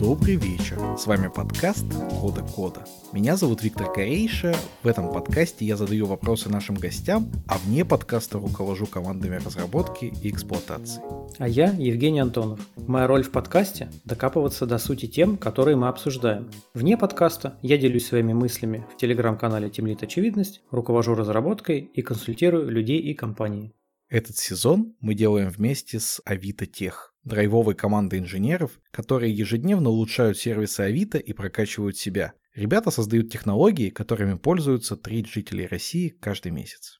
[0.00, 0.78] Добрый вечер.
[0.96, 1.84] С вами подкаст
[2.20, 2.84] Кода Кода.
[3.12, 4.54] Меня зовут Виктор Корейша.
[4.82, 10.30] В этом подкасте я задаю вопросы нашим гостям, а вне подкаста руковожу командами разработки и
[10.30, 11.02] эксплуатации.
[11.38, 12.60] А я Евгений Антонов.
[12.76, 16.50] Моя роль в подкасте– докапываться до сути тем, которые мы обсуждаем.
[16.72, 23.00] Вне подкаста я делюсь своими мыслями в телеграм-канале Темлит Очевидность, руковожу разработкой и консультирую людей
[23.00, 23.74] и компании.
[24.10, 30.80] Этот сезон мы делаем вместе с Авито Тех, драйвовой командой инженеров, которые ежедневно улучшают сервисы
[30.80, 32.32] Авито и прокачивают себя.
[32.52, 36.99] Ребята создают технологии, которыми пользуются треть жителей России каждый месяц.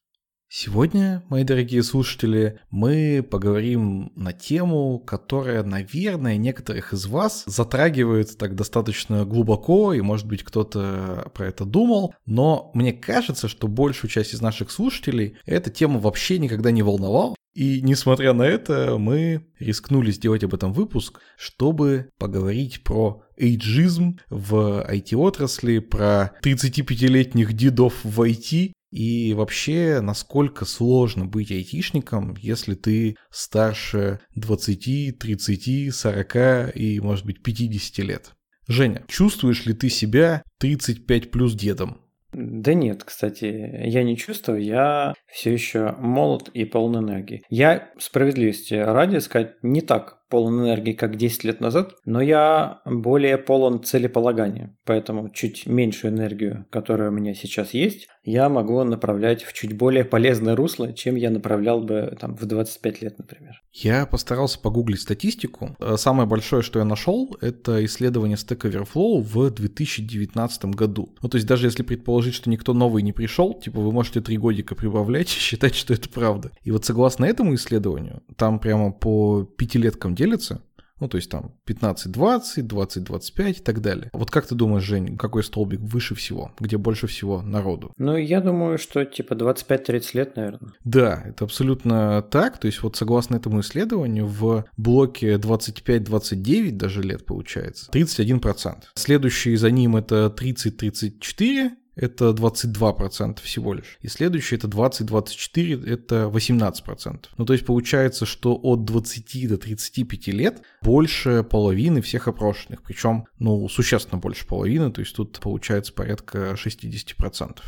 [0.53, 8.57] Сегодня, мои дорогие слушатели, мы поговорим на тему, которая, наверное, некоторых из вас затрагивает так
[8.57, 14.35] достаточно глубоко, и, может быть, кто-то про это думал, но мне кажется, что большую часть
[14.35, 20.11] из наших слушателей эта тема вообще никогда не волновала, и несмотря на это, мы рискнули
[20.11, 28.73] сделать об этом выпуск, чтобы поговорить про эйджизм в IT-отрасли, про 35-летних дедов в IT
[28.91, 37.43] и вообще, насколько сложно быть айтишником, если ты старше 20, 30, 40 и, может быть,
[37.43, 38.33] 50 лет?
[38.66, 42.01] Женя, чувствуешь ли ты себя 35 плюс дедом?
[42.33, 47.43] Да нет, кстати, я не чувствую, я все еще молод и полон энергии.
[47.49, 53.37] Я, справедливости ради сказать, не так полон энергии, как 10 лет назад, но я более
[53.37, 54.77] полон целеполагания.
[54.87, 60.04] Поэтому чуть меньшую энергию, которая у меня сейчас есть, я могу направлять в чуть более
[60.04, 63.62] полезное русло, чем я направлял бы там, в 25 лет, например.
[63.73, 65.77] Я постарался погуглить статистику.
[65.78, 71.15] Э, самое большое, что я нашел, это исследование Stack Overflow в 2019 году.
[71.22, 74.37] Ну, то есть даже если предположить, что никто новый не пришел, типа вы можете три
[74.37, 76.50] годика прибавлять и считать, что это правда.
[76.62, 80.62] И вот согласно этому исследованию, там прямо по пятилеткам делится,
[81.00, 84.11] ну, то есть там 15-20, 20-25 и так далее.
[84.12, 86.53] Вот как ты думаешь, Жень, какой столбик выше всего?
[86.61, 87.93] Где больше всего народу?
[87.97, 90.72] Ну, я думаю, что типа 25-30 лет, наверное.
[90.84, 92.59] Да, это абсолютно так.
[92.59, 98.77] То есть вот согласно этому исследованию в блоке 25-29 даже лет получается 31%.
[98.94, 103.99] Следующий за ним это 30-34, это 22% всего лишь.
[104.00, 107.27] И следующее это 20-24, это 18%.
[107.37, 112.83] Ну, то есть получается, что от 20 до 35 лет больше половины всех опрошенных.
[112.83, 117.59] Причем, ну, существенно больше половины, то есть тут получается порядка 60%.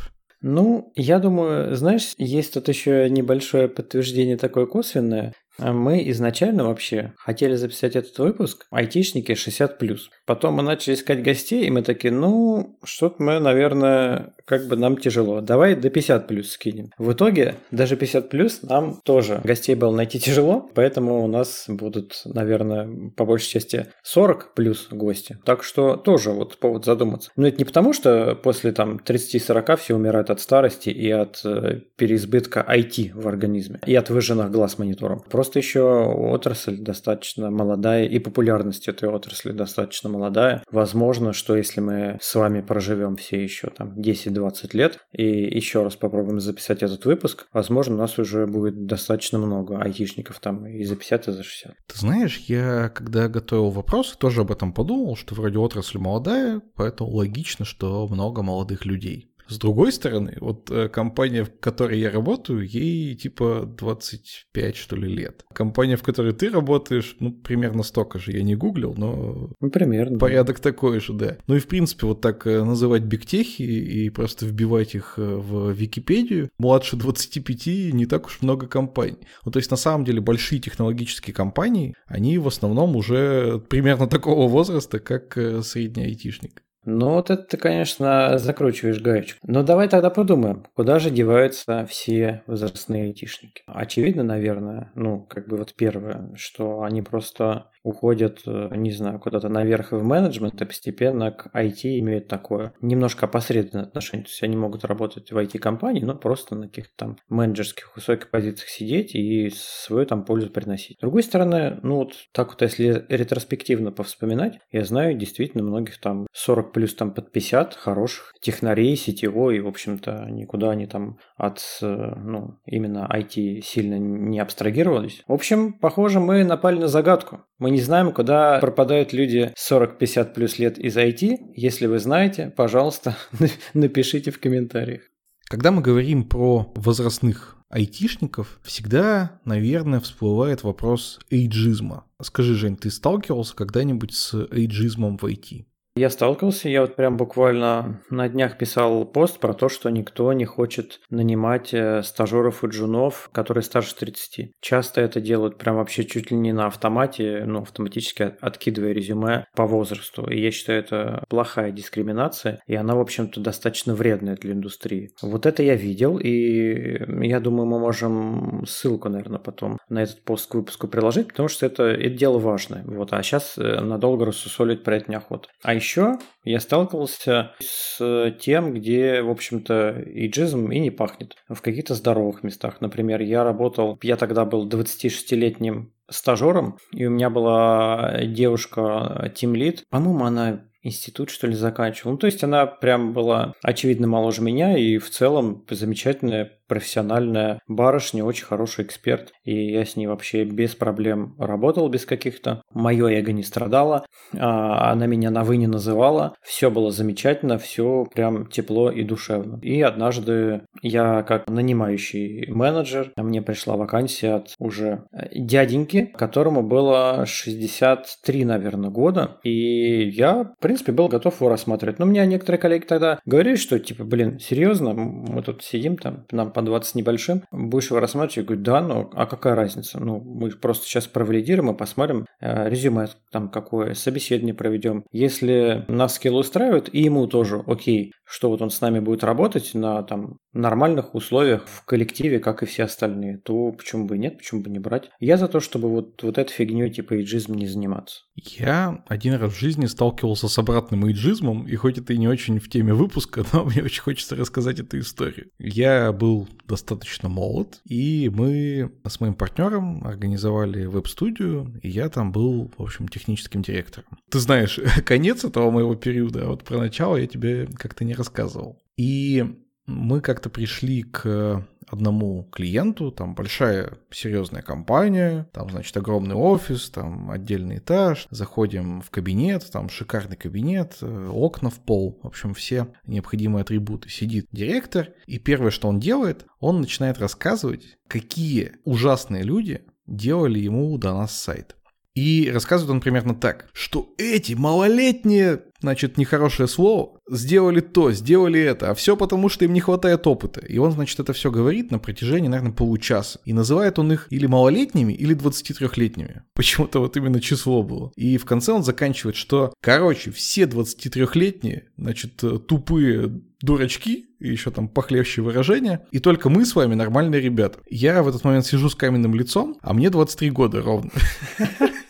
[0.41, 5.33] Ну, я думаю, знаешь, есть тут еще небольшое подтверждение такое косвенное.
[5.57, 9.97] Мы изначально вообще хотели записать этот выпуск айтишники 60+.
[10.25, 14.97] Потом мы начали искать гостей, и мы такие, ну, что-то мы, наверное, как бы нам
[14.97, 15.41] тяжело.
[15.41, 16.91] Давай до 50 плюс скинем.
[16.97, 22.21] В итоге даже 50 плюс нам тоже гостей было найти тяжело, поэтому у нас будут,
[22.25, 25.37] наверное, по большей части 40 плюс гости.
[25.45, 27.31] Так что тоже вот повод задуматься.
[27.35, 31.81] Но это не потому, что после там 30-40 все умирают от старости и от э,
[31.95, 35.21] переизбытка IT в организме, и от выжженных глаз монитором.
[35.29, 40.63] Просто еще отрасль достаточно молодая, и популярность этой отрасли достаточно молодая.
[40.71, 45.95] Возможно, что если мы с вами проживем все еще там 10-20 лет и еще раз
[45.95, 50.95] попробуем записать этот выпуск, возможно, у нас уже будет достаточно много айтишников там и за
[50.95, 51.75] 50, и за 60.
[51.87, 57.11] Ты знаешь, я когда готовил вопрос, тоже об этом подумал, что вроде отрасль молодая, поэтому
[57.11, 59.32] логично, что много молодых людей.
[59.47, 65.07] С другой стороны, вот э, компания, в которой я работаю, ей типа 25, что ли,
[65.07, 65.43] лет.
[65.53, 68.31] Компания, в которой ты работаешь, ну, примерно столько же.
[68.31, 69.49] Я не гуглил, но...
[69.59, 70.17] Ну, примерно.
[70.17, 70.71] Порядок да.
[70.71, 71.37] такой же, да.
[71.47, 75.71] Ну и, в принципе, вот так э, называть бигтехи и просто вбивать их э, в
[75.71, 79.27] Википедию, младше 25 не так уж много компаний.
[79.45, 84.47] Ну, то есть, на самом деле, большие технологические компании, они в основном уже примерно такого
[84.47, 86.62] возраста, как средний айтишник.
[86.85, 89.39] Ну, вот это ты, конечно, закручиваешь гаечку.
[89.47, 93.63] Но давай тогда подумаем, куда же деваются все возрастные айтишники.
[93.67, 99.49] Очевидно, наверное, ну, как бы вот первое, что они просто уходят, э, не знаю, куда-то
[99.49, 104.25] наверх в менеджмент, и постепенно к IT имеют такое немножко опосредованное отношение.
[104.25, 108.69] То есть они могут работать в IT-компании, но просто на каких-то там менеджерских высоких позициях
[108.69, 110.97] сидеть и свою там пользу приносить.
[110.97, 116.27] С другой стороны, ну вот так вот, если ретроспективно повспоминать, я знаю действительно многих там
[116.31, 121.59] 40 плюс там под 50 хороших технарей, сетевой, и, в общем-то, никуда они там от,
[121.81, 125.23] э, ну, именно IT сильно не абстрагировались.
[125.27, 127.41] В общем, похоже, мы напали на загадку.
[127.59, 131.53] Мы не знаем, куда пропадают люди 40-50 плюс лет из IT.
[131.55, 133.17] Если вы знаете, пожалуйста,
[133.73, 135.01] напишите в комментариях.
[135.45, 142.05] Когда мы говорим про возрастных айтишников, всегда, наверное, всплывает вопрос эйджизма.
[142.21, 145.65] Скажи, Жень, ты сталкивался когда-нибудь с эйджизмом в IT?
[145.95, 150.43] Я сталкивался, я вот прям буквально на днях писал пост про то, что никто не
[150.43, 154.53] хочет нанимать э, стажеров и джунов, которые старше 30.
[154.59, 159.67] Часто это делают прям вообще чуть ли не на автомате, ну, автоматически откидывая резюме по
[159.67, 160.27] возрасту.
[160.27, 165.11] И я считаю, это плохая дискриминация, и она, в общем-то, достаточно вредная для индустрии.
[165.21, 170.49] Вот это я видел, и я думаю, мы можем ссылку, наверное, потом на этот пост
[170.49, 172.83] к выпуску приложить, потому что это, это дело важное.
[172.83, 175.49] Вот, а сейчас э, надолго рассусолить про это неохота.
[175.61, 181.35] А еще я сталкивался с тем, где, в общем-то, иджизм и не пахнет.
[181.49, 182.77] В каких-то здоровых местах.
[182.79, 189.83] Например, я работал, я тогда был 26-летним стажером, и у меня была девушка тимлит.
[189.89, 192.13] По-моему, она институт, что ли, заканчивала.
[192.13, 198.23] Ну, то есть она прям была очевидно моложе меня и в целом замечательная профессиональная барышня,
[198.23, 202.61] очень хороший эксперт, и я с ней вообще без проблем работал, без каких-то.
[202.73, 204.05] Мое эго не страдало,
[204.37, 209.59] а она меня на «вы» не называла, все было замечательно, все прям тепло и душевно.
[209.61, 218.45] И однажды я как нанимающий менеджер, мне пришла вакансия от уже дяденьки, которому было 63,
[218.45, 221.99] наверное, года, и я, в принципе, был готов его рассматривать.
[221.99, 226.51] Но меня некоторые коллеги тогда говорили, что, типа, блин, серьезно, мы тут сидим там, нам
[226.53, 228.37] по 20 с небольшим, будешь его рассматривать?
[228.37, 229.99] Я говорю, да, ну а какая разница?
[229.99, 235.05] Ну, мы просто сейчас провалидируем и посмотрим э, резюме там какое, собеседование проведем.
[235.11, 239.73] Если нас скилл устраивает, и ему тоже окей, что вот он с нами будет работать
[239.73, 244.37] на там нормальных условиях в коллективе, как и все остальные, то почему бы и нет,
[244.37, 245.09] почему бы не брать.
[245.19, 248.23] Я за то, чтобы вот, вот этой фигней типа эйджизм не заниматься.
[248.35, 252.59] Я один раз в жизни сталкивался с обратным эйджизмом, и хоть это и не очень
[252.59, 255.47] в теме выпуска, но мне очень хочется рассказать эту историю.
[255.59, 262.71] Я был достаточно молод, и мы с моим партнером организовали веб-студию, и я там был,
[262.77, 264.07] в общем, техническим директором.
[264.29, 268.79] Ты знаешь, конец этого моего периода, а вот про начало я тебе как-то не рассказывал.
[268.97, 269.43] И
[269.85, 277.29] мы как-то пришли к одному клиенту, там большая серьезная компания, там, значит, огромный офис, там
[277.29, 282.87] отдельный этаж, заходим в кабинет, там шикарный кабинет, э, окна в пол, в общем, все
[283.05, 284.09] необходимые атрибуты.
[284.09, 290.97] Сидит директор, и первое, что он делает, он начинает рассказывать, какие ужасные люди делали ему
[290.97, 291.75] до нас сайт.
[292.15, 298.91] И рассказывает он примерно так, что эти малолетние, значит, нехорошее слово, сделали то, сделали это,
[298.91, 300.61] а все потому, что им не хватает опыта.
[300.61, 303.39] И он, значит, это все говорит на протяжении, наверное, получаса.
[303.43, 306.43] И называет он их или малолетними, или 23-летними.
[306.53, 308.13] Почему-то вот именно число было.
[308.15, 314.87] И в конце он заканчивает, что, короче, все 23-летние, значит, тупые дурачки, и еще там
[314.87, 317.79] похлеще выражения, и только мы с вами нормальные ребята.
[317.89, 321.11] Я в этот момент сижу с каменным лицом, а мне 23 года ровно.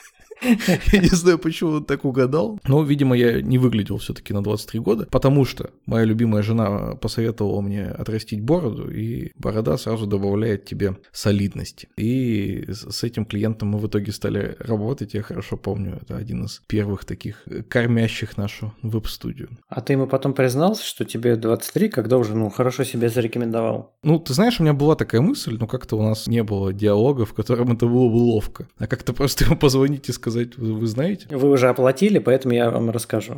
[0.91, 2.59] Я не знаю, почему он так угадал.
[2.67, 7.61] Но, видимо, я не выглядел все-таки на 23 года, потому что моя любимая жена посоветовала
[7.61, 11.89] мне отрастить бороду, и борода сразу добавляет тебе солидности.
[11.97, 15.13] И с этим клиентом мы в итоге стали работать.
[15.13, 19.49] Я хорошо помню, это один из первых таких кормящих нашу веб-студию.
[19.67, 23.95] А ты ему потом признался, что тебе 23, когда уже, ну, хорошо себя зарекомендовал?
[24.03, 27.25] Ну, ты знаешь, у меня была такая мысль, но как-то у нас не было диалога,
[27.25, 28.67] в котором это было бы ловко.
[28.77, 31.27] А как-то просто ему позвонить и сказать, сказать, вы, вы знаете?
[31.29, 33.35] Вы уже оплатили, поэтому я вам расскажу.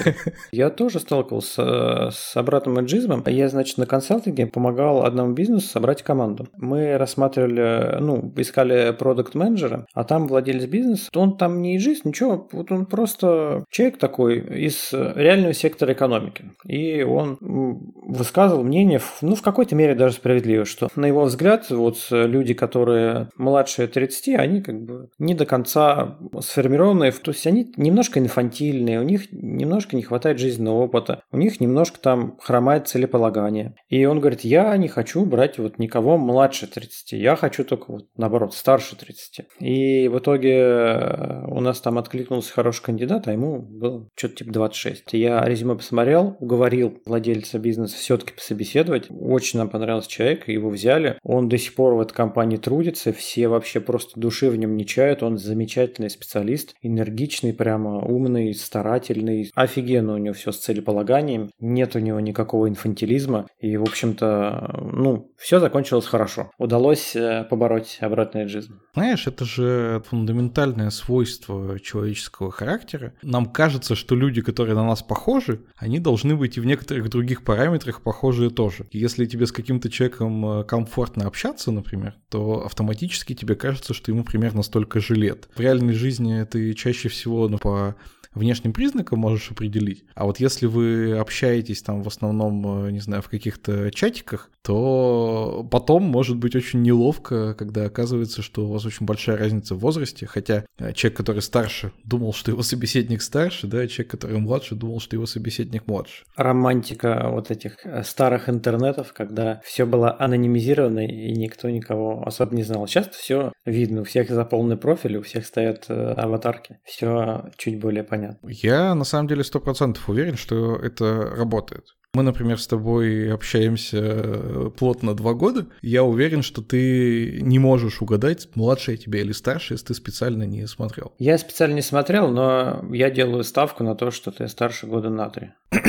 [0.52, 3.22] Я тоже сталкивался с обратным эджизмом.
[3.26, 6.48] Я, значит, на консалтинге помогал одному бизнесу собрать команду.
[6.56, 11.10] Мы рассматривали, ну, искали продукт менеджера а там владелец бизнеса.
[11.14, 16.44] Он там не эджист, ничего, вот он просто человек такой из реального сектора экономики.
[16.66, 21.98] И он высказывал мнение, ну, в какой-то мере даже справедливо, что, на его взгляд, вот
[22.10, 28.18] люди, которые младше 30, они как бы не до конца сформированные, то есть они немножко
[28.18, 33.74] инфантильные, у них немножко не хватает жизненного опыта, у них немножко там хромает целеполагание.
[33.88, 38.08] И он говорит, я не хочу брать вот никого младше 30, я хочу только вот
[38.16, 39.46] наоборот старше 30.
[39.60, 44.52] И в итоге э, у нас там откликнулся хороший кандидат, а ему было что-то типа
[44.52, 45.12] 26.
[45.12, 49.06] Я резюме посмотрел, уговорил владельца бизнеса все-таки пособеседовать.
[49.10, 51.18] Очень нам понравился человек, его взяли.
[51.22, 54.86] Он до сих пор в этой компании трудится, все вообще просто души в нем не
[54.86, 61.96] чают, он замечательный специалист, энергичный, прямо умный, старательный, офигенно у него все с целеполаганием, нет
[61.96, 66.50] у него никакого инфантилизма, и, в общем-то, ну, все закончилось хорошо.
[66.58, 68.80] Удалось э, побороть обратный эйджизм.
[68.94, 73.14] Знаешь, это же фундаментальное свойство человеческого характера.
[73.22, 77.44] Нам кажется, что люди, которые на нас похожи, они должны быть и в некоторых других
[77.44, 78.86] параметрах похожие тоже.
[78.90, 84.24] Если тебе с каким-то человеком э, комфортно общаться, например, то автоматически тебе кажется, что ему
[84.24, 85.48] примерно столько же лет.
[85.54, 87.94] В реальной жизни ты чаще всего ну, по
[88.34, 90.04] внешним признакам можешь определить.
[90.14, 95.66] А вот если вы общаетесь там в основном, э, не знаю, в каких-то чатиках, то
[95.70, 100.26] потом может быть очень неловко, когда оказывается, что у вас очень большая разница в возрасте,
[100.26, 105.00] хотя э, человек, который старше, думал, что его собеседник старше, да, человек, который младше, думал,
[105.00, 106.24] что его собеседник младше.
[106.36, 112.62] Романтика вот этих э, старых интернетов, когда все было анонимизировано и никто никого особо не
[112.62, 112.86] знал.
[112.86, 118.19] Сейчас все видно, у всех заполнены профили, у всех стоят аватарки, все чуть более понятно
[118.20, 118.48] понятно.
[118.48, 121.96] Я на самом деле сто процентов уверен, что это работает.
[122.12, 125.66] Мы, например, с тобой общаемся э, плотно два года.
[125.80, 130.42] Я уверен, что ты не можешь угадать, младше я тебя или старше, если ты специально
[130.42, 131.12] не смотрел.
[131.20, 135.30] Я специально не смотрел, но я делаю ставку на то, что ты старше года на
[135.30, 135.50] три.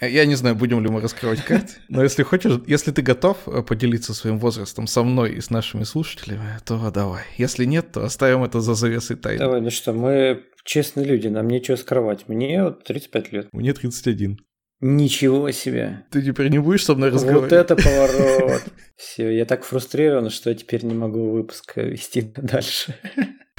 [0.00, 3.62] Я не знаю, будем ли мы раскрывать карты, но если хочешь, если ты готов э,
[3.62, 7.24] поделиться своим возрастом со мной и с нашими слушателями, то давай.
[7.36, 9.38] Если нет, то оставим это за завесой тайны.
[9.40, 12.28] Давай, ну что, мы честные люди, нам нечего скрывать.
[12.28, 13.48] Мне вот 35 лет.
[13.52, 14.38] Мне 31.
[14.82, 16.06] Ничего себе.
[16.10, 17.50] Ты теперь не будешь со мной разговаривать?
[17.50, 18.62] Вот это поворот.
[18.96, 22.94] Все, я так фрустрирован, что я теперь не могу выпуск вести дальше.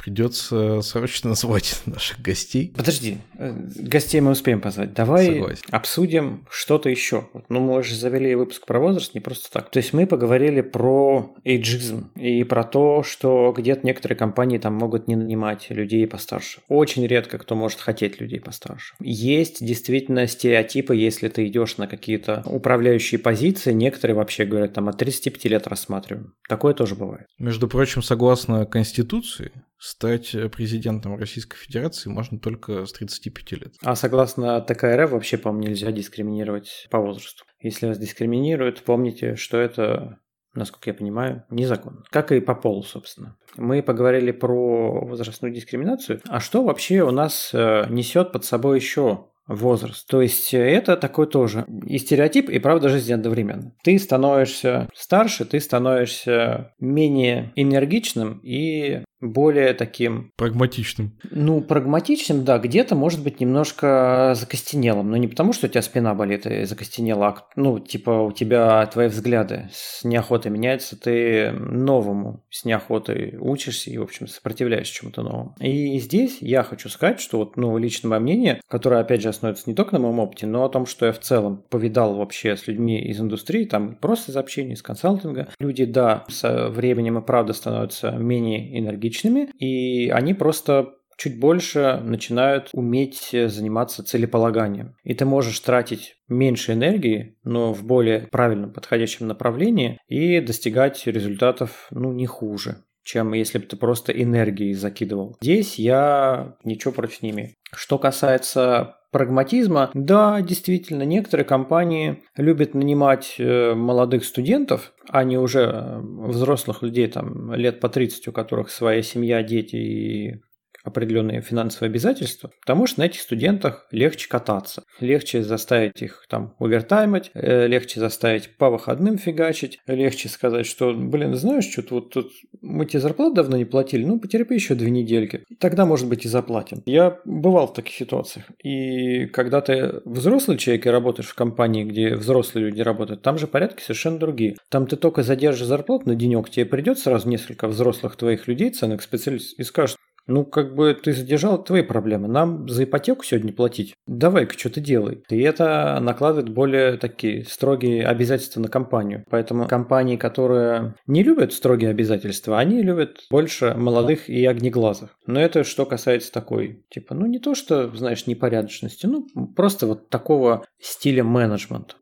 [0.02, 2.72] Придется срочно назвать наших гостей.
[2.76, 4.94] Подожди, э, гостей мы успеем позвать.
[4.94, 5.64] Давай Согласен.
[5.70, 7.28] обсудим что-то еще.
[7.48, 9.70] Ну, мы же завели выпуск про возраст не просто так.
[9.70, 15.06] То есть мы поговорили про эйджизм и про то, что где-то некоторые компании там могут
[15.06, 16.60] не нанимать людей постарше.
[16.68, 18.94] Очень редко кто может хотеть людей постарше.
[19.00, 24.98] Есть действительно стереотипы, если ты идешь на какие-то управляющие позиции, некоторые вообще говорят, там от
[24.98, 26.34] 35 лет рассматриваем.
[26.48, 27.26] Такое тоже бывает.
[27.38, 29.52] Между прочим, согласно Конституции,
[29.82, 33.74] стать э, президентом Российской Федерации можно только с 35 лет.
[33.82, 37.44] А согласно ТКРФ вообще, по-моему, нельзя дискриминировать по возрасту.
[37.58, 40.18] Если вас дискриминируют, помните, что это
[40.54, 42.02] насколько я понимаю, незаконно.
[42.10, 43.38] Как и по полу, собственно.
[43.56, 46.20] Мы поговорили про возрастную дискриминацию.
[46.28, 50.06] А что вообще у нас э, несет под собой еще возраст.
[50.06, 53.72] То есть это такой тоже и стереотип, и правда жизни одновременно.
[53.82, 60.32] Ты становишься старше, ты становишься менее энергичным и более таким...
[60.36, 61.16] Прагматичным.
[61.30, 65.10] Ну, прагматичным, да, где-то, может быть, немножко закостенелым.
[65.10, 68.84] Но не потому, что у тебя спина болит и закостенела, а, ну, типа, у тебя
[68.86, 75.22] твои взгляды с неохотой меняются, ты новому с неохотой учишься и, в общем, сопротивляешься чему-то
[75.22, 75.54] новому.
[75.60, 79.70] И здесь я хочу сказать, что вот, ну, лично мое мнение, которое, опять же, основывается
[79.70, 82.66] не только на моем опыте, но о том, что я в целом повидал вообще с
[82.66, 85.48] людьми из индустрии, там просто из общения, из консалтинга.
[85.60, 92.00] Люди, да, со временем и правда становятся менее энергичными, личными, и они просто чуть больше
[92.02, 94.96] начинают уметь заниматься целеполаганием.
[95.04, 101.86] И ты можешь тратить меньше энергии, но в более правильном подходящем направлении и достигать результатов
[101.90, 105.36] ну, не хуже чем если бы ты просто энергией закидывал.
[105.40, 107.50] Здесь я ничего против не имею.
[107.74, 115.60] Что касается прагматизма, да, действительно, некоторые компании любят нанимать э, молодых студентов, а не уже
[115.60, 120.42] э, взрослых людей, там, лет по 30, у которых своя семья, дети и
[120.84, 127.30] определенные финансовые обязательства, потому что на этих студентах легче кататься, легче заставить их там увертаймать,
[127.34, 132.86] э, легче заставить по выходным фигачить, легче сказать, что, блин, знаешь, что-то вот тут мы
[132.86, 136.82] тебе зарплату давно не платили, ну, потерпи еще две недельки, тогда, может быть, и заплатим.
[136.86, 142.14] Я бывал в таких ситуациях, и когда ты взрослый человек и работаешь в компании, где
[142.14, 144.56] взрослые люди работают, там же порядки совершенно другие.
[144.68, 149.02] Там ты только задержишь зарплату на денек, тебе придет сразу несколько взрослых твоих людей, ценных
[149.02, 152.28] специалистов, и скажут, ну, как бы ты задержал твои проблемы.
[152.28, 153.94] Нам за ипотеку сегодня платить.
[154.06, 155.22] Давай-ка что-то делай.
[155.28, 159.24] И это накладывает более такие строгие обязательства на компанию.
[159.30, 165.16] Поэтому компании, которые не любят строгие обязательства, они любят больше молодых и огнеглазых.
[165.26, 169.26] Но это что касается такой, типа, ну не то, что, знаешь, непорядочности, ну
[169.56, 171.96] просто вот такого стиля менеджмента.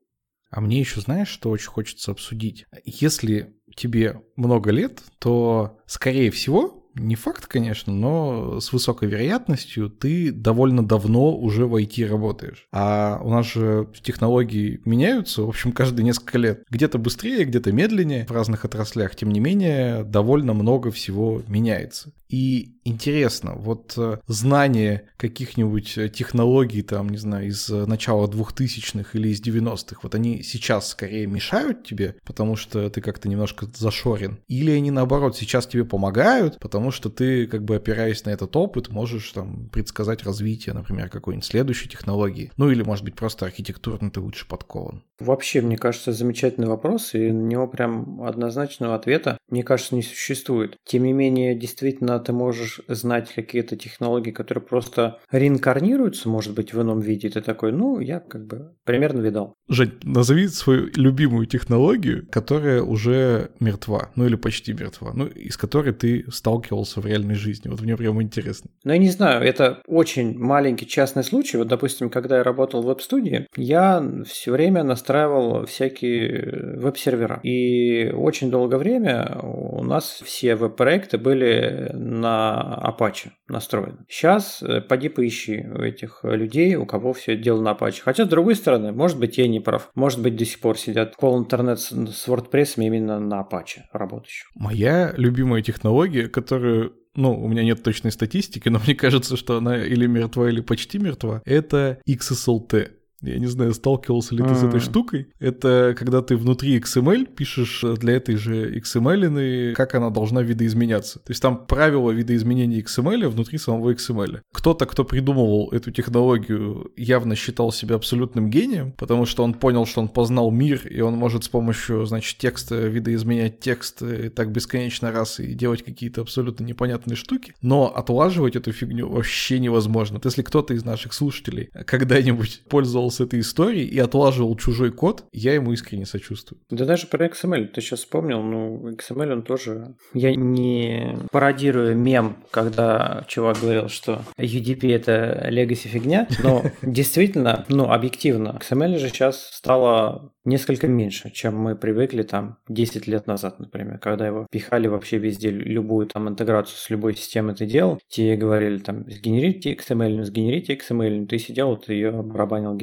[0.50, 2.66] А мне еще, знаешь, что очень хочется обсудить?
[2.84, 10.32] Если тебе много лет, то, скорее всего, не факт, конечно, но с высокой вероятностью ты
[10.32, 12.66] довольно давно уже в IT работаешь.
[12.72, 16.64] А у нас же технологии меняются, в общем, каждые несколько лет.
[16.70, 19.14] Где-то быстрее, где-то медленнее в разных отраслях.
[19.14, 22.12] Тем не менее, довольно много всего меняется.
[22.30, 29.18] И интересно, вот э, знание каких-нибудь э, технологий, там, не знаю, из э, начала 2000-х
[29.18, 34.38] или из 90-х, вот они сейчас скорее мешают тебе, потому что ты как-то немножко зашорен,
[34.46, 38.90] или они наоборот сейчас тебе помогают, потому что ты, как бы опираясь на этот опыт,
[38.90, 44.20] можешь там предсказать развитие, например, какой-нибудь следующей технологии, ну или, может быть, просто архитектурно ты
[44.20, 45.02] лучше подкован.
[45.18, 50.76] Вообще, мне кажется, замечательный вопрос, и на него прям однозначного ответа, мне кажется, не существует.
[50.84, 56.80] Тем не менее, действительно, ты можешь знать какие-то технологии, которые просто реинкарнируются, может быть, в
[56.80, 57.28] ином виде.
[57.28, 59.54] Ты такой, ну, я как бы примерно видал.
[59.68, 65.92] Жень, назови свою любимую технологию, которая уже мертва, ну или почти мертва, ну, из которой
[65.92, 67.68] ты сталкивался в реальной жизни.
[67.68, 68.70] Вот мне прям интересно.
[68.84, 71.56] Ну, я не знаю, это очень маленький частный случай.
[71.56, 77.40] Вот, допустим, когда я работал в веб-студии, я все время настраивал всякие веб-сервера.
[77.42, 84.04] И очень долгое время у нас все веб-проекты были на Apache настроены.
[84.08, 88.00] Сейчас э, поди поищи у этих людей, у кого все дело на Apache.
[88.02, 89.90] Хотя, с другой стороны, может быть, я не прав.
[89.94, 94.48] Может быть, до сих пор сидят пол интернет с WordPress именно на Apache работающих.
[94.54, 99.84] Моя любимая технология, которую ну, у меня нет точной статистики, но мне кажется, что она
[99.84, 102.90] или мертва, или почти мертва, это XSLT.
[103.22, 105.28] Я не знаю, сталкивался ли ты с этой штукой.
[105.38, 111.18] Это когда ты внутри XML пишешь для этой же XML, как она должна видоизменяться.
[111.18, 114.40] То есть там правила видоизменения XML внутри самого XML.
[114.52, 120.00] Кто-то, кто придумывал эту технологию, явно считал себя абсолютным гением, потому что он понял, что
[120.00, 125.12] он познал мир, и он может с помощью, значит, текста видоизменять текст и так бесконечно
[125.12, 127.54] раз и делать какие-то абсолютно непонятные штуки.
[127.60, 130.16] Но отлаживать эту фигню вообще невозможно.
[130.16, 135.24] Вот если кто-то из наших слушателей когда-нибудь пользовался с этой историей и отлаживал чужой код,
[135.32, 136.60] я ему искренне сочувствую.
[136.70, 139.94] Да даже про XML ты сейчас вспомнил, ну, XML он тоже...
[140.14, 147.90] Я не пародирую мем, когда чувак говорил, что UDP это legacy фигня, но действительно, ну,
[147.90, 153.98] объективно, XML же сейчас стало несколько меньше, чем мы привыкли там 10 лет назад, например,
[153.98, 158.78] когда его пихали вообще везде, любую там интеграцию с любой системой ты делал, тебе говорили
[158.78, 162.74] там сгенерите XML, сгенерите XML, ты сидел, ты ее барабанил,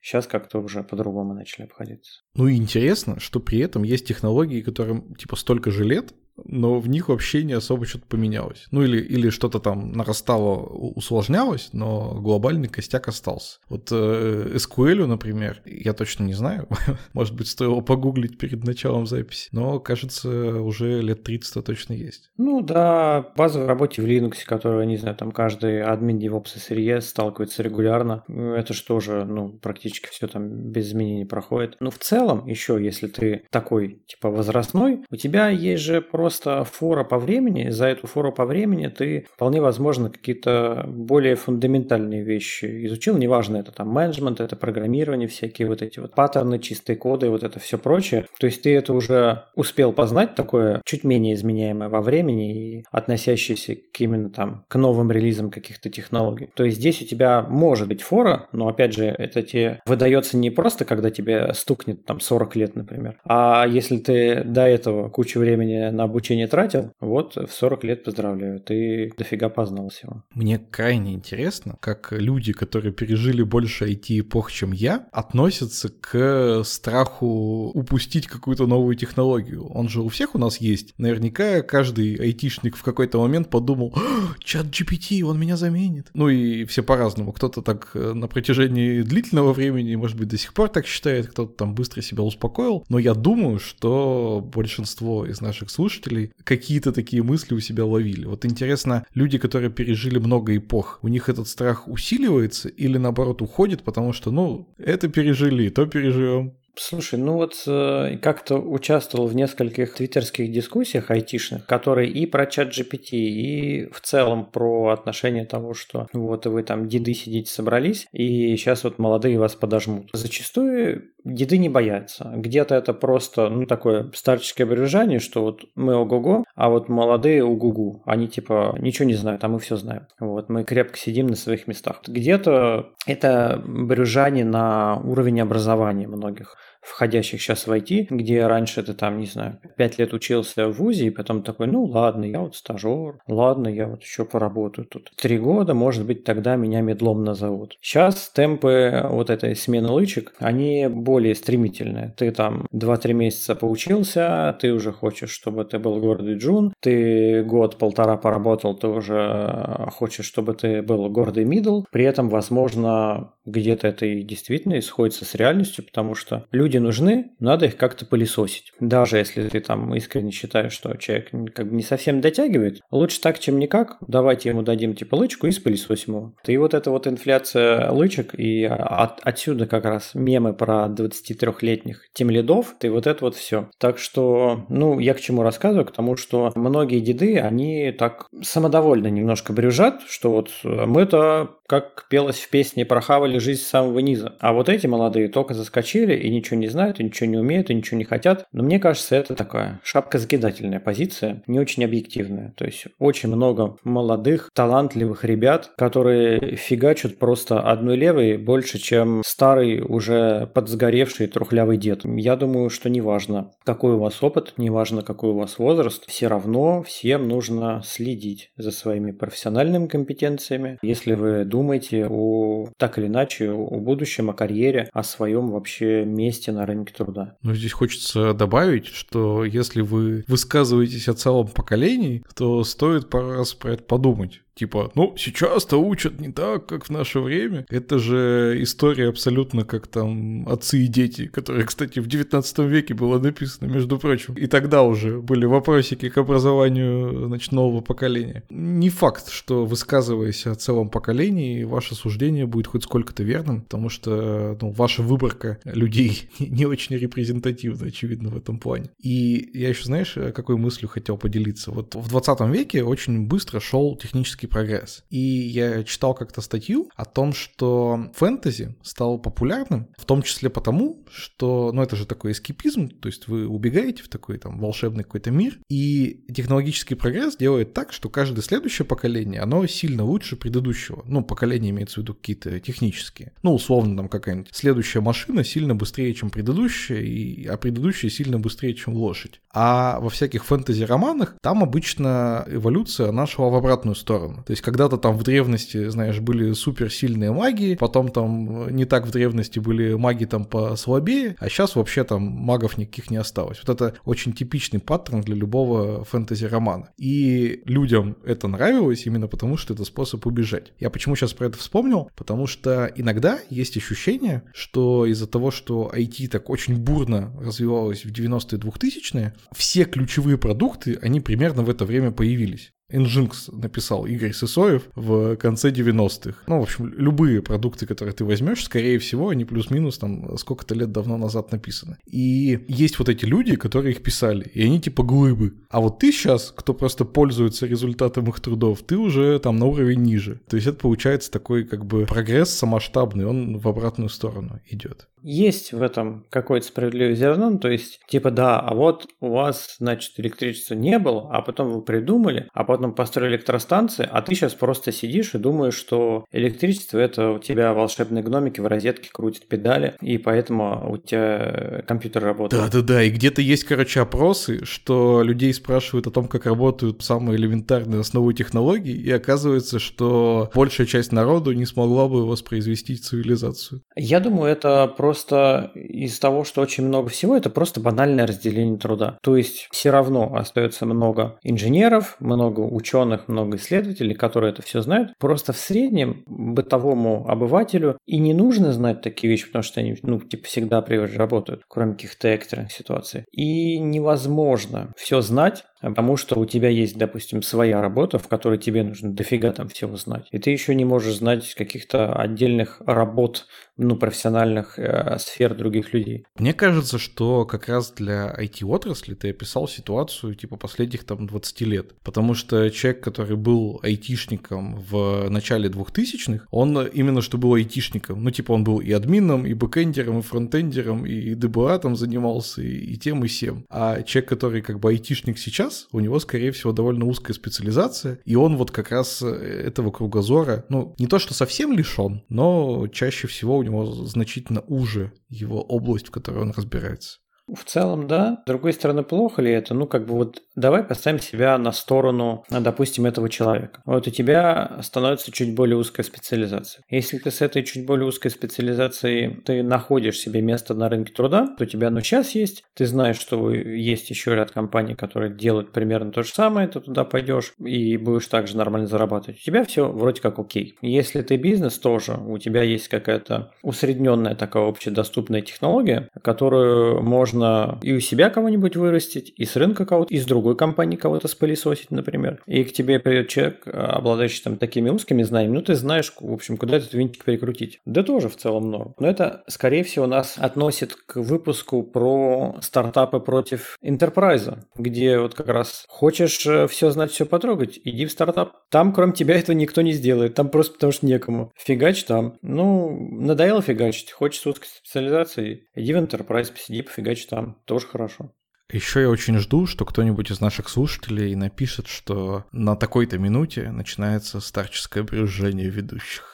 [0.00, 2.22] Сейчас как-то уже по-другому начали обходиться.
[2.34, 6.12] Ну и интересно, что при этом есть технологии, которым типа столько же лет,
[6.44, 8.66] но в них вообще не особо что-то поменялось.
[8.70, 13.58] Ну или, или что-то там нарастало, усложнялось, но глобальный костяк остался.
[13.68, 16.68] Вот э, SQL, например, я точно не знаю,
[17.12, 22.30] может быть, стоило погуглить перед началом записи, но, кажется, уже лет 30 точно есть.
[22.36, 27.62] Ну да, базовой работе в Linux, которая, не знаю, там каждый админ DevOps SRE сталкивается
[27.62, 31.76] регулярно, это же, ну, практически все там без изменений проходит.
[31.80, 36.62] Но в целом, еще, если ты такой, типа, возрастной, у тебя есть же просто просто
[36.62, 42.86] фора по времени, за эту фору по времени ты вполне возможно какие-то более фундаментальные вещи
[42.86, 47.42] изучил, неважно, это там менеджмент, это программирование, всякие вот эти вот паттерны, чистые коды, вот
[47.42, 48.26] это все прочее.
[48.38, 53.74] То есть ты это уже успел познать, такое чуть менее изменяемое во времени и относящееся
[53.74, 56.50] к именно там к новым релизам каких-то технологий.
[56.54, 60.50] То есть здесь у тебя может быть фора, но опять же это тебе выдается не
[60.50, 65.90] просто, когда тебе стукнет там 40 лет, например, а если ты до этого кучу времени
[65.90, 70.24] на обучение тратил, вот в 40 лет поздравляю, ты дофига познал всего.
[70.34, 78.26] Мне крайне интересно, как люди, которые пережили больше IT-эпох, чем я, относятся к страху упустить
[78.26, 79.66] какую-то новую технологию.
[79.68, 80.94] Он же у всех у нас есть.
[80.98, 86.10] Наверняка каждый айтишник в какой-то момент подумал, «А, чат GPT, он меня заменит.
[86.14, 87.32] Ну и все по-разному.
[87.32, 91.52] Кто-то так э, на протяжении длительного времени, может быть, до сих пор так считает, кто-то
[91.52, 92.84] там быстро себя успокоил.
[92.88, 98.26] Но я думаю, что большинство из наших слушателей слушателей какие-то такие мысли у себя ловили.
[98.26, 103.82] Вот интересно, люди, которые пережили много эпох, у них этот страх усиливается или наоборот уходит,
[103.82, 106.54] потому что, ну, это пережили, то переживем.
[106.76, 112.68] Слушай, ну вот э, как-то участвовал в нескольких твиттерских дискуссиях айтишных, которые и про чат
[112.68, 118.56] GPT, и в целом про отношение того, что вот вы там деды сидите собрались, и
[118.56, 120.08] сейчас вот молодые вас подожмут.
[120.14, 122.32] Зачастую деды не боятся.
[122.34, 128.02] Где-то это просто, ну, такое старческое брюзжание, что вот мы ого-го, а вот молодые угугу.
[128.06, 130.06] Они типа ничего не знают, а мы все знаем.
[130.18, 132.02] Вот, мы крепко сидим на своих местах.
[132.06, 139.18] Где-то это брюзжание на уровень образования многих входящих сейчас в IT, где раньше ты там,
[139.18, 143.18] не знаю, пять лет учился в ВУЗе, и потом такой, ну ладно, я вот стажер,
[143.26, 145.10] ладно, я вот еще поработаю тут.
[145.16, 147.76] Три года, может быть, тогда меня мидлом назовут.
[147.80, 152.14] Сейчас темпы вот этой смены лычек, они более стремительные.
[152.16, 158.16] Ты там 2-3 месяца поучился, ты уже хочешь, чтобы ты был гордый джун, ты год-полтора
[158.16, 164.22] поработал, ты уже хочешь, чтобы ты был гордый middle, при этом, возможно, где-то это и
[164.22, 168.72] действительно сходится с реальностью, потому что люди нужны, надо их как-то пылесосить.
[168.80, 173.38] Даже если ты там искренне считаешь, что человек как бы не совсем дотягивает, лучше так,
[173.38, 173.96] чем никак.
[174.06, 176.34] Давайте ему дадим типа лычку и спылесосим его.
[176.46, 182.74] И вот эта вот инфляция лычек, и от, отсюда как раз мемы про 23-летних тимлидов,
[182.80, 183.68] и вот это вот все.
[183.78, 185.86] Так что, ну, я к чему рассказываю?
[185.86, 192.40] К тому, что многие деды, они так самодовольно немножко брюжат, что вот мы-то, как пелось
[192.40, 194.36] в песне, прохавали жизнь с самого низа.
[194.40, 197.74] А вот эти молодые только заскочили и ничего не знают, и ничего не умеют, и
[197.74, 198.46] ничего не хотят.
[198.52, 202.52] Но мне кажется, это такая шапка-закидательная позиция, не очень объективная.
[202.56, 209.80] То есть очень много молодых, талантливых ребят, которые фигачат просто одной левой больше, чем старый,
[209.80, 212.02] уже подсгоревший трухлявый дед.
[212.04, 216.82] Я думаю, что неважно, какой у вас опыт, неважно, какой у вас возраст, все равно
[216.82, 220.78] всем нужно следить за своими профессиональными компетенциями.
[220.82, 226.49] Если вы думаете о так или иначе о будущем, о карьере, о своем вообще месте
[226.52, 227.36] на рынке труда.
[227.42, 233.54] Ну, здесь хочется добавить, что если вы высказываетесь о целом поколении, то стоит пару раз
[233.54, 234.42] про это подумать.
[234.54, 237.64] Типа, ну, сейчас-то учат не так, как в наше время.
[237.70, 243.18] Это же история абсолютно как там отцы и дети, которые, кстати, в 19 веке было
[243.18, 244.34] написано, между прочим.
[244.34, 248.42] И тогда уже были вопросики к образованию, значит, нового поколения.
[248.50, 254.58] Не факт, что высказываясь о целом поколении, ваше суждение будет хоть сколько-то верным, потому что,
[254.60, 258.90] ну, ваша выборка людей не очень репрезентативна, очевидно, в этом плане.
[258.98, 261.70] И я еще, знаешь, какой мыслью хотел поделиться?
[261.70, 265.04] Вот в 20 веке очень быстро шел технический прогресс.
[265.10, 271.04] И я читал как-то статью о том, что фэнтези стал популярным, в том числе потому,
[271.10, 275.30] что, ну это же такой эскипизм, то есть вы убегаете в такой там волшебный какой-то
[275.30, 281.02] мир, и технологический прогресс делает так, что каждое следующее поколение, оно сильно лучше предыдущего.
[281.06, 283.32] Ну, поколение имеется в виду какие-то технические.
[283.42, 288.74] Ну, условно, там какая-нибудь следующая машина сильно быстрее, чем предыдущая, и, а предыдущая сильно быстрее,
[288.74, 289.40] чем лошадь.
[289.52, 294.29] А во всяких фэнтези-романах там обычно эволюция, она шла в обратную сторону.
[294.44, 299.06] То есть когда-то там в древности, знаешь, были суперсильные маги, потом там э, не так
[299.06, 303.60] в древности были маги там послабее, а сейчас вообще там магов никаких не осталось.
[303.64, 306.90] Вот это очень типичный паттерн для любого фэнтези-романа.
[306.96, 310.72] И людям это нравилось именно потому, что это способ убежать.
[310.78, 312.10] Я почему сейчас про это вспомнил?
[312.16, 318.12] Потому что иногда есть ощущение, что из-за того, что IT так очень бурно развивалось в
[318.12, 322.72] 90-е 2000-е, все ключевые продукты, они примерно в это время появились.
[322.92, 326.38] Nginx написал Игорь Сысоев в конце 90-х.
[326.46, 330.92] Ну, в общем, любые продукты, которые ты возьмешь, скорее всего, они плюс-минус там сколько-то лет
[330.92, 331.96] давно назад написаны.
[332.06, 335.54] И есть вот эти люди, которые их писали, и они типа глыбы.
[335.70, 340.02] А вот ты сейчас, кто просто пользуется результатом их трудов, ты уже там на уровень
[340.02, 340.40] ниже.
[340.48, 345.08] То есть это получается такой как бы прогресс самоштабный, он в обратную сторону идет.
[345.22, 350.12] Есть в этом какое-то справедливое зерно, то есть, типа, да, а вот у вас, значит,
[350.16, 354.92] электричества не было, а потом вы придумали, а потом построили электростанции, а ты сейчас просто
[354.92, 360.18] сидишь и думаешь, что электричество– это у тебя волшебные гномики в розетке крутят педали, и
[360.18, 362.62] поэтому у тебя компьютер работает.
[362.62, 368.00] Да-да-да, и где-то есть, короче, опросы, что людей спрашивают о том, как работают самые элементарные
[368.00, 373.82] основы технологий, и оказывается, что большая часть народу не смогла бы воспроизвести цивилизацию.
[373.96, 378.78] Я думаю, это просто просто из того, что очень много всего, это просто банальное разделение
[378.78, 379.18] труда.
[379.22, 385.12] То есть все равно остается много инженеров, много ученых, много исследователей, которые это все знают.
[385.18, 390.20] Просто в среднем бытовому обывателю и не нужно знать такие вещи, потому что они, ну,
[390.20, 393.24] типа, всегда при работают, кроме каких-то экстренных ситуаций.
[393.32, 398.82] И невозможно все знать потому что у тебя есть, допустим, своя работа, в которой тебе
[398.82, 400.26] нужно дофига там всего знать.
[400.30, 406.24] И ты еще не можешь знать каких-то отдельных работ, ну, профессиональных э, сфер других людей.
[406.38, 411.94] Мне кажется, что как раз для IT-отрасли ты описал ситуацию типа последних там 20 лет.
[412.02, 418.22] Потому что человек, который был айтишником в начале 2000-х, он именно что был айтишником.
[418.22, 422.92] Ну, типа он был и админом, и бэкэндером, и фронтендером, и ДБА там занимался, и,
[422.92, 423.64] и тем, и всем.
[423.70, 428.34] А человек, который как бы айтишник сейчас, у него, скорее всего, довольно узкая специализация, и
[428.36, 433.56] он вот как раз этого кругозора, ну, не то что совсем лишен, но чаще всего
[433.56, 437.18] у него значительно уже его область, в которой он разбирается.
[437.52, 438.42] В целом, да.
[438.44, 439.74] С другой стороны, плохо ли это?
[439.74, 443.80] Ну, как бы вот давай поставим себя на сторону, допустим, этого человека.
[443.84, 446.84] Вот у тебя становится чуть более узкая специализация.
[446.88, 451.48] Если ты с этой чуть более узкой специализацией ты находишь себе место на рынке труда,
[451.56, 455.72] то у тебя, ну, сейчас есть, ты знаешь, что есть еще ряд компаний, которые делают
[455.72, 459.40] примерно то же самое, ты туда пойдешь и будешь также нормально зарабатывать.
[459.40, 460.76] У тебя все вроде как окей.
[460.82, 467.92] Если ты бизнес тоже, у тебя есть какая-то усредненная такая общедоступная технология, которую можно и
[467.92, 472.42] у себя кого-нибудь вырастить, и с рынка кого-то, и с другой компании кого-то спылесосить, например.
[472.46, 476.56] И к тебе придет человек, обладающий там такими узкими знаниями, ну ты знаешь, в общем,
[476.56, 477.80] куда этот винтик перекрутить.
[477.84, 478.94] Да тоже в целом норм.
[478.98, 485.48] Но это, скорее всего, нас относит к выпуску про стартапы против enterprise, где вот как
[485.48, 488.54] раз хочешь э, все знать, все потрогать, иди в стартап.
[488.70, 490.34] Там, кроме тебя, этого никто не сделает.
[490.34, 491.52] Там просто потому что некому.
[491.56, 492.36] Фигач там.
[492.42, 494.12] Ну, надоело фигачить.
[494.12, 498.32] Хочешь узкой специализации, иди в enterprise, посиди, пофигачь там тоже хорошо.
[498.72, 504.40] Еще я очень жду, что кто-нибудь из наших слушателей напишет, что на такой-то минуте начинается
[504.40, 506.30] старческое брюзжение ведущих.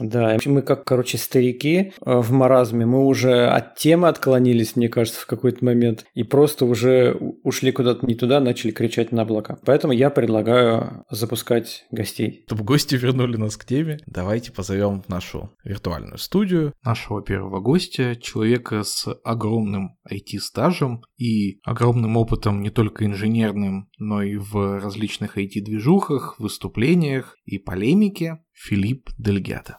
[0.00, 5.20] Да, мы как, короче, старики э, в маразме, мы уже от темы отклонились, мне кажется,
[5.20, 9.58] в какой-то момент, и просто уже ушли куда-то не туда, начали кричать на облака.
[9.64, 12.42] Поэтому я предлагаю запускать гостей.
[12.46, 18.16] Чтобы гости вернули нас к теме, давайте позовем в нашу виртуальную студию нашего первого гостя,
[18.16, 26.36] человека с огромным IT-стажем и огромным опытом не только инженерным, но и в различных IT-движухах,
[26.38, 28.42] выступлениях и полемике.
[28.52, 29.76] Филипп Дельгята.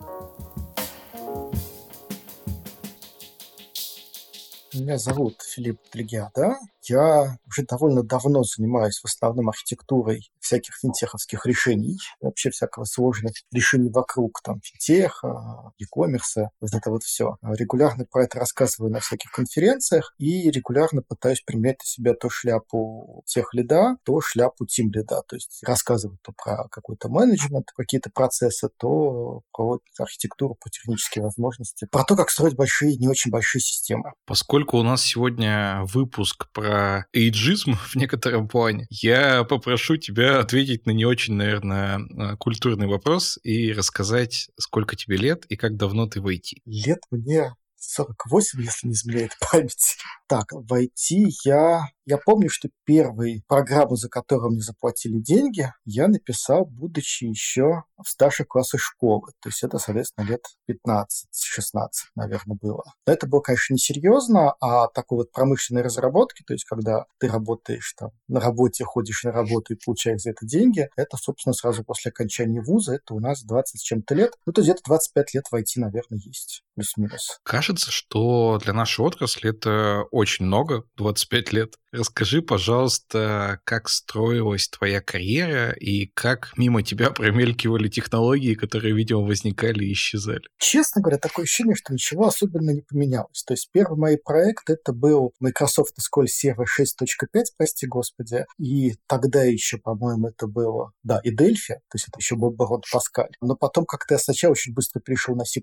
[4.75, 6.57] Меня зовут Филипп Дельгята.
[6.83, 13.89] Я уже довольно давно занимаюсь в основном архитектурой всяких финтеховских решений, вообще всякого сложных решений
[13.89, 17.38] вокруг там финтеха, e-commerce, вот это вот все.
[17.41, 23.23] Регулярно про это рассказываю на всяких конференциях и регулярно пытаюсь применять на себя то шляпу
[23.25, 28.69] тех лида, то шляпу тим лида, то есть рассказывать то про какой-то менеджмент, какие-то процессы,
[28.77, 34.13] то про архитектуру, про технические возможности, про то, как строить большие, не очень большие системы.
[34.25, 40.91] Поскольку у нас сегодня выпуск про эйджизм в некотором плане, я попрошу тебя ответить на
[40.91, 46.21] не очень, наверное, э, культурный вопрос и рассказать, сколько тебе лет и как давно ты
[46.21, 46.62] в IT.
[46.65, 47.54] Лет мне
[47.93, 49.98] 48, если не изменяет память.
[50.28, 56.08] Так, в IT я я помню, что первую программу, за которую мне заплатили деньги, я
[56.08, 59.32] написал, будучи еще в старших классах школы.
[59.41, 62.84] То есть это, соответственно, лет 15-16, наверное, было.
[63.08, 67.93] Но это было, конечно, несерьезно, а такой вот промышленной разработки, то есть когда ты работаешь
[67.98, 72.10] там на работе, ходишь на работу и получаешь за это деньги, это, собственно, сразу после
[72.10, 74.34] окончания вуза, это у нас 20 с чем-то лет.
[74.45, 77.39] Ну, то где-то 25 лет в IT, наверное, есть, плюс-минус.
[77.41, 81.75] Кажется, что для нашей отрасли это очень много, 25 лет.
[81.97, 89.86] Расскажи, пожалуйста, как строилась твоя карьера и как мимо тебя промелькивали технологии, которые, видимо, возникали
[89.86, 90.41] и исчезали?
[90.58, 93.43] Честно говоря, такое ощущение, что ничего особенно не поменялось.
[93.43, 99.43] То есть первый мой проект это был Microsoft SQL Server 6.5, прости господи, и тогда
[99.43, 103.31] еще, по-моему, это было, да, и Delphi, то есть это еще был Барон Паскаль.
[103.39, 105.62] Но потом как-то я сначала очень быстро перешел на C++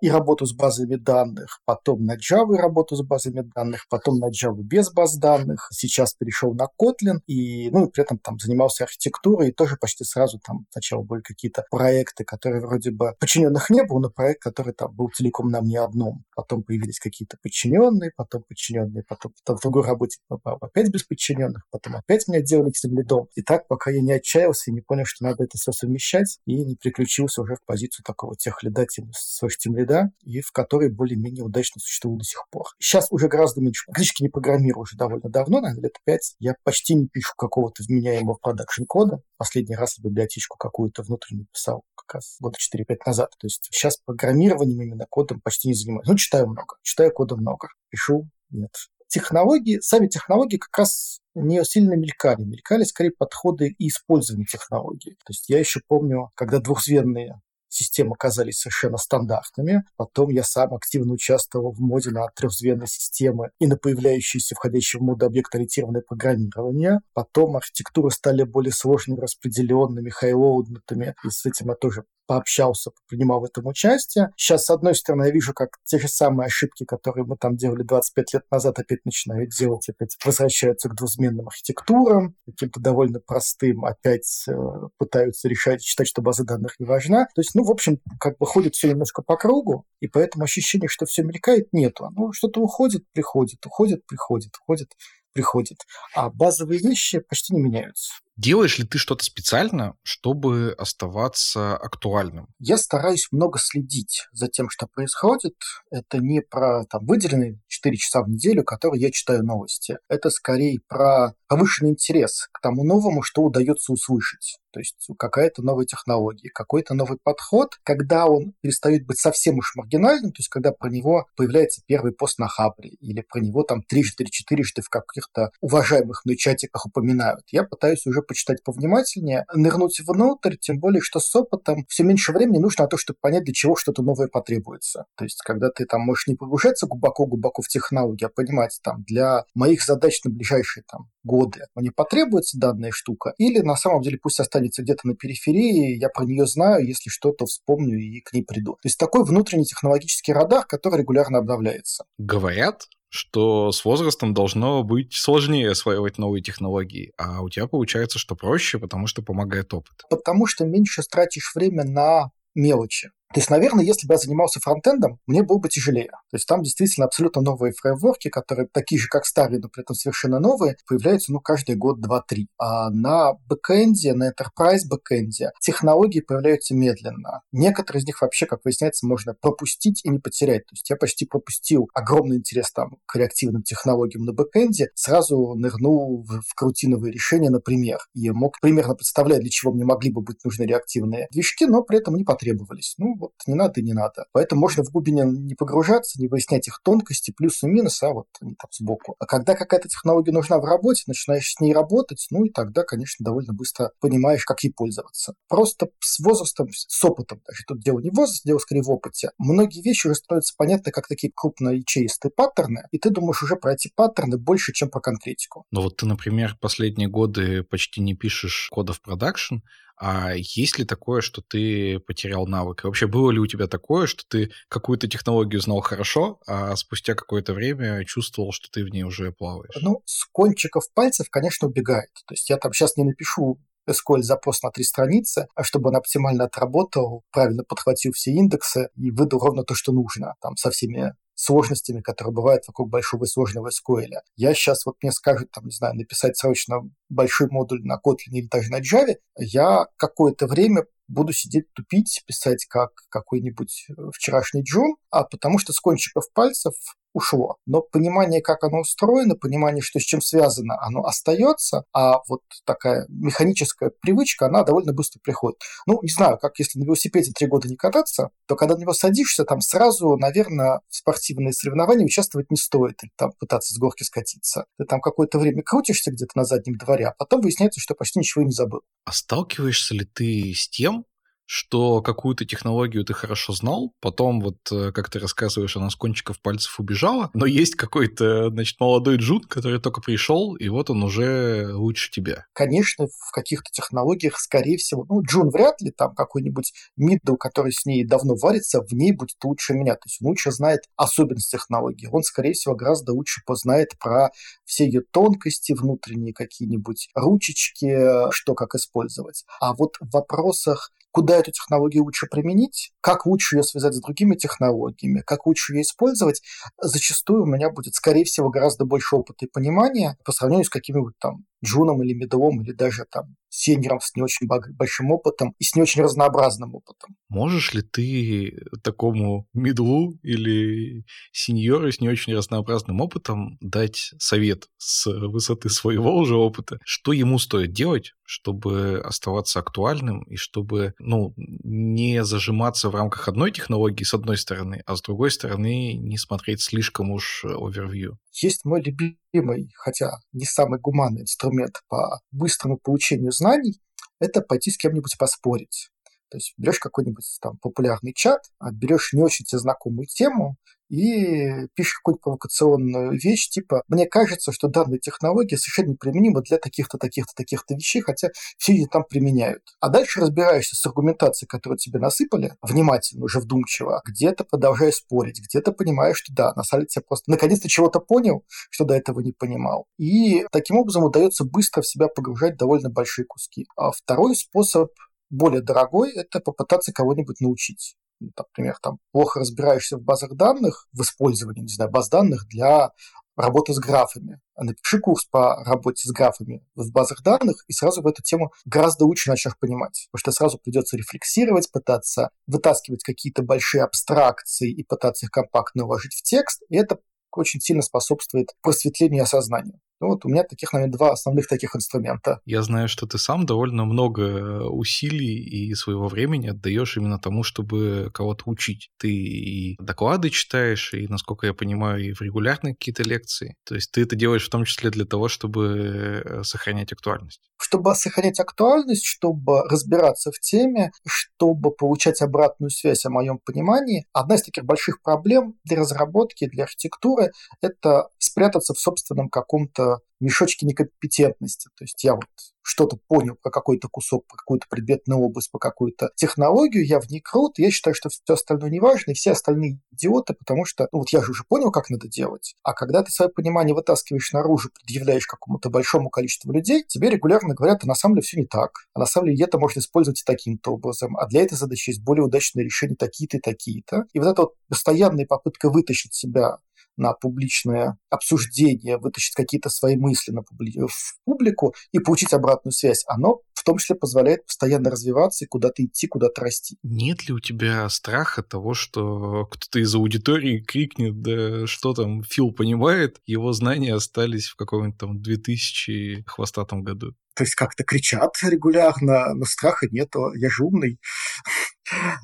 [0.00, 4.62] и работу с базами данных, потом на Java работу с базами данных, потом на Java
[4.62, 9.48] без баз данных, данных, сейчас перешел на Kotlin, и, ну, при этом там занимался архитектурой,
[9.48, 14.00] и тоже почти сразу там сначала были какие-то проекты, которые вроде бы подчиненных не было,
[14.00, 16.24] но проект, который там был целиком на мне одном.
[16.34, 21.96] Потом появились какие-то подчиненные, потом подчиненные, потом, потом в другой работе опять без подчиненных, потом
[21.96, 23.28] опять меня делали к лидом.
[23.34, 26.64] И так, пока я не отчаялся и не понял, что надо это все совмещать, и
[26.64, 29.10] не приключился уже в позицию такого тех лида, тем,
[29.58, 32.66] тем лида, и в которой более-менее удачно существую до сих пор.
[32.78, 33.84] Сейчас уже гораздо меньше.
[33.86, 38.38] Практически не программирую уже довольно давно, наверное, лет пять, я почти не пишу какого-то вменяемого
[38.40, 39.20] продакшн кода.
[39.36, 43.30] Последний раз библиотечку какую-то внутреннюю писал как раз года 4-5 назад.
[43.38, 46.06] То есть сейчас программированием именно кодом почти не занимаюсь.
[46.06, 46.76] Ну, читаю много.
[46.82, 47.68] Читаю кода много.
[47.90, 48.70] Пишу нет.
[49.08, 52.44] технологии, сами технологии как раз не сильно мелькали.
[52.44, 55.16] Мелькали скорее подходы и использование технологий.
[55.24, 57.40] То есть я еще помню, когда двухзвенные
[57.74, 59.84] системы оказались совершенно стандартными.
[59.96, 65.04] Потом я сам активно участвовал в моде на трехзвенные системы и на появляющиеся входящие в
[65.04, 67.00] моду объект-ориентированное программирование.
[67.12, 73.44] Потом архитектуры стали более сложными, распределенными, хайлоудными, и с этим я тоже пообщался, принимал в
[73.44, 74.30] этом участие.
[74.36, 77.82] Сейчас, с одной стороны, я вижу, как те же самые ошибки, которые мы там делали
[77.82, 84.44] 25 лет назад, опять начинают делать, опять возвращаются к двузменным архитектурам, каким-то довольно простым, опять
[84.48, 84.52] э,
[84.98, 87.26] пытаются решать, считать, что база данных не важна.
[87.34, 90.88] То есть, ну, в общем, как бы ходит все немножко по кругу, и поэтому ощущение,
[90.88, 92.10] что все мелькает, нету.
[92.16, 94.92] Ну, что-то уходит, приходит, уходит, приходит, уходит,
[95.32, 95.78] приходит.
[96.14, 98.14] А базовые вещи почти не меняются.
[98.36, 102.48] Делаешь ли ты что-то специально, чтобы оставаться актуальным?
[102.58, 105.54] Я стараюсь много следить за тем, что происходит.
[105.90, 109.98] Это не про там, выделенные 4 часа в неделю, которые я читаю новости.
[110.08, 114.58] Это скорее про повышенный интерес к тому новому, что удается услышать.
[114.72, 120.32] То есть какая-то новая технология, какой-то новый подход, когда он перестает быть совсем уж маргинальным,
[120.32, 124.24] то есть когда про него появляется первый пост на Хабре или про него там трижды
[124.24, 127.44] или четырежды в каких-то уважаемых мной чатиках упоминают.
[127.52, 132.58] Я пытаюсь уже почитать повнимательнее, нырнуть внутрь, тем более, что с опытом все меньше времени
[132.58, 135.06] нужно на то, чтобы понять, для чего что-то новое потребуется.
[135.16, 139.44] То есть когда ты там можешь не погружаться глубоко-глубоко в технологии, а понимать там для
[139.54, 144.40] моих задач на ближайшие там годы мне потребуется данная штука, или на самом деле пусть
[144.40, 148.74] останется где-то на периферии, я про нее знаю, если что-то вспомню и к ней приду.
[148.74, 152.04] То есть такой внутренний технологический радар, который регулярно обновляется.
[152.18, 158.34] Говорят, что с возрастом должно быть сложнее осваивать новые технологии, а у тебя получается, что
[158.34, 160.02] проще, потому что помогает опыт.
[160.10, 163.12] Потому что меньше тратишь время на мелочи.
[163.34, 166.10] То есть, наверное, если бы я занимался фронтендом, мне было бы тяжелее.
[166.30, 169.96] То есть там действительно абсолютно новые фреймворки, которые такие же, как старые, но при этом
[169.96, 172.46] совершенно новые, появляются ну, каждый год 2-3.
[172.58, 177.42] А на бэкэнде, на enterprise бэкэнде технологии появляются медленно.
[177.50, 180.66] Некоторые из них вообще, как выясняется, можно пропустить и не потерять.
[180.66, 186.22] То есть я почти пропустил огромный интерес там, к реактивным технологиям на бэкэнде, сразу нырнул
[186.22, 190.44] в, в корутиновые решения, например, и мог примерно представлять, для чего мне могли бы быть
[190.44, 192.94] нужны реактивные движки, но при этом не потребовались.
[192.96, 194.26] Ну, вот не надо и не надо.
[194.32, 198.26] Поэтому можно в глубине не погружаться, не выяснять их тонкости, плюсы и минусы, а вот
[198.40, 199.16] они там сбоку.
[199.18, 203.24] А когда какая-то технология нужна в работе, начинаешь с ней работать, ну и тогда, конечно,
[203.24, 205.34] довольно быстро понимаешь, как ей пользоваться.
[205.48, 209.30] Просто с возрастом, с опытом, даже тут дело не в возрасте, дело скорее в опыте,
[209.38, 213.74] многие вещи уже становятся понятны как такие крупные ячеистые паттерны, и ты думаешь уже про
[213.74, 215.64] эти паттерны больше, чем про конкретику.
[215.70, 219.56] Ну вот ты, например, последние годы почти не пишешь кода в продакшн,
[219.96, 222.84] а есть ли такое, что ты потерял навык?
[222.84, 227.14] И вообще было ли у тебя такое, что ты какую-то технологию знал хорошо, а спустя
[227.14, 229.76] какое-то время чувствовал, что ты в ней уже плаваешь?
[229.80, 232.10] Ну, с кончиков пальцев, конечно, убегает.
[232.26, 235.96] То есть я там сейчас не напишу SQL запрос на три страницы, а чтобы он
[235.96, 241.14] оптимально отработал, правильно подхватил все индексы и выдал ровно то, что нужно, там, со всеми
[241.34, 244.20] сложностями, которые бывают вокруг большого и сложного SQL.
[244.36, 248.46] Я сейчас, вот мне скажут, там, не знаю, написать срочно большой модуль на Kotlin или
[248.46, 254.96] даже на Java, я какое-то время буду сидеть тупить, писать как какой-нибудь э, вчерашний Джун,
[255.10, 256.74] а потому что с кончиков пальцев
[257.14, 257.56] ушло.
[257.64, 263.06] Но понимание, как оно устроено, понимание, что с чем связано, оно остается, а вот такая
[263.08, 265.60] механическая привычка, она довольно быстро приходит.
[265.86, 268.92] Ну, не знаю, как если на велосипеде три года не кататься, то когда на него
[268.92, 274.02] садишься, там сразу, наверное, в спортивные соревнования участвовать не стоит, или там пытаться с горки
[274.02, 274.66] скатиться.
[274.78, 278.44] Ты там какое-то время крутишься где-то на заднем дворе, а потом выясняется, что почти ничего
[278.44, 278.82] не забыл.
[279.04, 281.06] А сталкиваешься ли ты с тем,
[281.46, 286.40] что какую-то технологию ты хорошо знал, потом вот, э, как ты рассказываешь, она с кончиков
[286.40, 291.70] пальцев убежала, но есть какой-то, значит, молодой джун, который только пришел, и вот он уже
[291.74, 292.46] лучше тебя.
[292.52, 297.84] Конечно, в каких-то технологиях, скорее всего, ну, джун вряд ли, там какой-нибудь мидл, который с
[297.84, 299.94] ней давно варится, в ней будет лучше меня.
[299.94, 302.08] То есть он лучше знает особенности технологии.
[302.10, 304.30] Он, скорее всего, гораздо лучше познает про
[304.64, 309.44] все ее тонкости внутренние какие-нибудь, ручечки, что как использовать.
[309.60, 314.34] А вот в вопросах куда эту технологию лучше применить, как лучше ее связать с другими
[314.34, 316.42] технологиями, как лучше ее использовать,
[316.76, 321.14] зачастую у меня будет, скорее всего, гораздо больше опыта и понимания по сравнению с какими-нибудь
[321.20, 325.76] там джуном или медлом, или даже там сеньором с не очень большим опытом и с
[325.76, 327.16] не очень разнообразным опытом.
[327.28, 335.06] Можешь ли ты такому медлу или сеньору с не очень разнообразным опытом дать совет с
[335.06, 342.24] высоты своего уже опыта, что ему стоит делать, чтобы оставаться актуальным и чтобы, ну, не
[342.24, 347.12] зажиматься в рамках одной технологии с одной стороны, а с другой стороны не смотреть слишком
[347.12, 348.18] уж овервью.
[348.32, 351.53] Есть мой любимый, хотя не самый гуманный инструмент
[351.88, 353.80] по быстрому получению знаний,
[354.20, 355.90] это пойти с кем-нибудь поспорить.
[356.30, 360.56] То есть берешь какой-нибудь там популярный чат, берешь не очень тебе знакомую тему
[360.94, 366.98] и пишешь какую-нибудь провокационную вещь, типа «Мне кажется, что данная технология совершенно неприменима для таких-то,
[366.98, 368.28] таких-то, таких-то вещей, хотя
[368.58, 369.62] все ее там применяют».
[369.80, 375.72] А дальше разбираешься с аргументацией, которую тебе насыпали, внимательно, уже вдумчиво, где-то продолжаешь спорить, где-то
[375.72, 379.32] понимаешь, что да, на самом деле тебе просто наконец-то чего-то понял, что до этого не
[379.32, 379.86] понимал.
[379.98, 383.66] И таким образом удается быстро в себя погружать довольно большие куски.
[383.76, 384.90] А второй способ
[385.30, 387.96] более дорогой– это попытаться кого-нибудь научить.
[388.36, 392.92] Например, там плохо разбираешься в базах данных, в использовании, не знаю, баз данных для
[393.36, 394.40] работы с графами.
[394.56, 399.04] Напиши курс по работе с графами в базах данных, и сразу в эту тему гораздо
[399.04, 400.08] лучше начнешь понимать.
[400.12, 406.14] Потому что сразу придется рефлексировать, пытаться вытаскивать какие-то большие абстракции и пытаться их компактно уложить
[406.14, 406.62] в текст.
[406.68, 406.98] И это
[407.32, 409.80] очень сильно способствует просветлению и осознанию.
[410.00, 412.40] Ну вот у меня таких, наверное, два основных таких инструмента.
[412.44, 418.10] Я знаю, что ты сам довольно много усилий и своего времени отдаешь именно тому, чтобы
[418.12, 418.90] кого-то учить.
[418.98, 423.54] Ты и доклады читаешь, и, насколько я понимаю, и в регулярные какие-то лекции.
[423.64, 427.40] То есть ты это делаешь в том числе для того, чтобы э, сохранять актуальность.
[427.56, 434.34] Чтобы сохранять актуальность, чтобы разбираться в теме, чтобы получать обратную связь о моем понимании, одна
[434.34, 437.30] из таких больших проблем для разработки, для архитектуры–
[437.62, 439.83] это спрятаться в собственном каком-то
[440.20, 441.68] мешочки некомпетентности.
[441.76, 442.24] То есть я вот
[442.62, 447.20] что-то понял про какой-то кусок, про какую-то предметную область, по какую-то технологию, я в ней
[447.20, 451.00] крут, я считаю, что все остальное не важно, и все остальные идиоты, потому что, ну
[451.00, 454.70] вот я же уже понял, как надо делать, а когда ты свое понимание вытаскиваешь наружу,
[454.74, 458.86] предъявляешь какому-то большому количеству людей, тебе регулярно говорят, а на самом деле все не так,
[458.94, 462.24] а на самом деле это можно использовать таким-то образом, а для этой задачи есть более
[462.24, 464.04] удачные решения такие-то и такие-то.
[464.14, 466.58] И вот эта вот постоянная попытка вытащить себя
[466.96, 470.78] на публичное обсуждение, вытащить какие-то свои мысли на публи...
[470.78, 475.84] в публику и получить обратную связь, оно в том числе позволяет постоянно развиваться и куда-то
[475.84, 476.76] идти, куда-то расти.
[476.82, 482.52] Нет ли у тебя страха того, что кто-то из аудитории крикнет, да что там, Фил
[482.52, 487.14] понимает, его знания остались в каком-нибудь там 2000 хвостатом году?
[487.34, 491.00] То есть как-то кричат регулярно, но страха нету, я же умный.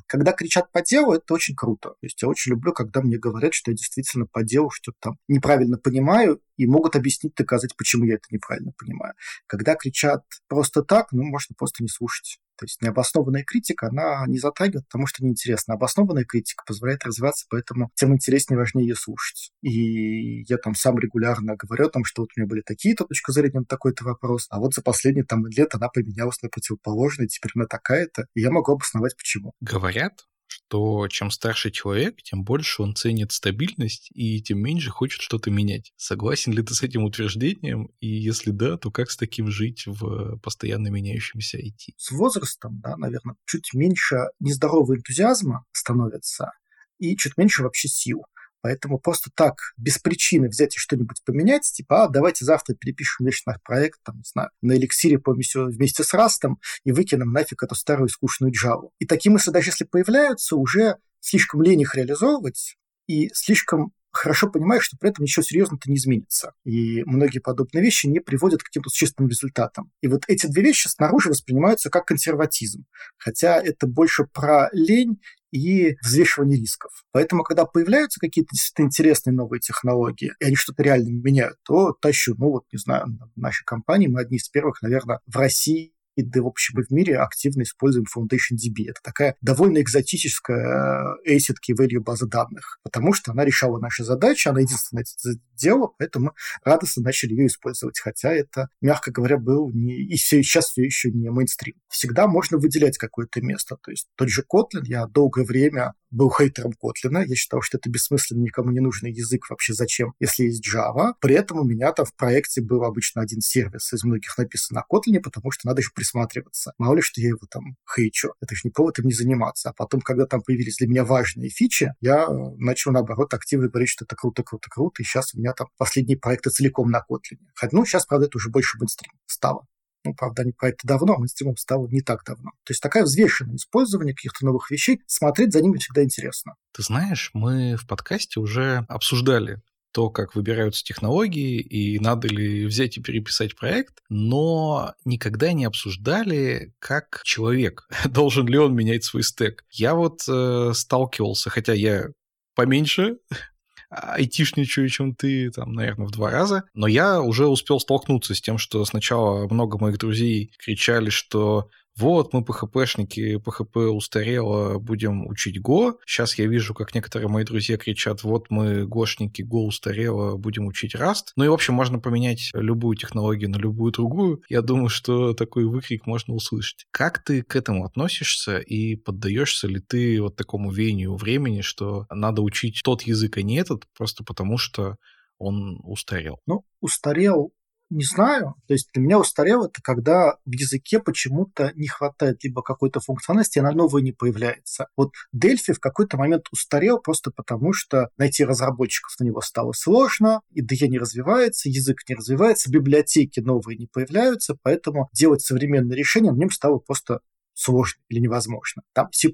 [0.06, 1.90] Когда кричат по делу, это очень круто.
[1.90, 5.18] То есть я очень люблю, когда мне говорят, что я действительно по делу что-то там
[5.28, 9.14] неправильно понимаю, и могут объяснить, доказать, почему я это неправильно понимаю.
[9.46, 12.38] Когда кричат просто так, ну, можно просто не слушать.
[12.60, 15.72] То есть необоснованная критика, она не затрагивает, потому что неинтересно.
[15.72, 19.50] Обоснованная критика позволяет развиваться, поэтому тем интереснее и важнее ее слушать.
[19.62, 23.30] И я там сам регулярно говорю о том, что вот у меня были такие-то точки
[23.30, 27.52] зрения на такой-то вопрос, а вот за последние там лет она поменялась на противоположную, теперь
[27.54, 29.54] она такая-то, и я могу обосновать почему.
[29.62, 35.50] Говорят, что чем старше человек, тем больше он ценит стабильность и тем меньше хочет что-то
[35.50, 35.92] менять.
[35.96, 37.90] Согласен ли ты с этим утверждением?
[38.00, 41.94] И если да, то как с таким жить в постоянно меняющемся IT?
[41.96, 46.52] С возрастом, да, наверное, чуть меньше нездорового энтузиазма становится
[46.98, 48.24] и чуть меньше вообще сил.
[48.62, 53.44] Поэтому просто так, без причины взять и что-нибудь поменять, типа, а, давайте завтра перепишем весь
[53.46, 58.08] наш проект, там, не знаю, на эликсире вместе с Растом и выкинем нафиг эту старую
[58.08, 58.90] скучную Java.
[58.98, 64.84] И такие мысли, даже если появляются, уже слишком лень их реализовывать, и слишком хорошо понимаешь,
[64.84, 66.52] что при этом ничего серьезного-то не изменится.
[66.64, 69.92] И многие подобные вещи не приводят к каким-то существенным результатам.
[70.00, 72.86] И вот эти две вещи снаружи воспринимаются как консерватизм.
[73.18, 75.20] Хотя это больше про лень
[75.50, 76.90] и взвешивание рисков.
[77.12, 82.34] Поэтому, когда появляются какие-то действительно интересные новые технологии, и они что-то реально меняют, то тащу.
[82.36, 86.22] Ну вот, не знаю, в нашей компании мы одни из первых, наверное, в России и
[86.22, 88.88] да, в общем, и в мире активно используем FoundationDB.
[88.88, 94.48] Это такая довольно экзотическая ACID Key Value база данных, потому что она решала наши задачи,
[94.48, 96.32] она единственное это делала, поэтому
[96.64, 101.10] радостно начали ее использовать, хотя это, мягко говоря, был не, и все, сейчас все еще
[101.10, 101.74] не мейнстрим.
[101.88, 106.72] Всегда можно выделять какое-то место, то есть тот же Kotlin, я долгое время был хейтером
[106.72, 107.24] Kotlin.
[107.26, 111.14] Я считал, что это бессмысленный, никому не нужный язык вообще зачем, если есть Java.
[111.20, 114.84] При этом у меня там в проекте был обычно один сервис из многих написан на
[114.90, 116.72] Kotlin, потому что надо же присмотреть присматриваться.
[116.78, 118.30] Мало ли, что я его там хейчу.
[118.40, 119.70] Это же не повод им не заниматься.
[119.70, 123.88] А потом, когда там появились для меня важные фичи, я э, начал, наоборот, активно говорить,
[123.88, 125.02] что это круто, круто, круто.
[125.02, 127.38] И сейчас у меня там последние проекты целиком на Kotlin.
[127.72, 129.66] Ну, сейчас, правда, это уже больше мейнстрим стало.
[130.04, 132.52] Ну, правда, они про это давно, мейнстримом стало не так давно.
[132.64, 136.54] То есть такая взвешенное использование каких-то новых вещей, смотреть за ними всегда интересно.
[136.72, 139.60] Ты знаешь, мы в подкасте уже обсуждали
[139.92, 146.72] то, как выбираются технологии и надо ли взять и переписать проект, но никогда не обсуждали,
[146.78, 149.64] как человек, должен ли он менять свой стек.
[149.70, 152.08] Я вот э, сталкивался, хотя я
[152.54, 153.16] поменьше
[153.90, 156.64] айтишничаю, чем ты, там, наверное, в два раза.
[156.74, 161.68] Но я уже успел столкнуться с тем, что сначала много моих друзей кричали, что
[162.00, 165.96] вот, мы PHP-шники, PHP устарело, будем учить Go.
[166.06, 170.94] Сейчас я вижу, как некоторые мои друзья кричат, вот мы гошники, Go устарело, будем учить
[170.94, 171.32] Rust.
[171.36, 174.42] Ну и, в общем, можно поменять любую технологию на любую другую.
[174.48, 176.86] Я думаю, что такой выкрик можно услышать.
[176.90, 182.40] Как ты к этому относишься и поддаешься ли ты вот такому веянию времени, что надо
[182.40, 184.96] учить тот язык, а не этот, просто потому что
[185.36, 186.38] он устарел?
[186.46, 187.52] Ну, устарел
[187.90, 188.54] не знаю.
[188.66, 193.58] То есть для меня устарел это, когда в языке почему-то не хватает либо какой-то функциональности,
[193.58, 194.86] она новая не появляется.
[194.96, 200.40] Вот Дельфи в какой-то момент устарел просто потому, что найти разработчиков на него стало сложно,
[200.56, 206.36] IDE не развивается, язык не развивается, библиотеки новые не появляются, поэтому делать современные решения на
[206.36, 207.20] нем стало просто
[207.60, 208.82] сложно или невозможно.
[208.94, 209.28] Там C++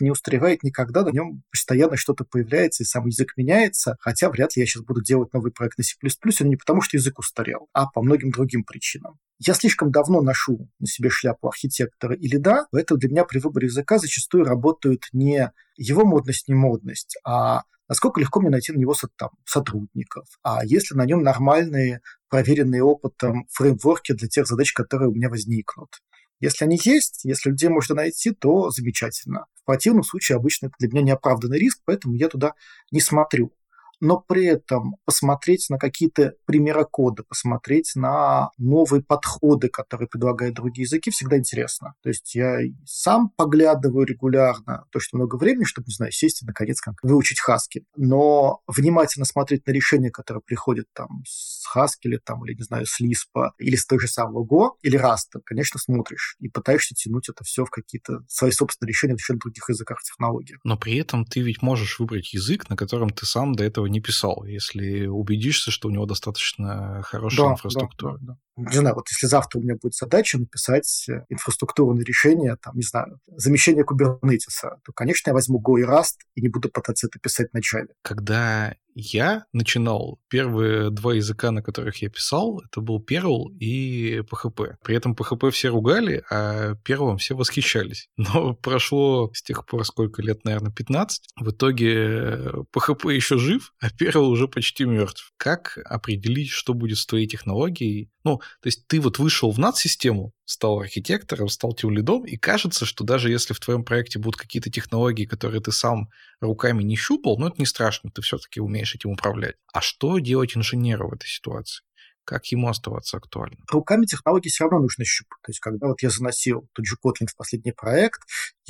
[0.00, 4.62] не устаревает никогда, на нем постоянно что-то появляется, и сам язык меняется, хотя вряд ли
[4.62, 7.86] я сейчас буду делать новый проект на C++, но не потому, что язык устарел, а
[7.86, 9.18] по многим другим причинам.
[9.38, 13.68] Я слишком давно ношу на себе шляпу архитектора или да, поэтому для меня при выборе
[13.68, 18.94] языка зачастую работают не его модность, не модность, а насколько легко мне найти на него
[19.16, 25.14] там, сотрудников, а если на нем нормальные, проверенные опытом фреймворки для тех задач, которые у
[25.14, 26.00] меня возникнут.
[26.40, 29.46] Если они есть, если людей можно найти, то замечательно.
[29.54, 32.54] В противном случае обычно это для меня неоправданный риск, поэтому я туда
[32.90, 33.52] не смотрю
[34.00, 40.84] но при этом посмотреть на какие-то примеры кода, посмотреть на новые подходы, которые предлагают другие
[40.84, 41.94] языки, всегда интересно.
[42.02, 46.46] То есть я сам поглядываю регулярно, то, что много времени, чтобы, не знаю, сесть и,
[46.46, 47.84] наконец, как выучить Haskell.
[47.96, 52.86] Но внимательно смотреть на решения, которые приходят там с Haskell, или, там, или, не знаю,
[52.86, 57.28] с Lisp, или с той же самого Go, или Rust, конечно, смотришь и пытаешься тянуть
[57.28, 60.60] это все в какие-то свои собственные решения в других языках и технологиях.
[60.64, 64.00] Но при этом ты ведь можешь выбрать язык, на котором ты сам до этого не
[64.00, 68.18] писал, если убедишься, что у него достаточно хорошая да, инфраструктура.
[68.20, 68.38] Да, да.
[68.56, 72.82] Не знаю, вот если завтра у меня будет задача написать э, инфраструктурное решение, там, не
[72.82, 77.18] знаю, замещение кубернетиса, то, конечно, я возьму Go и Rust и не буду пытаться это
[77.18, 77.88] писать вначале.
[78.02, 84.74] Когда я начинал, первые два языка, на которых я писал, это был Perl и PHP.
[84.82, 88.08] При этом PHP все ругали, а Perl все восхищались.
[88.16, 91.28] Но прошло с тех пор сколько лет, наверное, 15.
[91.36, 95.32] В итоге PHP еще жив, а Perl уже почти мертв.
[95.36, 98.10] Как определить, что будет с твоей технологией?
[98.24, 103.04] Ну, то есть ты вот вышел в над-систему, стал архитектором, стал тюлидом, и кажется, что
[103.04, 106.10] даже если в твоем проекте будут какие-то технологии, которые ты сам
[106.40, 109.56] руками не щупал, ну, это не страшно, ты все-таки умеешь этим управлять.
[109.72, 111.82] А что делать инженеру в этой ситуации?
[112.30, 113.64] как ему оставаться актуальным?
[113.68, 115.42] Руками технологии все равно нужно щупать.
[115.42, 118.20] То есть, когда вот я заносил тот же Kotlin в последний проект,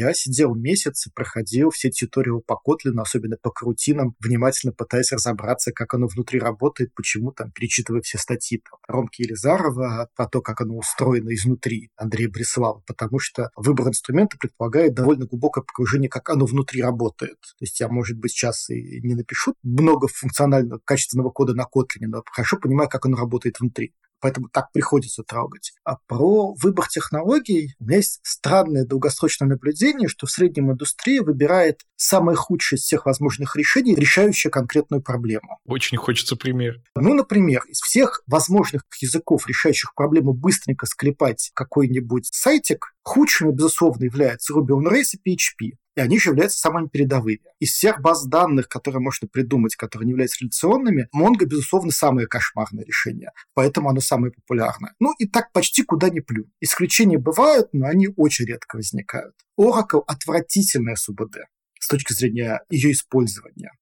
[0.01, 5.73] я сидел месяц и проходил все тьюториалы по Kotlin, особенно по крутинам, внимательно пытаясь разобраться,
[5.73, 10.63] как оно внутри работает, почему там, перечитывая все статьи там, Ромки Елизарова про то, как
[10.63, 16.47] оно устроено изнутри Андрея Брислава, потому что выбор инструмента предполагает довольно глубокое погружение, как оно
[16.47, 17.39] внутри работает.
[17.41, 22.07] То есть я, может быть, сейчас и не напишу много функционального, качественного кода на Kotlin,
[22.09, 23.95] но хорошо понимаю, как оно работает внутри.
[24.21, 25.73] Поэтому так приходится трогать.
[25.85, 31.81] А про выбор технологий у меня есть странное долгосрочное наблюдение, что в среднем индустрия выбирает
[31.97, 35.59] самое худшее из всех возможных решений, решающее конкретную проблему.
[35.67, 36.83] Очень хочется пример.
[36.95, 44.53] Ну, например, из всех возможных языков, решающих проблему быстренько склепать какой-нибудь сайтик, худшими, безусловно, являются
[44.53, 47.41] Ruby on Rails и PHP и они же являются самыми передовыми.
[47.59, 52.85] Из всех баз данных, которые можно придумать, которые не являются реляционными, Mongo, безусловно, самое кошмарное
[52.85, 54.95] решение, поэтому оно самое популярное.
[55.01, 56.51] Ну и так почти куда ни плюнь.
[56.61, 59.35] Исключения бывают, но они очень редко возникают.
[59.59, 61.39] Oracle– отвратительная СУБД
[61.79, 63.73] с точки зрения ее использования.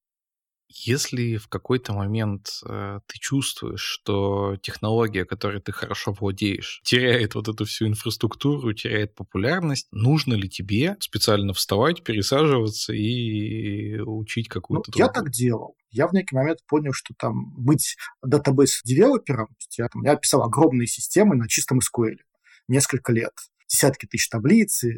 [0.69, 7.49] Если в какой-то момент э, ты чувствуешь, что технология, которой ты хорошо владеешь, теряет вот
[7.49, 14.99] эту всю инфраструктуру, теряет популярность, нужно ли тебе специально вставать, пересаживаться и учить какую-то ну,
[14.99, 15.75] Я так делал.
[15.91, 19.49] Я в некий момент понял, что там быть database-девелопером,
[19.79, 22.17] я, там, я писал огромные системы на чистом SQL
[22.69, 23.33] несколько лет.
[23.69, 24.91] Десятки тысяч таблиц, э,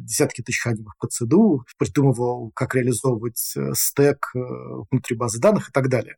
[0.00, 4.32] десятки тысяч хранимых процедур, придумывал, как реализовывать э, стек
[4.90, 6.16] внутри базы данных и так далее.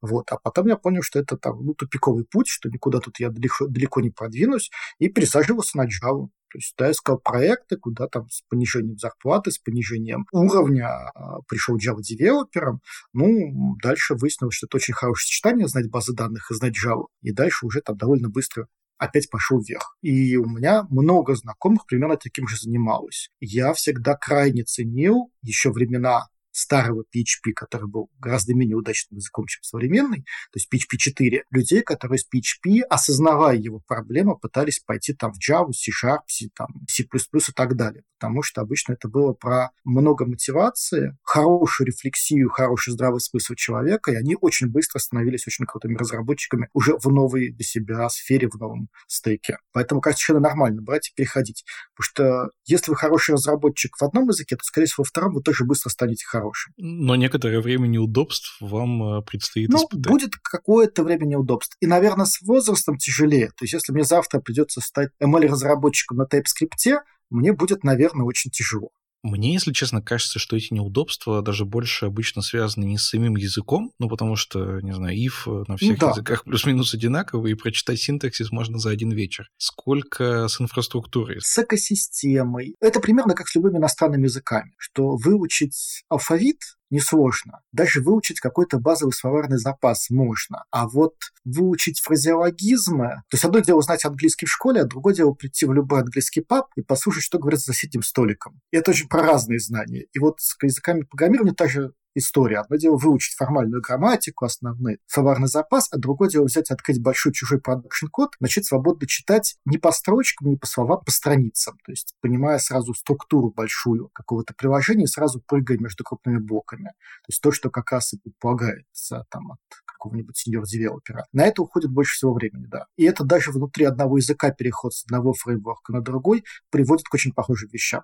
[0.00, 0.30] Вот.
[0.30, 3.66] А потом я понял, что это там, ну, тупиковый путь, что никуда тут я далеко,
[3.66, 6.28] далеко не продвинусь, и пересаживался на Java.
[6.52, 11.76] То есть да, искал проекты, куда там с понижением зарплаты, с понижением уровня а, пришел
[11.76, 12.80] Java девелопером.
[13.12, 17.04] Ну, дальше выяснилось, что это очень хорошее сочетание знать базы данных и знать Java.
[17.22, 18.66] И дальше уже там довольно быстро
[19.00, 19.96] опять пошел вверх.
[20.02, 23.30] И у меня много знакомых примерно таким же занималось.
[23.40, 26.28] Я всегда крайне ценил еще времена
[26.60, 30.20] старого PHP, который был гораздо менее удачным языком, чем современный,
[30.52, 35.38] то есть PHP 4, людей, которые с PHP, осознавая его проблему, пытались пойти там в
[35.38, 38.04] Java, C-Sharp, C, там, C++ и так далее.
[38.18, 44.16] Потому что обычно это было про много мотивации, хорошую рефлексию, хороший здравый смысл человека, и
[44.16, 48.88] они очень быстро становились очень крутыми разработчиками уже в новой для себя сфере, в новом
[49.06, 49.58] стейке.
[49.72, 51.64] Поэтому, кажется, совершенно нормально брать и переходить.
[51.94, 55.42] Потому что если вы хороший разработчик в одном языке, то, скорее всего, во втором вы
[55.42, 56.74] тоже быстро станете хорошим хорошим.
[56.76, 60.06] Но некоторое время неудобств вам э, предстоит ну, испытать.
[60.06, 61.76] будет какое-то время неудобств.
[61.80, 63.48] И, наверное, с возрастом тяжелее.
[63.48, 68.90] То есть, если мне завтра придется стать ML-разработчиком на TypeScript, мне будет, наверное, очень тяжело.
[69.22, 73.92] Мне, если честно, кажется, что эти неудобства даже больше обычно связаны не с самим языком,
[73.98, 76.10] ну, потому что, не знаю, if э, на всех да.
[76.10, 79.50] языках плюс-минус одинаковый, и прочитать синтаксис можно за один вечер.
[79.58, 81.38] Сколько с инфраструктурой?
[81.40, 82.76] С экосистемой.
[82.80, 86.58] Это примерно как с любыми иностранными языками, что выучить алфавит
[86.90, 87.60] несложно.
[87.72, 90.64] Даже выучить какой-то базовый словарный запас можно.
[90.70, 91.14] А вот
[91.44, 93.22] выучить фразеологизмы...
[93.28, 96.40] То есть одно дело знать английский в школе, а другое дело прийти в любой английский
[96.40, 98.60] паб и послушать, что говорят за соседним столиком.
[98.70, 100.06] И это очень про разные знания.
[100.12, 102.58] И вот с языками программирования также история.
[102.58, 107.60] Одно дело выучить формальную грамматику, основной словарный запас, а другое дело взять, открыть большой чужой
[107.60, 111.78] production-код, начать свободно читать не по строчкам, не по словам, по страницам.
[111.84, 116.88] То есть, понимая сразу структуру большую какого-то приложения, сразу прыгая между крупными блоками.
[116.88, 121.26] То есть то, что как раз и предполагается там, от какого-нибудь senior-девелопера.
[121.32, 122.86] На это уходит больше всего времени, да.
[122.96, 127.32] И это даже внутри одного языка переход с одного фреймворка на другой приводит к очень
[127.32, 128.02] похожим вещам.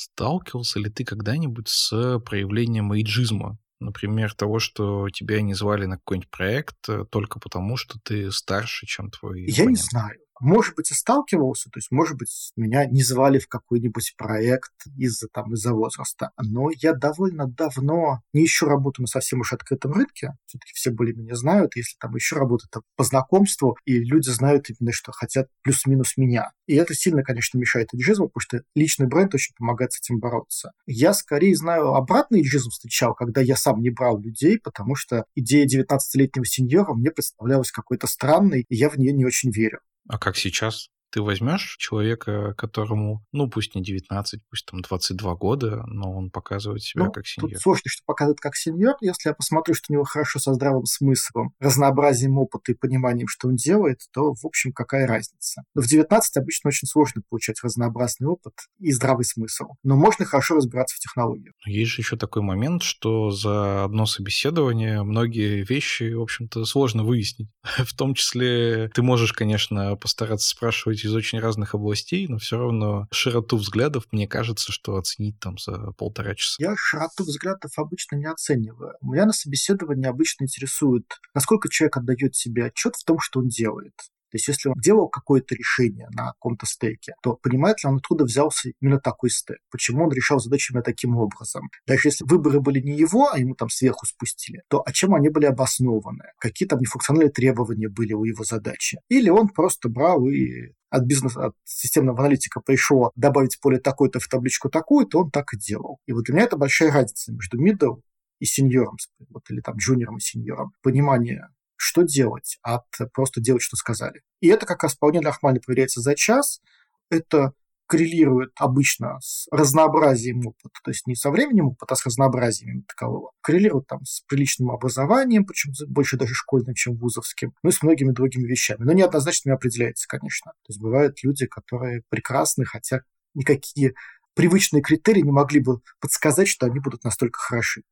[0.00, 3.58] Сталкивался ли ты когда-нибудь с проявлением эйджизма?
[3.80, 8.86] Например, того, что тебя не звали на какой-нибудь проект э, только потому, что ты старше,
[8.86, 9.70] чем твой Я оппонент.
[9.70, 10.18] не знаю.
[10.40, 15.28] Может быть, и сталкивался, то есть, может быть, меня не звали в какой-нибудь проект из-за
[15.28, 16.30] там из-за возраста.
[16.38, 20.32] Но я довольно давно не ищу работу на совсем уж открытом рынке.
[20.46, 21.76] Все-таки все более меня знают.
[21.76, 26.52] Если там еще работать по знакомству, и люди знают именно, что хотят плюс-минус меня.
[26.66, 30.72] И это сильно, конечно, мешает иджизму, потому что личный бренд очень помогает с этим бороться.
[30.86, 35.66] Я скорее знаю обратный иджизм встречал, когда я сам не брал людей, потому что идея
[35.66, 39.80] 19-летнего сеньора мне представлялась какой-то странной, и я в нее не очень верю.
[40.08, 40.90] А как сейчас?
[41.10, 46.82] Ты возьмешь человека, которому, ну, пусть не 19, пусть там 22 года, но он показывает
[46.82, 47.50] себя ну, как сеньор.
[47.50, 48.96] Тут сложно, что показывает как сеньор.
[49.00, 53.48] Если я посмотрю, что у него хорошо со здравым смыслом, разнообразием опыта и пониманием, что
[53.48, 55.62] он делает, то, в общем, какая разница.
[55.74, 59.64] Но в 19 обычно очень сложно получать разнообразный опыт и здравый смысл.
[59.82, 61.54] Но можно хорошо разбираться в технологиях.
[61.66, 67.48] Есть же еще такой момент, что за одно собеседование многие вещи, в общем-то, сложно выяснить.
[67.84, 72.58] в том числе ты можешь, конечно, постараться спрашивать быть из очень разных областей, но все
[72.58, 76.56] равно широту взглядов, мне кажется, что оценить там за полтора часа.
[76.58, 78.94] Я широту взглядов обычно не оцениваю.
[79.00, 83.94] Меня на собеседовании обычно интересует, насколько человек отдает себе отчет в том, что он делает.
[84.30, 88.24] То есть если он делал какое-то решение на каком-то стейке, то понимает ли он, откуда
[88.24, 89.58] взялся именно такой стейк?
[89.72, 91.68] Почему он решал задачи именно таким образом?
[91.86, 95.30] Даже если выборы были не его, а ему там сверху спустили, то о чем они
[95.30, 96.26] были обоснованы?
[96.38, 99.00] Какие там нефункциональные требования были у его задачи?
[99.08, 104.28] Или он просто брал и от бизнеса, от системного аналитика пришло добавить поле такое-то в
[104.28, 106.00] табличку такую-то, он так и делал.
[106.06, 108.02] И вот для меня это большая разница между middle
[108.40, 108.96] и сеньором,
[109.30, 110.72] вот, или там джуниором и сеньором.
[110.82, 112.84] Понимание что делать, от
[113.14, 114.20] просто делать, что сказали.
[114.40, 116.60] И это как раз вполне нормально проверяется за час.
[117.08, 117.54] Это
[117.90, 123.32] коррелирует обычно с разнообразием опыта, то есть не со временем опыта, а с разнообразием такового.
[123.40, 128.12] Коррелирует там с приличным образованием, причем больше даже школьным, чем вузовским, ну и с многими
[128.12, 128.84] другими вещами.
[128.84, 130.52] Но неоднозначно не определяется, конечно.
[130.52, 133.00] То есть бывают люди, которые прекрасны, хотя
[133.34, 133.94] никакие
[134.34, 137.82] привычные критерии не могли бы подсказать, что они будут настолько хороши.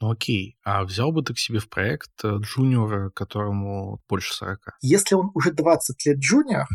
[0.00, 4.78] Ну окей, а взял бы ты к себе в проект э, джуниора, которому больше 40?
[4.82, 6.66] Если он уже 20 лет джуниор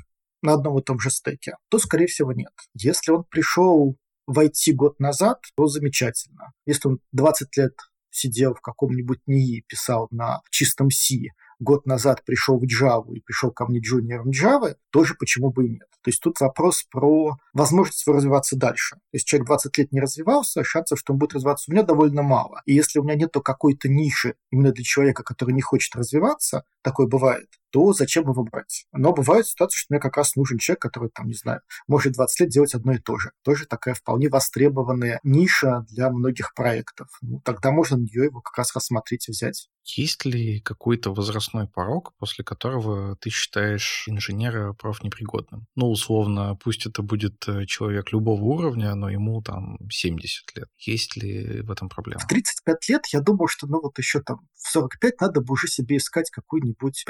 [0.41, 2.53] на одном и том же стеке, то, скорее всего, нет.
[2.73, 3.95] Если он пришел
[4.27, 6.53] в IT год назад, то замечательно.
[6.65, 7.73] Если он 20 лет
[8.09, 11.29] сидел в каком-нибудь НИИ, писал на чистом C,
[11.59, 15.69] год назад пришел в Java и пришел ко мне джуниором Java, тоже почему бы и
[15.69, 15.87] нет.
[16.01, 18.95] То есть тут вопрос про возможность развиваться дальше.
[18.95, 22.23] То есть человек 20 лет не развивался, шансов, что он будет развиваться, у меня довольно
[22.23, 22.61] мало.
[22.65, 27.07] И если у меня нет какой-то ниши именно для человека, который не хочет развиваться, такое
[27.07, 28.85] бывает, то зачем его брать?
[28.91, 32.41] Но бывают ситуации, что мне как раз нужен человек, который, там, не знаю, может 20
[32.41, 33.31] лет делать одно и то же.
[33.43, 37.07] Тоже такая вполне востребованная ниша для многих проектов.
[37.21, 39.69] Ну, тогда можно на нее его как раз рассмотреть и взять.
[39.83, 45.65] Есть ли какой-то возрастной порог, после которого ты считаешь инженера профнепригодным?
[45.75, 50.67] Ну, условно, пусть это будет э, человек любого уровня, но ему там 70 лет.
[50.77, 52.19] Есть ли в этом проблема?
[52.19, 55.67] В 35 лет я думаю, что ну вот еще там в 45 надо бы уже
[55.67, 57.03] себе искать какую-нибудь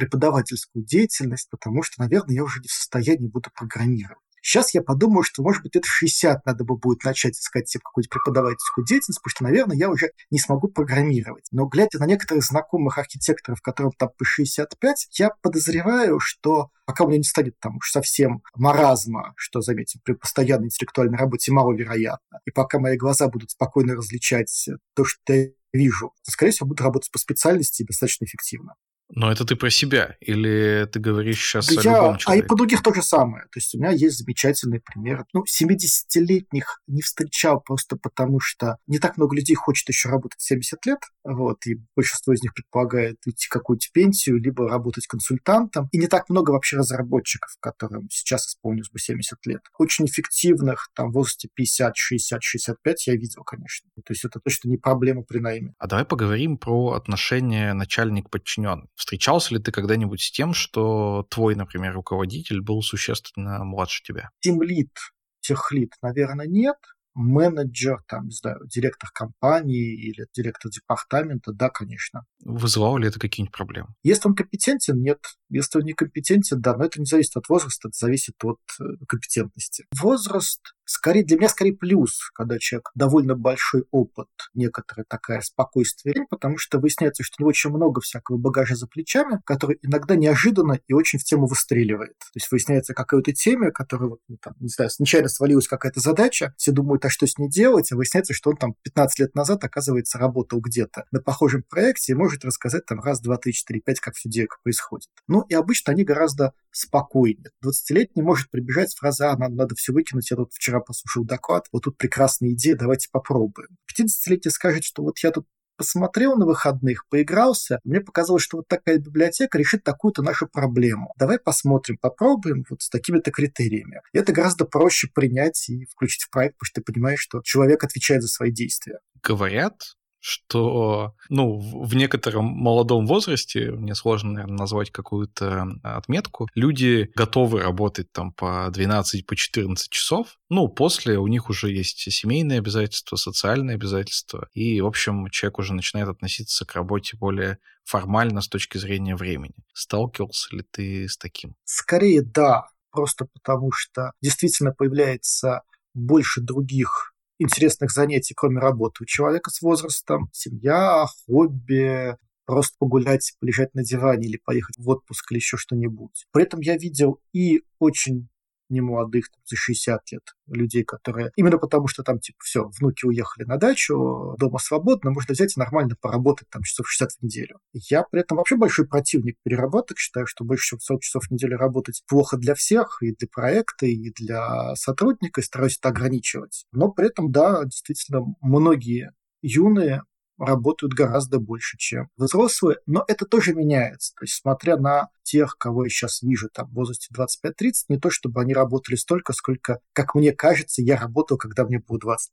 [0.52, 4.18] преподавательскую деятельность, потому что, наверное, я уже не в состоянии буду программировать.
[4.44, 8.10] Сейчас я подумаю, что, может быть, это 60 надо бы будет начать искать себе какую-то
[8.10, 11.46] преподавательскую деятельность, потому что, наверное, я уже не смогу программировать.
[11.52, 17.08] Но глядя на некоторых знакомых архитекторов, которым там по 65, я подозреваю, что пока у
[17.08, 22.50] меня не станет там уж совсем маразма, что, заметьте, при постоянной интеллектуальной работе маловероятно, и
[22.50, 27.12] пока мои глаза будут спокойно различать то, что я вижу, то, скорее всего, буду работать
[27.12, 28.74] по специальности достаточно эффективно.
[29.14, 30.16] Но это ты про себя?
[30.22, 32.44] Или ты говоришь сейчас да о я, любом человеке?
[32.44, 33.44] А и по других то же самое.
[33.46, 35.26] То есть у меня есть замечательный пример.
[35.34, 40.86] Ну, 70-летних не встречал просто потому, что не так много людей хочет еще работать 70
[40.86, 41.00] лет.
[41.24, 45.90] Вот, и большинство из них предполагает уйти какую-то пенсию, либо работать консультантом.
[45.92, 49.62] И не так много вообще разработчиков, которым сейчас исполнилось бы 70 лет.
[49.78, 53.90] Очень эффективных, там, в возрасте 50, 60, 65 я видел, конечно.
[54.06, 55.74] То есть это точно не проблема при найме.
[55.78, 58.88] А давай поговорим про отношения начальник-подчиненный.
[59.02, 64.30] Встречался ли ты когда-нибудь с тем, что твой, например, руководитель был существенно младше тебя?
[64.42, 64.96] Тимлит,
[65.40, 66.76] техлит, наверное, нет
[67.16, 72.26] менеджер, там, не знаю, директор компании или директор департамента, да, конечно.
[72.46, 73.90] Вызывало ли это какие-нибудь проблемы?
[74.04, 75.20] Если он компетентен, нет.
[75.52, 79.86] Если он некомпетентен, да, но это не зависит от возраста, это зависит от э, компетентности.
[80.00, 86.58] Возраст скорее для меня скорее плюс, когда человек довольно большой опыт, некоторая такая спокойствие, потому
[86.58, 90.94] что выясняется, что у него очень много всякого багажа за плечами, который иногда неожиданно и
[90.94, 92.18] очень в тему выстреливает.
[92.20, 96.72] То есть выясняется какая-то тема, которая, ну, там, не знаю, нечаянно свалилась какая-то задача, все
[96.72, 100.18] думают, а что с ней делать, а выясняется, что он там 15 лет назад, оказывается,
[100.18, 104.16] работал где-то на похожем проекте и может рассказать там раз, два, три, четыре, пять, как
[104.16, 105.08] все дело происходит.
[105.28, 107.52] Ну и обычно они гораздо спокойнее.
[107.66, 111.68] 20-летний может прибежать с фразы, а, надо, надо все выкинуть, я тут вчера послушал доклад,
[111.72, 113.70] вот тут прекрасная идея, давайте попробуем.
[113.92, 115.46] 50-летний скажет, что вот я тут
[115.82, 121.12] посмотрел на выходных, поигрался, мне показалось, что вот такая библиотека решит такую-то нашу проблему.
[121.18, 124.02] Давай посмотрим, попробуем вот с такими-то критериями.
[124.14, 127.84] И это гораздо проще принять и включить в проект, потому что ты понимаешь, что человек
[127.84, 129.00] отвечает за свои действия.
[129.24, 137.62] Говорят, что, ну, в некотором молодом возрасте, мне сложно, наверное, назвать какую-то отметку, люди готовы
[137.62, 143.16] работать там по 12, по 14 часов, ну, после у них уже есть семейные обязательства,
[143.16, 148.78] социальные обязательства, и, в общем, человек уже начинает относиться к работе более формально с точки
[148.78, 149.56] зрения времени.
[149.74, 151.56] Сталкивался ли ты с таким?
[151.66, 155.64] Скорее, да, просто потому что действительно появляется
[155.94, 157.11] больше других
[157.42, 160.30] интересных занятий, кроме работы у человека с возрастом.
[160.32, 162.16] Семья, хобби,
[162.46, 166.26] просто погулять, полежать на диване или поехать в отпуск или еще что-нибудь.
[166.32, 168.30] При этом я видел и очень
[168.72, 171.32] не молодых, там, за 60 лет людей, которые...
[171.36, 175.60] Именно потому, что там, типа, все, внуки уехали на дачу, дома свободно, можно взять и
[175.60, 177.60] нормально поработать там часов 60 в неделю.
[177.74, 181.58] Я при этом вообще большой противник переработок, считаю, что больше чем 40 часов в неделю
[181.58, 186.66] работать плохо для всех, и для проекта, и для сотрудника, и стараюсь это ограничивать.
[186.72, 190.04] Но при этом, да, действительно, многие юные
[190.46, 194.14] работают гораздо больше, чем взрослые, но это тоже меняется.
[194.16, 198.10] То есть, смотря на тех, кого я сейчас вижу там в возрасте 25-30, не то
[198.10, 202.28] чтобы они работали столько, сколько, как мне кажется, я работал, когда мне было 25-30.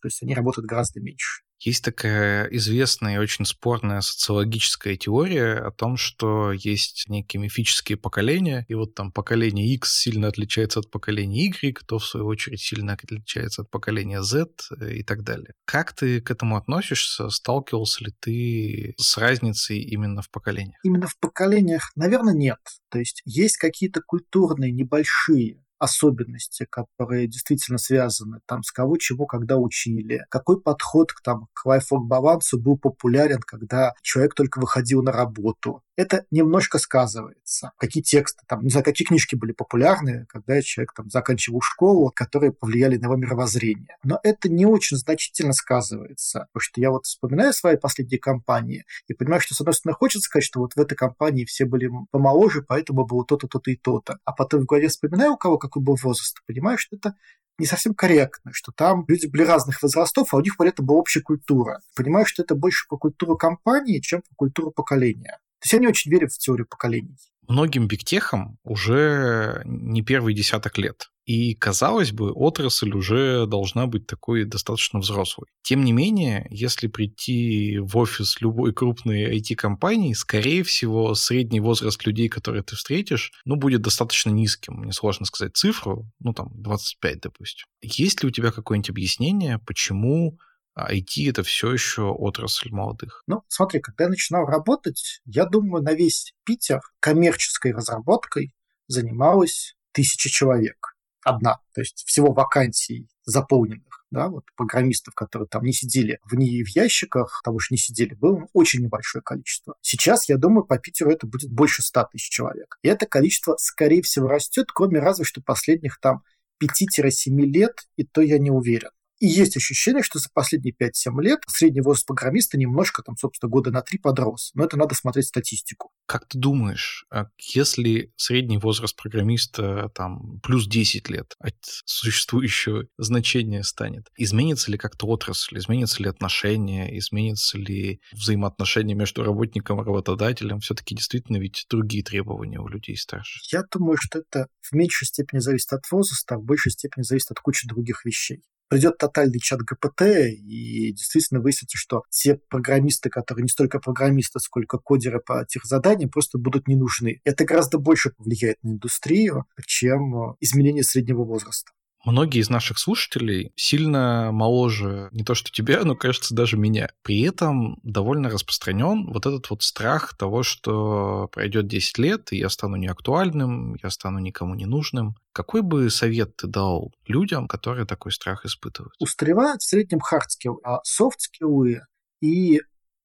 [0.00, 1.42] То есть они работают гораздо меньше.
[1.64, 8.66] Есть такая известная и очень спорная социологическая теория о том, что есть некие мифические поколения,
[8.68, 12.94] и вот там поколение X сильно отличается от поколения Y, то в свою очередь сильно
[12.94, 14.48] отличается от поколения Z
[14.80, 15.54] э, и так далее.
[15.64, 17.28] Как ты к этому относишься?
[17.28, 20.80] Сталкивался ли ты с разницей именно в поколениях?
[20.82, 22.58] Именно в поколениях, наверное, нет.
[22.90, 29.56] То есть есть какие-то культурные небольшие особенности, которые действительно связаны там с кого чего когда
[29.56, 35.10] учили, какой подход к там к лайфворк балансу был популярен, когда человек только выходил на
[35.10, 35.82] работу.
[35.96, 37.72] Это немножко сказывается.
[37.76, 42.52] Какие тексты, там, не знаю, какие книжки были популярны, когда человек там заканчивал школу, которые
[42.52, 43.96] повлияли на его мировоззрение.
[44.02, 46.48] Но это не очень значительно сказывается.
[46.52, 50.26] Потому что я вот вспоминаю свои последние кампании и понимаю, что, с одной стороны, хочется
[50.26, 54.18] сказать, что вот в этой компании все были помоложе, поэтому было то-то, то-то и то-то.
[54.24, 57.14] А потом в голове вспоминаю, у кого какой был возраст, понимаю, что это
[57.58, 60.98] не совсем корректно, что там люди были разных возрастов, а у них при этом была
[60.98, 61.80] общая культура.
[61.94, 65.38] Понимаю, что это больше по культуру компании, чем по культуру поколения.
[65.62, 67.16] То есть я не очень верю в теорию поколений.
[67.48, 71.08] Многим бигтехам уже не первый десяток лет.
[71.24, 75.46] И, казалось бы, отрасль уже должна быть такой достаточно взрослой.
[75.62, 82.28] Тем не менее, если прийти в офис любой крупной IT-компании, скорее всего, средний возраст людей,
[82.28, 84.74] которые ты встретишь, ну, будет достаточно низким.
[84.74, 87.66] Мне сложно сказать цифру, ну, там, 25, допустим.
[87.82, 90.38] Есть ли у тебя какое-нибудь объяснение, почему
[90.78, 93.22] IT это все еще отрасль молодых.
[93.26, 98.54] Ну, смотри, когда я начинал работать, я думаю, на весь Питер коммерческой разработкой
[98.88, 100.96] занималось тысяча человек.
[101.24, 101.60] Одна.
[101.74, 106.68] То есть всего вакансий заполненных, да, вот программистов, которые там не сидели в, не в
[106.68, 109.76] ящиках, того что не сидели, было очень небольшое количество.
[109.80, 112.78] Сейчас, я думаю, по Питеру это будет больше 100 тысяч человек.
[112.82, 116.24] И это количество, скорее всего, растет, кроме разве что последних там
[116.62, 118.90] 5-7 лет, и то я не уверен.
[119.22, 123.70] И есть ощущение, что за последние 5-7 лет средний возраст программиста немножко, там, собственно, года
[123.70, 124.50] на 3 подрос.
[124.54, 125.92] Но это надо смотреть статистику.
[126.06, 131.54] Как ты думаешь, а если средний возраст программиста там плюс 10 лет от
[131.84, 139.80] существующего значения станет, изменится ли как-то отрасль, изменится ли отношения, изменится ли взаимоотношения между работником
[139.80, 140.58] и работодателем?
[140.58, 143.38] Все-таки действительно ведь другие требования у людей старше.
[143.52, 147.30] Я думаю, что это в меньшей степени зависит от возраста, а в большей степени зависит
[147.30, 148.42] от кучи других вещей
[148.72, 150.00] придет тотальный чат ГПТ,
[150.30, 156.08] и действительно выяснится, что те программисты, которые не столько программисты, сколько кодеры по тех заданиям,
[156.08, 157.20] просто будут не нужны.
[157.24, 161.72] Это гораздо больше повлияет на индустрию, чем изменение среднего возраста.
[162.04, 166.88] Многие из наших слушателей сильно моложе не то что тебя, но, кажется, даже меня.
[167.02, 172.48] При этом довольно распространен вот этот вот страх того, что пройдет 10 лет, и я
[172.48, 175.16] стану неактуальным, я стану никому не нужным.
[175.32, 178.94] Какой бы совет ты дал людям, которые такой страх испытывают?
[178.98, 181.82] Устаревают в среднем хардскиллы, а софтскиллы
[182.20, 182.60] и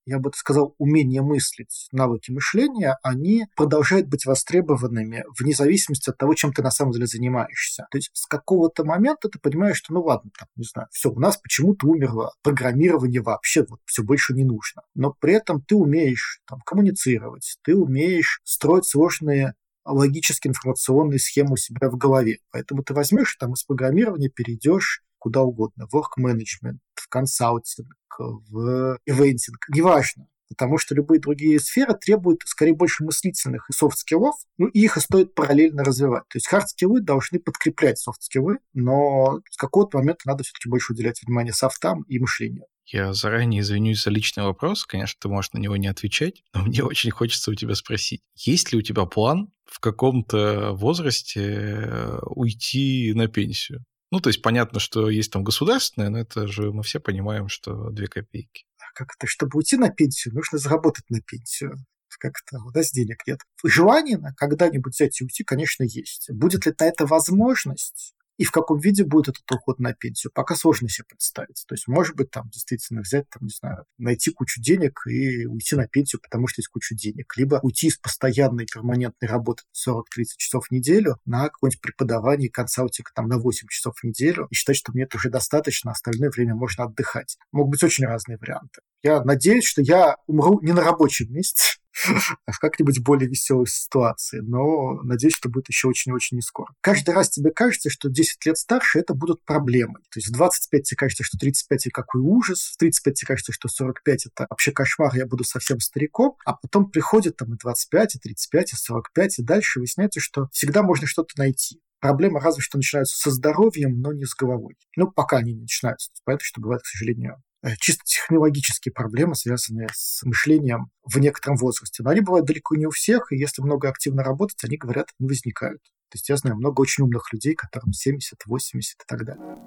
[0.08, 6.34] я бы сказал, умение мыслить, навыки мышления, они продолжают быть востребованными вне зависимости от того,
[6.34, 7.88] чем ты на самом деле занимаешься.
[7.92, 11.20] То есть с какого-то момента ты понимаешь, что, ну ладно, там, не знаю, все, у
[11.20, 14.82] нас почему-то умерло программирование вообще, вот все больше не нужно.
[14.96, 21.58] Но при этом ты умеешь там, коммуницировать, ты умеешь строить сложные логически информационные схемы у
[21.58, 22.40] себя в голове.
[22.52, 29.00] Поэтому ты возьмешь там из программирования перейдешь куда угодно, в work management, в консалтинг, в
[29.06, 30.28] ивентинг, неважно.
[30.50, 35.36] Потому что любые другие сферы требуют скорее больше мыслительных и софт-скиллов, ну и их стоит
[35.36, 36.24] параллельно развивать.
[36.30, 41.54] То есть хард-скиллы должны подкреплять софт-скиллы, но с какого-то момента надо все-таки больше уделять внимание
[41.54, 42.64] софтам и мышлению.
[42.86, 46.84] Я заранее извинюсь за личный вопрос, конечно, ты можешь на него не отвечать, но мне
[46.84, 53.12] очень хочется у тебя спросить, есть ли у тебя план в каком-то возрасте э, уйти
[53.14, 53.84] на пенсию?
[54.12, 57.90] Ну, то есть понятно, что есть там государственное, но это же мы все понимаем, что
[57.90, 58.66] две копейки.
[58.80, 61.76] А как это, чтобы уйти на пенсию, нужно заработать на пенсию.
[62.20, 63.42] Как-то у нас денег нет.
[63.64, 66.32] Желание когда-нибудь взять и уйти, конечно, есть.
[66.32, 68.16] Будет ли на это возможность?
[68.38, 71.64] И в каком виде будет этот уход на пенсию, пока сложно себе представить.
[71.68, 75.76] То есть, может быть, там действительно взять, там, не знаю, найти кучу денег и уйти
[75.76, 77.36] на пенсию, потому что есть куча денег.
[77.36, 80.02] Либо уйти из постоянной перманентной работы 40-30
[80.38, 84.78] часов в неделю на какое-нибудь преподавание, консалтинг там на 8 часов в неделю и считать,
[84.78, 87.38] что мне это уже достаточно, а остальное время можно отдыхать.
[87.52, 88.82] Могут быть очень разные варианты.
[89.04, 91.78] Я надеюсь, что я умру не на рабочем месте,
[92.48, 94.40] в как-нибудь более веселой ситуации.
[94.40, 96.74] Но надеюсь, что будет еще очень-очень не скоро.
[96.82, 100.00] Каждый раз тебе кажется, что 10 лет старше это будут проблемы.
[100.12, 103.68] То есть в 25 тебе кажется, что 35 какой ужас, в 35 тебе кажется, что
[103.68, 108.20] 45 это вообще кошмар, я буду совсем стариком, а потом приходит там и 25, и
[108.20, 111.82] 35, и 45, и дальше выясняется, что всегда можно что-то найти.
[112.00, 114.78] Проблемы разве что начинаются со здоровьем, но не с головой.
[114.96, 116.12] Ну, пока они не начинаются.
[116.24, 117.42] Понятно, что бывает, к сожалению,
[117.80, 122.04] чисто технологические проблемы, связанные с мышлением в некотором возрасте.
[122.04, 125.28] Но они бывают далеко не у всех, и если много активно работать, они, говорят, не
[125.28, 125.82] возникают.
[126.10, 129.58] То есть я знаю много очень умных людей, которым 70, 80 и так далее.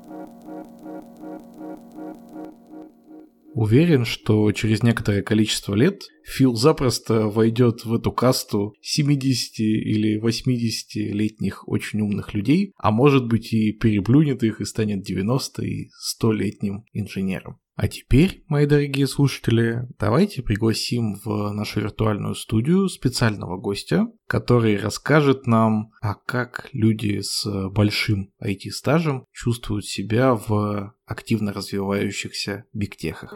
[3.53, 11.69] Уверен, что через некоторое количество лет Фил запросто войдет в эту касту 70 или 80-летних
[11.69, 15.91] очень умных людей, а может быть и переплюнет их и станет 90 и
[16.23, 17.59] 100-летним инженером.
[17.83, 25.47] А теперь, мои дорогие слушатели, давайте пригласим в нашу виртуальную студию специального гостя, который расскажет
[25.47, 33.35] нам, а как люди с большим IT-стажем чувствуют себя в активно развивающихся бигтехах.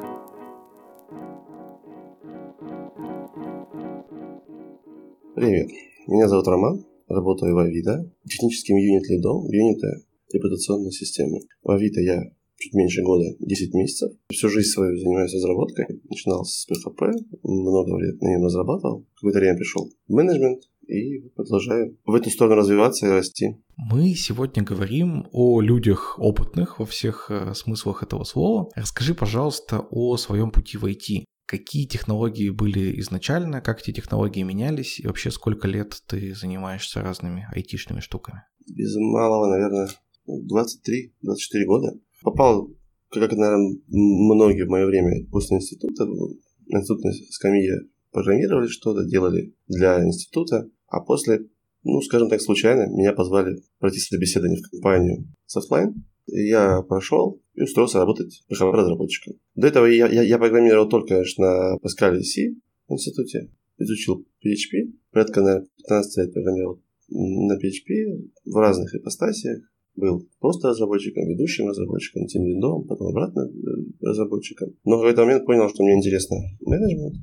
[5.37, 5.71] Привет,
[6.07, 10.03] меня зовут Роман, работаю в Авито, техническим юнит-лидом юнита
[10.35, 11.41] репутационной системы.
[11.63, 12.25] В Авито я
[12.59, 14.13] чуть меньше года, 10 месяцев.
[14.31, 15.87] Всю жизнь свою занимаюсь разработкой.
[16.09, 19.07] Начинал с PHP, много лет на нем разрабатывал.
[19.17, 23.57] Какое-то время пришел в менеджмент и продолжаю в эту сторону развиваться и расти.
[23.77, 28.69] Мы сегодня говорим о людях опытных во всех э, смыслах этого слова.
[28.75, 31.25] Расскажи, пожалуйста, о своем пути в IT.
[31.47, 37.47] Какие технологии были изначально, как эти технологии менялись, и вообще сколько лет ты занимаешься разными
[37.55, 38.43] айтишными штуками?
[38.67, 39.89] Без малого, наверное,
[40.27, 41.99] 23-24 года.
[42.25, 42.71] Попал,
[43.11, 50.03] как, наверное, многие в мое время после института, на институтной скамье программировали что-то, делали для
[50.03, 51.47] института, а после,
[51.83, 55.93] ну, скажем так, случайно меня позвали пройти собеседование в компанию Softline,
[56.27, 59.35] я прошел и устроился работать разработчиком.
[59.55, 62.55] До этого я, я, я программировал только, конечно, на Pascal и C
[62.89, 69.61] в институте, изучил PHP, порядка, наверное, 15 лет программировал на PHP в разных ипостасиях,
[69.97, 74.71] был просто разработчиком, ведущим разработчиком, тем лидом, потом обратно э, разработчиком.
[74.85, 77.15] Но в какой-то момент понял, что мне интересно менеджмент,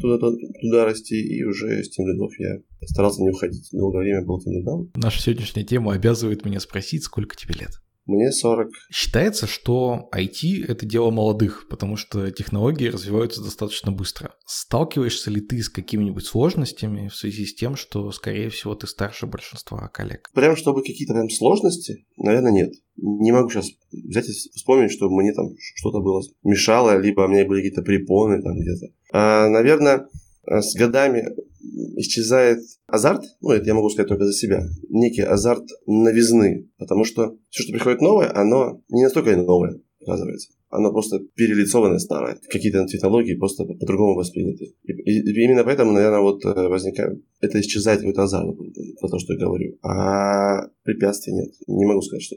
[0.00, 3.68] туда, туда, туда расти, и уже с тем лидов я старался не уходить.
[3.72, 4.90] Долгое время был тем лидом.
[4.96, 7.70] Наша сегодняшняя тема обязывает меня спросить, сколько тебе лет?
[8.06, 8.70] Мне 40.
[8.92, 14.34] Считается, что IT— это дело молодых, потому что технологии развиваются достаточно быстро.
[14.46, 19.26] Сталкиваешься ли ты с какими-нибудь сложностями в связи с тем, что, скорее всего, ты старше
[19.26, 20.30] большинства коллег?
[20.34, 22.72] Прям чтобы какие-то прям сложности, наверное, нет.
[22.96, 27.44] Не могу сейчас взять и вспомнить, что мне там что-то было мешало, либо у меня
[27.44, 28.86] были какие-то препоны там где-то.
[29.12, 30.08] А, наверное,
[30.46, 31.24] с годами
[31.96, 37.36] исчезает азарт, ну, это я могу сказать только за себя, некий азарт новизны, потому что
[37.50, 40.50] все, что приходит новое, оно не настолько новое, оказывается.
[40.68, 42.38] Оно просто перелицованное старое.
[42.50, 44.74] Какие-то технологии просто по-другому восприняты.
[44.82, 47.22] И, и, и именно поэтому, наверное, вот э, возникает...
[47.40, 48.56] Это исчезает какой-то азарт,
[49.00, 49.78] по то, что я говорю.
[49.82, 51.52] А препятствий нет.
[51.68, 52.36] Не могу сказать, что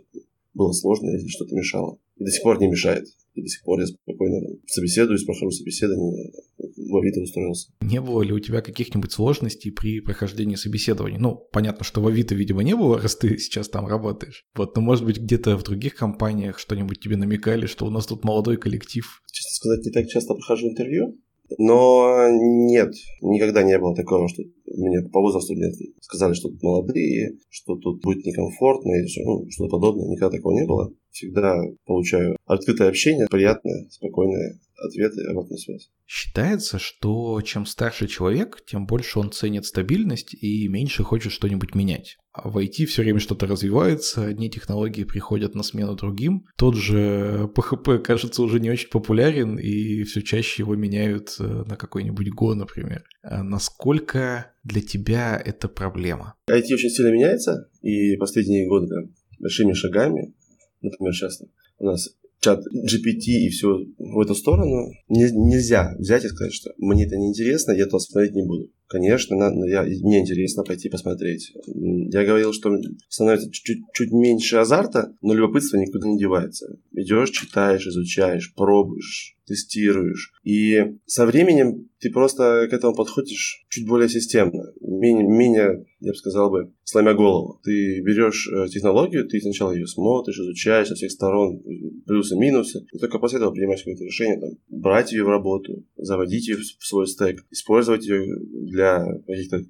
[0.54, 2.00] было сложно или что-то мешало.
[2.18, 3.06] И до сих пор не мешает.
[3.36, 7.72] И до сих пор я спокойно собеседуюсь, прохожу собеседование, в Авито устроился.
[7.82, 11.18] Не было ли у тебя каких-нибудь сложностей при прохождении собеседований?
[11.18, 14.46] Ну, понятно, что в Авито, видимо, не было, раз ты сейчас там работаешь.
[14.56, 18.24] Вот, но может быть где-то в других компаниях что-нибудь тебе намекали, что у нас тут
[18.24, 19.22] молодой коллектив?
[19.32, 21.18] Честно сказать, не так часто прохожу интервью,
[21.58, 25.72] но нет, никогда не было такого, что мне по возрасту мне
[26.02, 30.08] сказали, что тут молодые, что тут будет некомфортно или что, ну, что-то подобное.
[30.08, 30.94] Никогда такого не было.
[31.12, 35.90] Всегда получаю открытое общение, приятное, спокойное ответы, обратную связь.
[36.06, 42.18] Считается, что чем старше человек, тем больше он ценит стабильность и меньше хочет что-нибудь менять.
[42.32, 46.46] А в IT все время что-то развивается, одни технологии приходят на смену другим.
[46.58, 51.76] Тот же PHP, кажется, уже не очень популярен, и все чаще его меняют э, на
[51.76, 53.04] какой-нибудь Go, например.
[53.24, 56.36] А насколько для тебя это проблема?
[56.50, 60.34] IT очень сильно меняется, и последние годы прям большими шагами,
[60.82, 61.42] например, сейчас
[61.80, 62.10] у нас
[62.40, 67.18] чат GPT и все в эту сторону, не, нельзя взять и сказать, что мне это
[67.18, 68.72] не интересно, я это смотреть не буду.
[68.88, 71.54] Конечно, надо, я, мне интересно пойти посмотреть.
[71.68, 72.76] Я говорил, что
[73.08, 76.76] становится чуть, чуть меньше азарта, но любопытство никуда не девается.
[76.94, 80.34] Идешь, читаешь, изучаешь, пробуешь, тестируешь.
[80.44, 86.18] И со временем ты просто к этому подходишь чуть более системно, менее, менее я бы
[86.18, 87.60] сказал бы, сломя голову.
[87.64, 91.62] Ты берешь э, технологию, ты сначала ее смотришь, изучаешь со всех сторон,
[92.06, 96.48] плюсы, минусы, и только после этого принимаешь какое-то решение, там, брать ее в работу, заводить
[96.48, 99.62] ее в свой стек, использовать ее для каких-то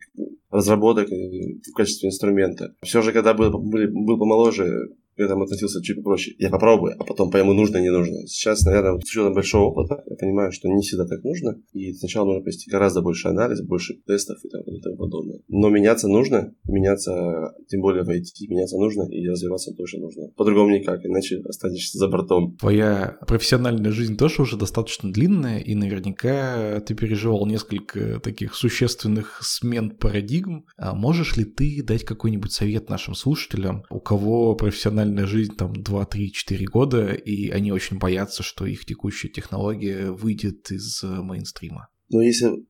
[0.52, 2.76] разработок э, в качестве инструмента.
[2.82, 4.90] Все же, когда был, был, был помоложе,
[5.24, 6.36] я там относился чуть попроще.
[6.40, 8.28] Я попробую, а потом пойму, нужно, не нужно.
[8.28, 11.62] Сейчас, наверное, с учетом большого опыта, я понимаю, что не всегда так нужно.
[11.74, 15.40] И сначала нужно провести гораздо больше анализа, больше тестов и, там, и тому подобное.
[15.48, 20.30] Но меняться нужно, меняться, тем более в IT, меняться нужно и развиваться тоже нужно.
[20.36, 22.56] По-другому никак, иначе останешься за бортом.
[22.58, 29.92] Твоя профессиональная жизнь тоже уже достаточно длинная, и наверняка ты переживал несколько таких существенных смен
[29.92, 30.66] парадигм.
[30.78, 35.74] А можешь ли ты дать какой-нибудь совет нашим слушателям, у кого профессиональная реальная жизнь там
[35.74, 41.08] 2, 3, 4 года, и они очень боятся, что их текущая технология выйдет из э,
[41.08, 41.90] мейнстрима.
[42.10, 42.66] Но если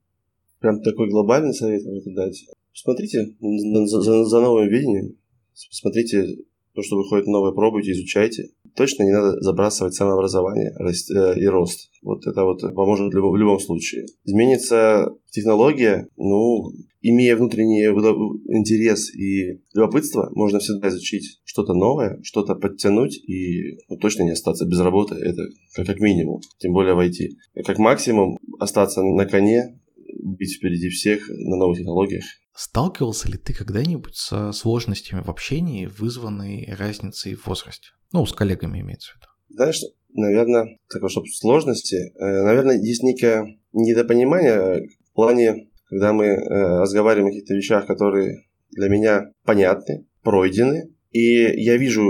[0.59, 5.15] прям такой глобальный совет это дать, смотрите за, за, за новым видением,
[5.53, 8.51] смотрите То, что выходит новое, пробуйте, изучайте.
[8.75, 11.89] Точно не надо забрасывать самообразование э, и рост.
[12.01, 14.05] Вот это вот поможет в любом, случае.
[14.23, 23.17] Изменится технология, ну, имея внутренний интерес и любопытство, можно всегда изучить что-то новое, что-то подтянуть
[23.17, 25.15] и ну, точно не остаться без работы.
[25.15, 25.43] Это
[25.85, 27.63] как минимум, тем более в IT.
[27.65, 29.79] Как максимум остаться на коне,
[30.23, 32.25] быть впереди всех на новых технологиях.
[32.53, 37.89] Сталкивался ли ты когда-нибудь со сложностями в общении, вызванной разницей в возрасте?
[38.11, 39.27] Ну, с коллегами имеется в виду.
[39.49, 39.81] Знаешь,
[40.13, 46.37] наверное, такое, чтобы сложности, э, наверное, есть некое недопонимание в плане, когда мы э,
[46.81, 52.03] разговариваем о каких-то вещах, которые для меня понятны, пройдены, и я вижу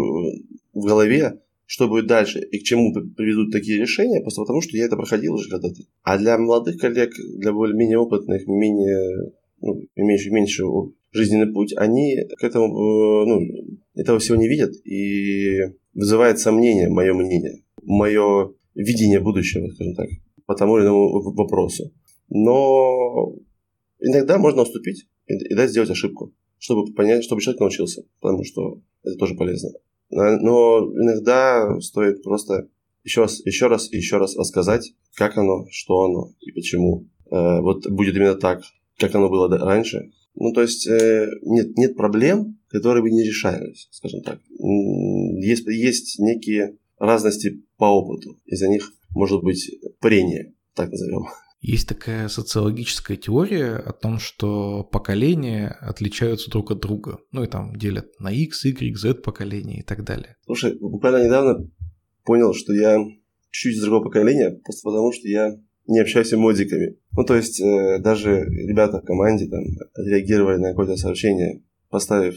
[0.73, 4.85] в голове, что будет дальше и к чему приведут такие решения, просто потому что я
[4.85, 5.81] это проходил уже когда-то.
[6.01, 10.63] А для молодых коллег, для более-менее опытных, менее, ну, имеющих меньше
[11.11, 13.41] жизненный путь, они к этому, э, ну,
[13.95, 15.59] этого всего не видят и
[15.93, 20.09] вызывает сомнение мое мнение, мое видение будущего, скажем так,
[20.45, 21.91] по тому или иному вопросу.
[22.29, 23.35] Но
[23.99, 28.81] иногда можно уступить и, и дать сделать ошибку, чтобы понять, чтобы человек научился, потому что
[29.03, 29.71] это тоже полезно.
[30.09, 32.67] Но иногда стоит просто
[33.03, 37.07] еще раз, еще раз еще раз рассказать, как оно, что оно и почему.
[37.31, 38.61] Э, вот будет именно так,
[38.99, 40.11] как оно было раньше.
[40.35, 44.39] Ну, то есть э, нет, нет проблем, которые бы не решались, скажем так.
[44.49, 48.39] Есть, есть некие разности по опыту.
[48.45, 49.69] Из-за них может быть
[49.99, 51.25] прение, так назовем.
[51.61, 57.19] Есть такая социологическая теория о том, что поколения отличаются друг от друга.
[57.31, 60.37] Ну и там делят на X, Y, Z поколения и так далее.
[60.45, 61.69] Слушай, буквально недавно
[62.23, 62.97] понял, что я
[63.49, 65.51] чуть-чуть из другого поколения, просто потому что я
[65.89, 66.97] не общаюсь эмодиками.
[67.17, 69.63] Ну, то есть, э, даже ребята в команде там
[69.97, 72.35] реагировали на какое-то сообщение, поставив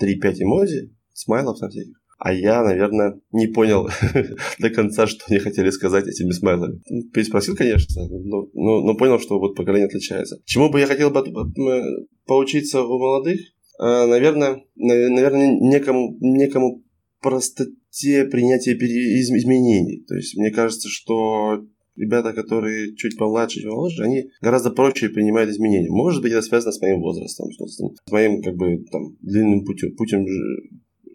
[0.00, 1.96] 3-5 эмодзи, смайлов там всяких.
[2.18, 3.88] А я, наверное, не понял
[4.58, 6.82] до конца, что они хотели сказать этими смайлами.
[7.14, 10.38] Переспросил, конечно, но, но, но понял, что вот поколение отличается.
[10.44, 11.22] Чему бы я хотел бы
[12.26, 13.40] поучиться у молодых?
[13.78, 16.82] А, наверное, наверное, некому, некому
[17.22, 20.04] простоте принятия изменений.
[20.06, 21.64] То есть мне кажется, что
[21.96, 25.90] ребята, которые чуть помладше, чуть моложе, они гораздо проще принимают изменения.
[25.90, 30.26] Может быть, это связано с моим возрастом, с моим как бы там длинным путем, путем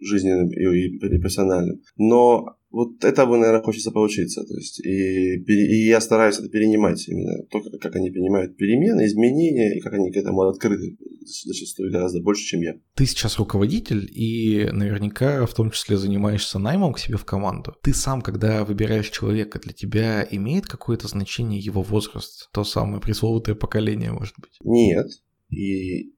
[0.00, 1.80] жизненным и, и профессиональным.
[1.96, 4.44] Но вот это бы, наверное, хочется поучиться.
[4.44, 9.06] То есть, и, и я стараюсь это перенимать именно то, как, как они принимают перемены,
[9.06, 10.96] изменения, и как они к этому открыты
[11.26, 12.74] зачастую гораздо больше, чем я.
[12.94, 17.74] Ты сейчас руководитель и наверняка в том числе занимаешься наймом к себе в команду.
[17.82, 22.50] Ты сам, когда выбираешь человека, для тебя имеет какое-то значение его возраст?
[22.52, 24.52] То самое пресловутое поколение, может быть?
[24.62, 25.06] Нет.
[25.50, 26.12] И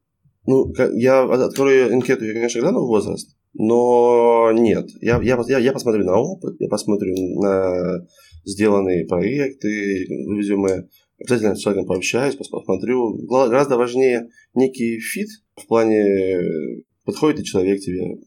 [0.46, 6.04] ну, я открою анкету, я, конечно, гляну возраст, но нет, я, я, я, я посмотрю
[6.04, 8.06] на опыт, я посмотрю на
[8.44, 10.88] сделанные проекты, резюме,
[11.18, 13.18] обязательно с человеком пообщаюсь, посмотрю.
[13.26, 16.40] Гораздо важнее некий fit в плане,
[17.04, 18.18] подходит ли человек тебе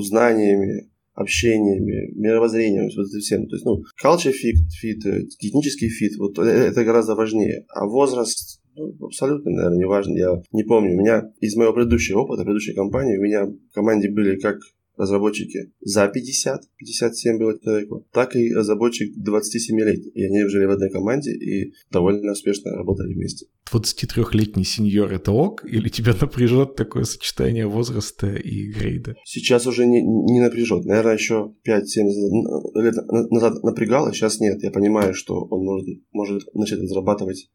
[0.00, 3.46] знаниями, общениями, мировоззрением, вот этим всем.
[3.46, 7.66] То есть, ну, culture fit, fit, технический fit, вот э, это гораздо важнее.
[7.68, 10.16] А возраст, ну, абсолютно, наверное, не важно.
[10.16, 10.94] Я не помню.
[10.94, 14.58] У меня из моего предыдущего опыта, предыдущей компании, у меня в команде были как
[14.96, 20.10] разработчики за 50, 57 было человеку, так и разработчик 27-летний.
[20.10, 23.46] И они жили в одной команде и довольно успешно работали вместе.
[23.72, 25.64] 23-летний сеньор это ок?
[25.64, 29.16] Или тебя напряжет такое сочетание возраста и грейда?
[29.24, 30.84] Сейчас уже не, не напряжет.
[30.84, 32.94] Наверное, еще 5-7 лет
[33.30, 34.62] назад напрягало, сейчас нет.
[34.62, 37.50] Я понимаю, что он может, может начать разрабатывать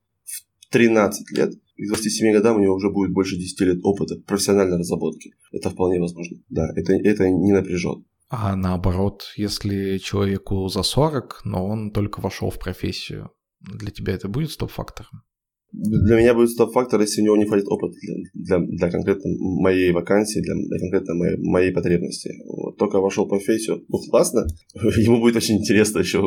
[0.71, 4.77] 13 лет, и к 27 годам у него уже будет больше 10 лет опыта профессиональной
[4.77, 5.33] разработки.
[5.51, 6.37] Это вполне возможно.
[6.49, 7.99] Да, это, это не напряжет.
[8.29, 14.27] А наоборот, если человеку за 40, но он только вошел в профессию, для тебя это
[14.27, 15.23] будет стоп-фактором?
[15.73, 19.91] Для меня будет стоп-фактор, если у него не хватит опыта для, для, для конкретно моей
[19.91, 22.33] вакансии, для, для конкретно моей, моей потребности.
[22.45, 26.21] Вот, только вошел в профессию, ну классно, ему будет очень интересно еще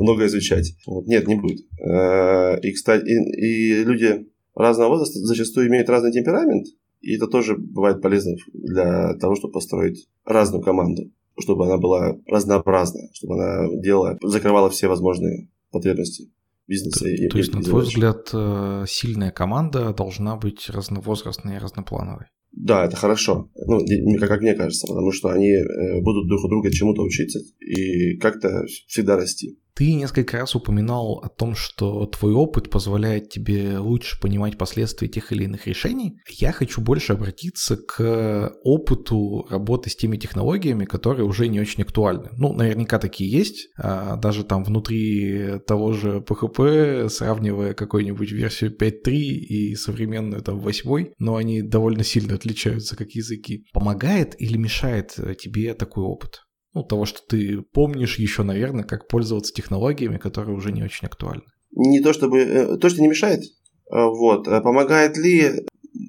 [0.00, 0.74] много изучать.
[0.86, 1.60] Вот, нет, не будет.
[1.80, 6.66] Э, и, кстати, и, и люди разного возраста зачастую имеют разный темперамент,
[7.00, 13.08] и это тоже бывает полезно для того, чтобы построить разную команду, чтобы она была разнообразная,
[13.12, 16.28] чтобы она делала, закрывала все возможные потребности
[16.72, 17.04] бизнеса.
[17.04, 22.26] То, и, то есть, на твой взгляд, э, сильная команда должна быть разновозрастной и разноплановой?
[22.52, 23.50] Да, это хорошо.
[23.66, 23.80] Ну,
[24.18, 28.16] как, как мне кажется, потому что они э, будут друг у друга чему-то учиться и
[28.18, 29.58] как-то всегда расти.
[29.74, 35.32] Ты несколько раз упоминал о том, что твой опыт позволяет тебе лучше понимать последствия тех
[35.32, 36.18] или иных решений.
[36.28, 42.28] Я хочу больше обратиться к опыту работы с теми технологиями, которые уже не очень актуальны.
[42.36, 43.68] Ну, наверняка такие есть.
[43.78, 51.12] А даже там внутри того же PHP, сравнивая какую-нибудь версию 5.3 и современную там 8,
[51.18, 53.64] но они довольно сильно отличаются как языки.
[53.72, 56.42] Помогает или мешает тебе такой опыт?
[56.74, 61.44] Ну, того, что ты помнишь еще, наверное, как пользоваться технологиями, которые уже не очень актуальны.
[61.72, 62.40] Не то чтобы...
[62.40, 63.42] Э, то, что не мешает,
[63.90, 64.48] а, вот.
[64.48, 65.66] А помогает ли?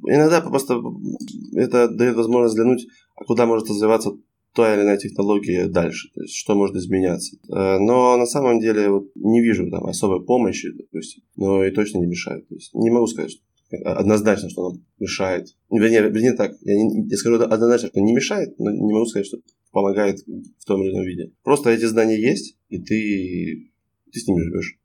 [0.07, 0.82] Иногда просто
[1.55, 4.11] это дает возможность взглянуть, а куда может развиваться
[4.53, 7.38] та или иная технология дальше, то есть что может изменяться.
[7.49, 11.99] Э, но на самом деле вот, не вижу там особой помощи, допустим, но и точно
[11.99, 12.47] не мешает.
[12.47, 13.41] То есть не могу сказать, что
[13.84, 15.47] однозначно, что она мешает.
[15.72, 19.28] Вернее, вернее так, я, не, я скажу однозначно, что не мешает, но не могу сказать,
[19.28, 19.38] что
[19.74, 21.34] помогает в том или ином виде.
[21.43, 23.71] Просто эти знания есть, и ты,
[24.11, 24.78] ты с ними живешь.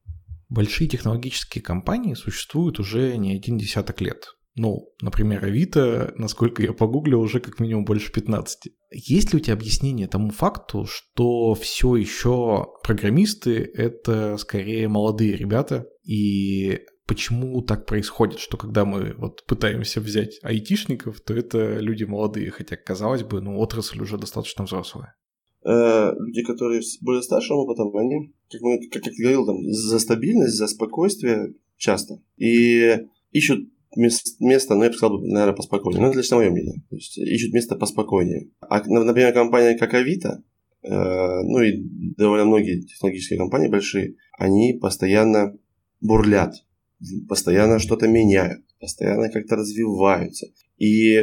[0.48, 4.34] Большие технологические компании существуют уже не один десяток лет.
[4.56, 8.72] Ну, например, Авито, насколько я погуглил, уже как минимум больше 15.
[8.90, 15.86] Есть ли у тебя объяснение тому факту, что все еще программисты— это скорее молодые ребята,
[16.02, 22.50] и почему так происходит, что когда мы вот пытаемся взять айтишников, то это люди молодые,
[22.50, 25.16] хотя, казалось бы, ну, отрасль уже достаточно взрослая.
[25.64, 29.98] Э, люди, которые с более старшим опытом, они, как, мы, как я говорил, там, за
[29.98, 32.20] стабильность, за спокойствие часто.
[32.36, 32.98] И
[33.32, 36.02] ищут место, ну, я бы сказал, наверное, поспокойнее.
[36.02, 36.82] Ну, это лично мое мнение.
[36.90, 38.50] То есть ищут место поспокойнее.
[38.60, 40.42] А, например, компания как Авито,
[40.82, 41.72] э, ну и
[42.18, 45.56] довольно многие технологические компании большие, они постоянно
[46.02, 46.54] бурлят
[47.28, 50.48] постоянно что-то меняют, постоянно как-то развиваются.
[50.78, 51.22] И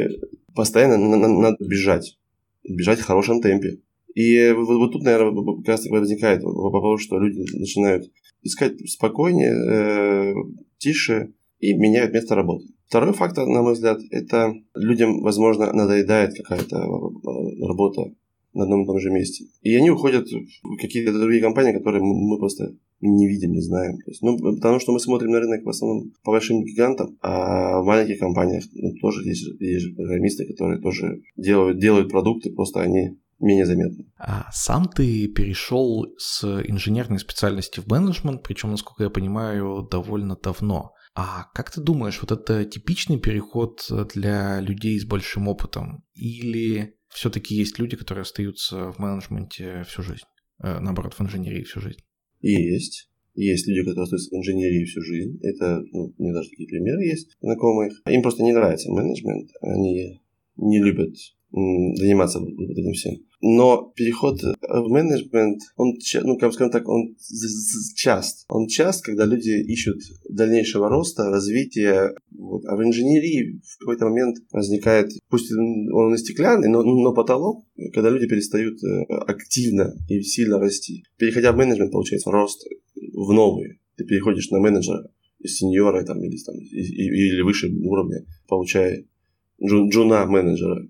[0.54, 2.18] постоянно надо бежать.
[2.64, 3.78] Бежать в хорошем темпе.
[4.14, 8.10] И вот, вот тут, наверное, как раз возникает вопрос, что люди начинают
[8.42, 10.34] искать спокойнее, э,
[10.78, 12.66] тише и меняют место работы.
[12.86, 18.14] Второй фактор, на мой взгляд, это людям, возможно, надоедает какая-то э, работа
[18.54, 19.44] на одном и том же месте.
[19.60, 23.96] И они уходят в какие-то другие компании, которые мы просто не видим, не знаем.
[23.98, 27.80] То есть, ну, потому что мы смотрим на рынок в основном по большим гигантам, а
[27.80, 33.18] в маленьких компаниях ну, тоже есть, есть программисты, которые тоже делают, делают продукты, просто они
[33.38, 34.06] менее заметны.
[34.18, 40.92] А сам ты перешел с инженерной специальности в менеджмент, причем, насколько я понимаю, довольно давно.
[41.14, 46.04] А как ты думаешь, вот это типичный переход для людей с большим опытом?
[46.14, 50.24] Или все-таки есть люди, которые остаются в менеджменте всю жизнь?
[50.62, 52.00] Э, наоборот, в инженерии всю жизнь?
[52.40, 53.08] Есть.
[53.34, 55.38] Есть люди, которые остаются в инженерии всю жизнь.
[55.42, 58.02] Это, ну, у меня даже такие примеры есть знакомых.
[58.08, 59.50] Им просто не нравится менеджмент.
[59.60, 60.20] Они
[60.56, 61.14] не любят
[61.52, 63.14] заниматься вот этим всем.
[63.40, 67.16] Но переход в менеджмент, он, ну, как скажем так, он
[67.94, 72.14] часто, Он часто, когда люди ищут дальнейшего роста, развития.
[72.36, 72.64] Вот.
[72.66, 78.10] А в инженерии в какой-то момент возникает, пусть он и стеклянный, но, но потолок, когда
[78.10, 81.04] люди перестают э, активно и сильно расти.
[81.18, 83.78] Переходя в менеджмент, получается рост в новые.
[83.96, 85.08] Ты переходишь на менеджера,
[85.44, 89.04] сеньора там, или, там, или выше уровня, получая
[89.62, 90.86] джуна менеджера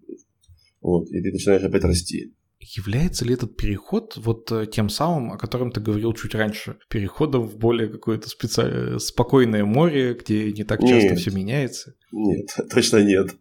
[0.87, 2.33] вот, и ты начинаешь опять расти.
[2.61, 7.43] Является ли этот переход вот э, тем самым, о котором ты говорил чуть раньше, переходом
[7.43, 8.99] в более какое-то специ...
[9.01, 11.19] спокойное море, где не так часто нет.
[11.19, 11.95] все меняется?
[12.13, 13.35] Нет, точно нет.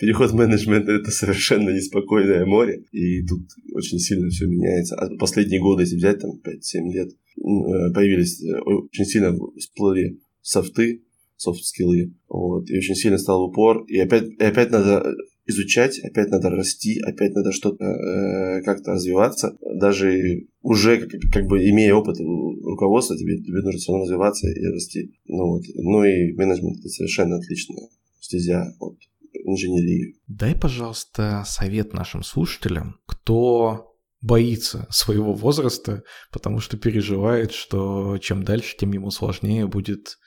[0.00, 3.42] Переход в менеджмент– это совершенно неспокойное море, и тут
[3.74, 4.96] очень сильно все меняется.
[4.96, 11.04] А последние годы, если взять, там, 5-7 лет, э, появились, э, очень сильно всплыли софты,
[11.42, 15.04] софт-скиллы, вот, и очень сильно стал упор, и опять, и опять надо
[15.46, 19.56] изучать, опять надо расти, опять надо что-то э, как-то развиваться.
[19.60, 24.66] Даже уже как, как бы имея опыт руководства, тебе, тебе нужно все равно развиваться и
[24.66, 25.12] расти.
[25.26, 25.62] Ну, вот.
[25.74, 27.88] ну и менеджмент это совершенно отличная
[28.20, 28.98] стезя от
[29.44, 30.16] инженерии.
[30.28, 38.76] Дай, пожалуйста, совет нашим слушателям, кто боится своего возраста, потому что переживает, что чем дальше,
[38.78, 40.18] тем ему сложнее будет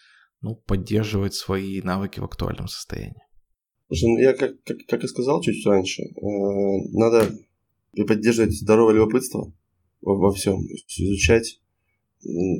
[0.45, 3.23] ну, поддерживать свои навыки в актуальном состоянии.
[3.88, 6.11] Слушай, ну я как, как, как и сказал чуть раньше, э,
[6.91, 7.31] надо
[8.07, 9.51] поддерживать здоровое любопытство
[10.01, 10.59] во, во всем,
[10.97, 11.59] изучать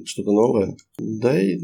[0.06, 1.60] что-то новое, да и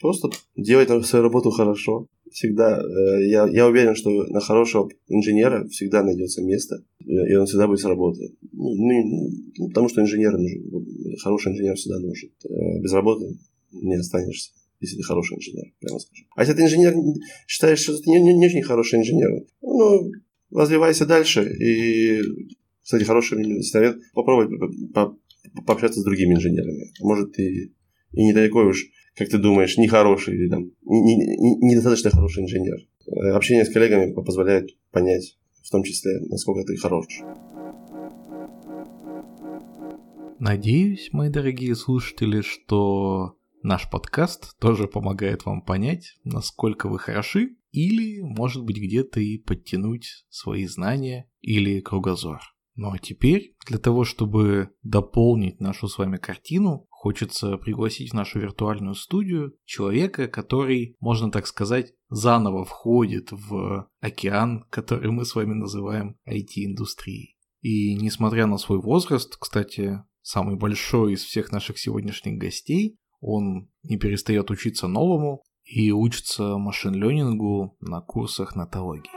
[0.00, 2.06] просто делать свою работу хорошо.
[2.32, 7.66] Всегда, э, я, я уверен, что на хорошего инженера всегда найдется место, и он всегда
[7.66, 8.32] будет работать.
[8.52, 12.30] Ну, ну, ну, потому что инженер нужен, хороший инженер всегда нужен.
[12.44, 13.36] Э, без работы
[13.72, 16.26] не останешься если ты хороший инженер, прямо скажем.
[16.34, 16.94] А если ты инженер
[17.46, 20.10] считаешь, что ты не, не, не очень хороший инженер, ну,
[20.50, 21.48] развивайся дальше.
[21.60, 22.20] И,
[22.82, 24.58] кстати, хороший совет, попробуй
[25.66, 26.92] пообщаться с другими инженерами.
[27.00, 27.72] Может, ты
[28.12, 32.78] и не такой уж, как ты думаешь, нехороший или там недостаточно не, не хороший инженер.
[33.06, 37.06] Э, общение с коллегами позволяет понять, в том числе, насколько ты хорош.
[40.38, 48.20] Надеюсь, мои дорогие слушатели, что наш подкаст тоже помогает вам понять, насколько вы хороши, или,
[48.20, 52.40] может быть, где-то и подтянуть свои знания или кругозор.
[52.74, 58.40] Ну а теперь, для того, чтобы дополнить нашу с вами картину, хочется пригласить в нашу
[58.40, 65.52] виртуальную студию человека, который, можно так сказать, заново входит в океан, который мы с вами
[65.52, 67.36] называем IT-индустрией.
[67.60, 73.96] И несмотря на свой возраст, кстати, самый большой из всех наших сегодняшних гостей, он не
[73.96, 79.10] перестает учиться новому и учится машин-ленингу на курсах нотологии.